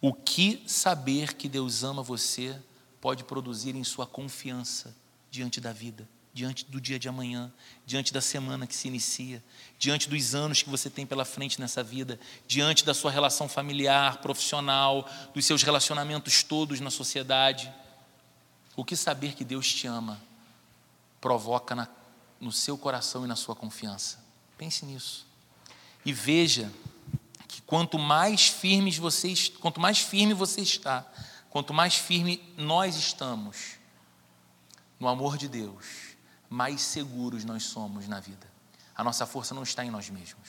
O 0.00 0.14
que 0.14 0.64
saber 0.66 1.34
que 1.34 1.50
Deus 1.50 1.84
ama 1.84 2.02
você 2.02 2.58
pode 2.98 3.24
produzir 3.24 3.76
em 3.76 3.84
sua 3.84 4.06
confiança 4.06 5.03
diante 5.34 5.60
da 5.60 5.72
vida, 5.72 6.08
diante 6.32 6.64
do 6.66 6.80
dia 6.80 6.96
de 6.96 7.08
amanhã, 7.08 7.52
diante 7.84 8.12
da 8.12 8.20
semana 8.20 8.68
que 8.68 8.74
se 8.74 8.86
inicia, 8.86 9.42
diante 9.76 10.08
dos 10.08 10.32
anos 10.32 10.62
que 10.62 10.70
você 10.70 10.88
tem 10.88 11.04
pela 11.04 11.24
frente 11.24 11.60
nessa 11.60 11.82
vida, 11.82 12.20
diante 12.46 12.84
da 12.84 12.94
sua 12.94 13.10
relação 13.10 13.48
familiar, 13.48 14.18
profissional, 14.18 15.10
dos 15.34 15.44
seus 15.44 15.64
relacionamentos 15.64 16.44
todos 16.44 16.78
na 16.78 16.88
sociedade. 16.88 17.72
O 18.76 18.84
que 18.84 18.94
saber 18.94 19.34
que 19.34 19.44
Deus 19.44 19.72
te 19.72 19.88
ama 19.88 20.22
provoca 21.20 21.74
na, 21.74 21.88
no 22.40 22.52
seu 22.52 22.78
coração 22.78 23.24
e 23.24 23.28
na 23.28 23.34
sua 23.34 23.56
confiança? 23.56 24.24
Pense 24.56 24.86
nisso. 24.86 25.26
E 26.04 26.12
veja 26.12 26.72
que 27.48 27.60
quanto 27.62 27.98
mais 27.98 28.46
firmes 28.46 28.98
vocês, 28.98 29.48
quanto 29.48 29.80
mais 29.80 29.98
firme 29.98 30.32
você 30.32 30.60
está, 30.60 31.04
quanto 31.50 31.74
mais 31.74 31.96
firme 31.96 32.40
nós 32.56 32.94
estamos 32.94 33.73
no 35.04 35.08
amor 35.10 35.36
de 35.36 35.48
Deus, 35.48 36.16
mais 36.48 36.80
seguros 36.80 37.44
nós 37.44 37.64
somos 37.64 38.08
na 38.08 38.20
vida. 38.20 38.50
A 38.96 39.04
nossa 39.04 39.26
força 39.26 39.54
não 39.54 39.62
está 39.62 39.84
em 39.84 39.90
nós 39.90 40.08
mesmos. 40.08 40.48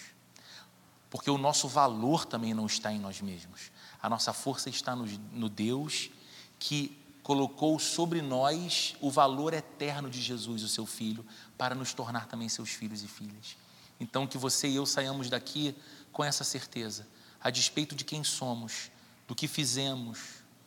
Porque 1.09 1.29
o 1.29 1.37
nosso 1.37 1.67
valor 1.67 2.23
também 2.23 2.53
não 2.53 2.65
está 2.65 2.89
em 2.89 2.97
nós 2.97 3.19
mesmos. 3.19 3.69
A 4.01 4.09
nossa 4.09 4.31
força 4.31 4.69
está 4.69 4.95
no, 4.95 5.05
no 5.33 5.49
Deus 5.49 6.09
que 6.57 6.97
colocou 7.21 7.77
sobre 7.79 8.21
nós 8.21 8.95
o 9.01 9.11
valor 9.11 9.53
eterno 9.53 10.09
de 10.09 10.21
Jesus, 10.21 10.63
o 10.63 10.69
seu 10.69 10.85
Filho, 10.85 11.25
para 11.57 11.75
nos 11.75 11.93
tornar 11.93 12.25
também 12.27 12.47
seus 12.47 12.69
filhos 12.69 13.03
e 13.03 13.09
filhas. 13.09 13.57
Então, 13.99 14.25
que 14.25 14.37
você 14.37 14.69
e 14.69 14.75
eu 14.77 14.85
saiamos 14.85 15.29
daqui 15.29 15.75
com 16.13 16.23
essa 16.23 16.45
certeza, 16.45 17.05
a 17.41 17.49
despeito 17.49 17.93
de 17.93 18.05
quem 18.05 18.23
somos, 18.23 18.89
do 19.27 19.35
que 19.35 19.49
fizemos, 19.49 20.19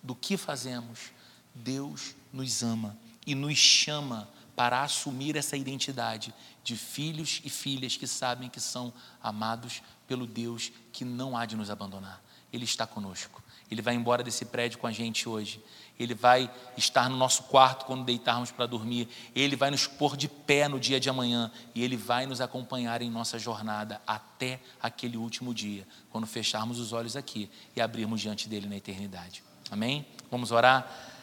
do 0.02 0.14
que 0.14 0.36
fazemos, 0.36 1.10
Deus 1.54 2.14
nos 2.34 2.62
ama 2.62 2.94
e 3.28 3.34
nos 3.34 3.58
chama 3.58 4.26
para 4.56 4.82
assumir 4.82 5.36
essa 5.36 5.54
identidade 5.54 6.34
de 6.64 6.74
filhos 6.74 7.42
e 7.44 7.50
filhas 7.50 7.94
que 7.94 8.06
sabem 8.06 8.48
que 8.48 8.58
são 8.58 8.90
amados 9.22 9.82
pelo 10.06 10.26
Deus 10.26 10.72
que 10.90 11.04
não 11.04 11.36
há 11.36 11.44
de 11.44 11.54
nos 11.54 11.68
abandonar. 11.68 12.24
Ele 12.50 12.64
está 12.64 12.86
conosco. 12.86 13.42
Ele 13.70 13.82
vai 13.82 13.94
embora 13.94 14.22
desse 14.22 14.46
prédio 14.46 14.78
com 14.78 14.86
a 14.86 14.90
gente 14.90 15.28
hoje. 15.28 15.62
Ele 15.98 16.14
vai 16.14 16.50
estar 16.74 17.10
no 17.10 17.18
nosso 17.18 17.42
quarto 17.42 17.84
quando 17.84 18.02
deitarmos 18.02 18.50
para 18.50 18.64
dormir. 18.64 19.08
Ele 19.34 19.56
vai 19.56 19.70
nos 19.70 19.86
pôr 19.86 20.16
de 20.16 20.26
pé 20.26 20.66
no 20.68 20.80
dia 20.80 20.98
de 20.98 21.10
amanhã. 21.10 21.52
E 21.74 21.84
Ele 21.84 21.98
vai 21.98 22.24
nos 22.24 22.40
acompanhar 22.40 23.02
em 23.02 23.10
nossa 23.10 23.38
jornada 23.38 24.00
até 24.06 24.58
aquele 24.80 25.18
último 25.18 25.52
dia, 25.52 25.86
quando 26.08 26.26
fecharmos 26.26 26.78
os 26.78 26.94
olhos 26.94 27.14
aqui 27.14 27.50
e 27.76 27.80
abrirmos 27.82 28.22
diante 28.22 28.48
dele 28.48 28.66
na 28.66 28.76
eternidade. 28.76 29.44
Amém? 29.70 30.06
Vamos 30.30 30.50
orar. 30.50 31.17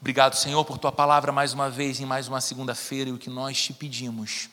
Obrigado, 0.00 0.34
Senhor, 0.34 0.64
por 0.64 0.78
tua 0.78 0.90
palavra 0.90 1.30
mais 1.30 1.52
uma 1.52 1.68
vez, 1.68 2.00
em 2.00 2.06
mais 2.06 2.26
uma 2.26 2.40
segunda-feira. 2.40 3.10
E 3.10 3.12
o 3.12 3.18
que 3.18 3.28
nós 3.28 3.62
te 3.62 3.74
pedimos 3.74 4.48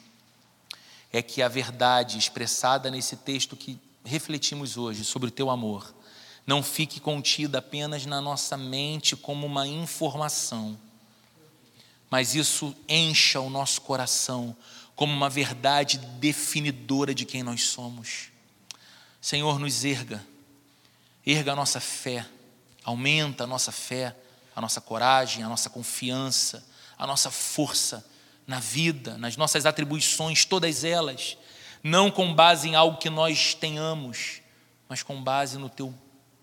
é 1.11 1.21
que 1.21 1.41
a 1.41 1.47
verdade 1.47 2.17
expressada 2.17 2.91
nesse 2.91 3.15
texto 3.15 3.55
que 3.55 3.79
refletimos 4.03 4.75
hoje 4.75 5.05
sobre 5.05 5.29
o 5.29 5.31
teu 5.31 5.49
amor 5.49 5.95
não 6.45 6.61
fique 6.61 6.99
contida 6.99 7.59
apenas 7.59 8.05
na 8.05 8.19
nossa 8.19 8.57
mente 8.57 9.15
como 9.15 9.47
uma 9.47 9.65
informação, 9.65 10.77
mas 12.09 12.35
isso 12.35 12.75
encha 12.87 13.39
o 13.39 13.49
nosso 13.49 13.79
coração 13.81 14.53
como 14.97 15.13
uma 15.13 15.29
verdade 15.29 15.97
definidora 15.97 17.15
de 17.15 17.23
quem 17.23 17.41
nós 17.41 17.63
somos. 17.63 18.31
Senhor, 19.21 19.59
nos 19.59 19.85
erga, 19.85 20.21
erga 21.25 21.53
a 21.53 21.55
nossa 21.55 21.79
fé, 21.79 22.25
aumenta 22.83 23.45
a 23.45 23.47
nossa 23.47 23.71
fé, 23.71 24.13
a 24.57 24.61
nossa 24.61 24.81
coragem, 24.81 25.43
a 25.43 25.47
nossa 25.47 25.69
confiança, 25.69 26.67
a 26.97 27.05
nossa 27.05 27.29
força 27.29 28.03
na 28.47 28.59
vida, 28.59 29.15
nas 29.15 29.37
nossas 29.37 29.67
atribuições, 29.67 30.45
todas 30.45 30.83
elas, 30.83 31.37
não 31.83 32.09
com 32.09 32.33
base 32.33 32.67
em 32.67 32.73
algo 32.73 32.97
que 32.97 33.07
nós 33.07 33.53
tenhamos, 33.53 34.41
mas 34.89 35.03
com 35.03 35.21
base 35.21 35.59
no 35.59 35.69
teu 35.69 35.93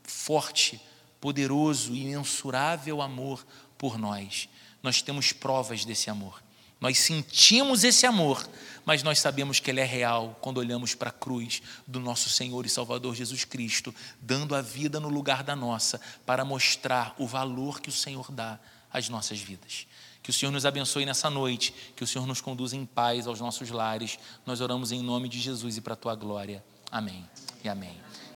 forte, 0.04 0.80
poderoso 1.20 1.92
e 1.92 2.02
imensurável 2.02 3.02
amor 3.02 3.44
por 3.76 3.98
nós. 3.98 4.48
Nós 4.80 5.02
temos 5.02 5.32
provas 5.32 5.84
desse 5.84 6.08
amor. 6.08 6.40
Nós 6.80 7.00
sentimos 7.00 7.82
esse 7.82 8.06
amor, 8.06 8.48
mas 8.84 9.02
nós 9.02 9.18
sabemos 9.18 9.60
que 9.60 9.70
ele 9.70 9.80
é 9.80 9.84
real 9.84 10.38
quando 10.40 10.58
olhamos 10.58 10.94
para 10.94 11.10
a 11.10 11.12
cruz 11.12 11.62
do 11.86 12.00
nosso 12.00 12.28
Senhor 12.28 12.64
e 12.66 12.68
Salvador 12.68 13.14
Jesus 13.14 13.44
Cristo, 13.44 13.94
dando 14.20 14.54
a 14.54 14.60
vida 14.60 15.00
no 15.00 15.08
lugar 15.08 15.42
da 15.42 15.56
nossa, 15.56 16.00
para 16.26 16.44
mostrar 16.44 17.14
o 17.18 17.26
valor 17.26 17.80
que 17.80 17.88
o 17.88 17.92
Senhor 17.92 18.30
dá 18.30 18.58
às 18.92 19.08
nossas 19.08 19.40
vidas. 19.40 19.86
Que 20.22 20.30
o 20.30 20.32
Senhor 20.32 20.52
nos 20.52 20.64
abençoe 20.64 21.04
nessa 21.04 21.28
noite, 21.28 21.74
que 21.94 22.02
o 22.02 22.06
Senhor 22.06 22.26
nos 22.26 22.40
conduza 22.40 22.76
em 22.76 22.86
paz 22.86 23.26
aos 23.26 23.40
nossos 23.40 23.70
lares. 23.70 24.18
Nós 24.46 24.60
oramos 24.60 24.90
em 24.90 25.02
nome 25.02 25.28
de 25.28 25.38
Jesus 25.38 25.76
e 25.76 25.80
para 25.80 25.92
a 25.92 25.96
tua 25.96 26.14
glória. 26.14 26.64
Amém 26.90 27.28
e 27.62 27.68
amém. 27.68 28.13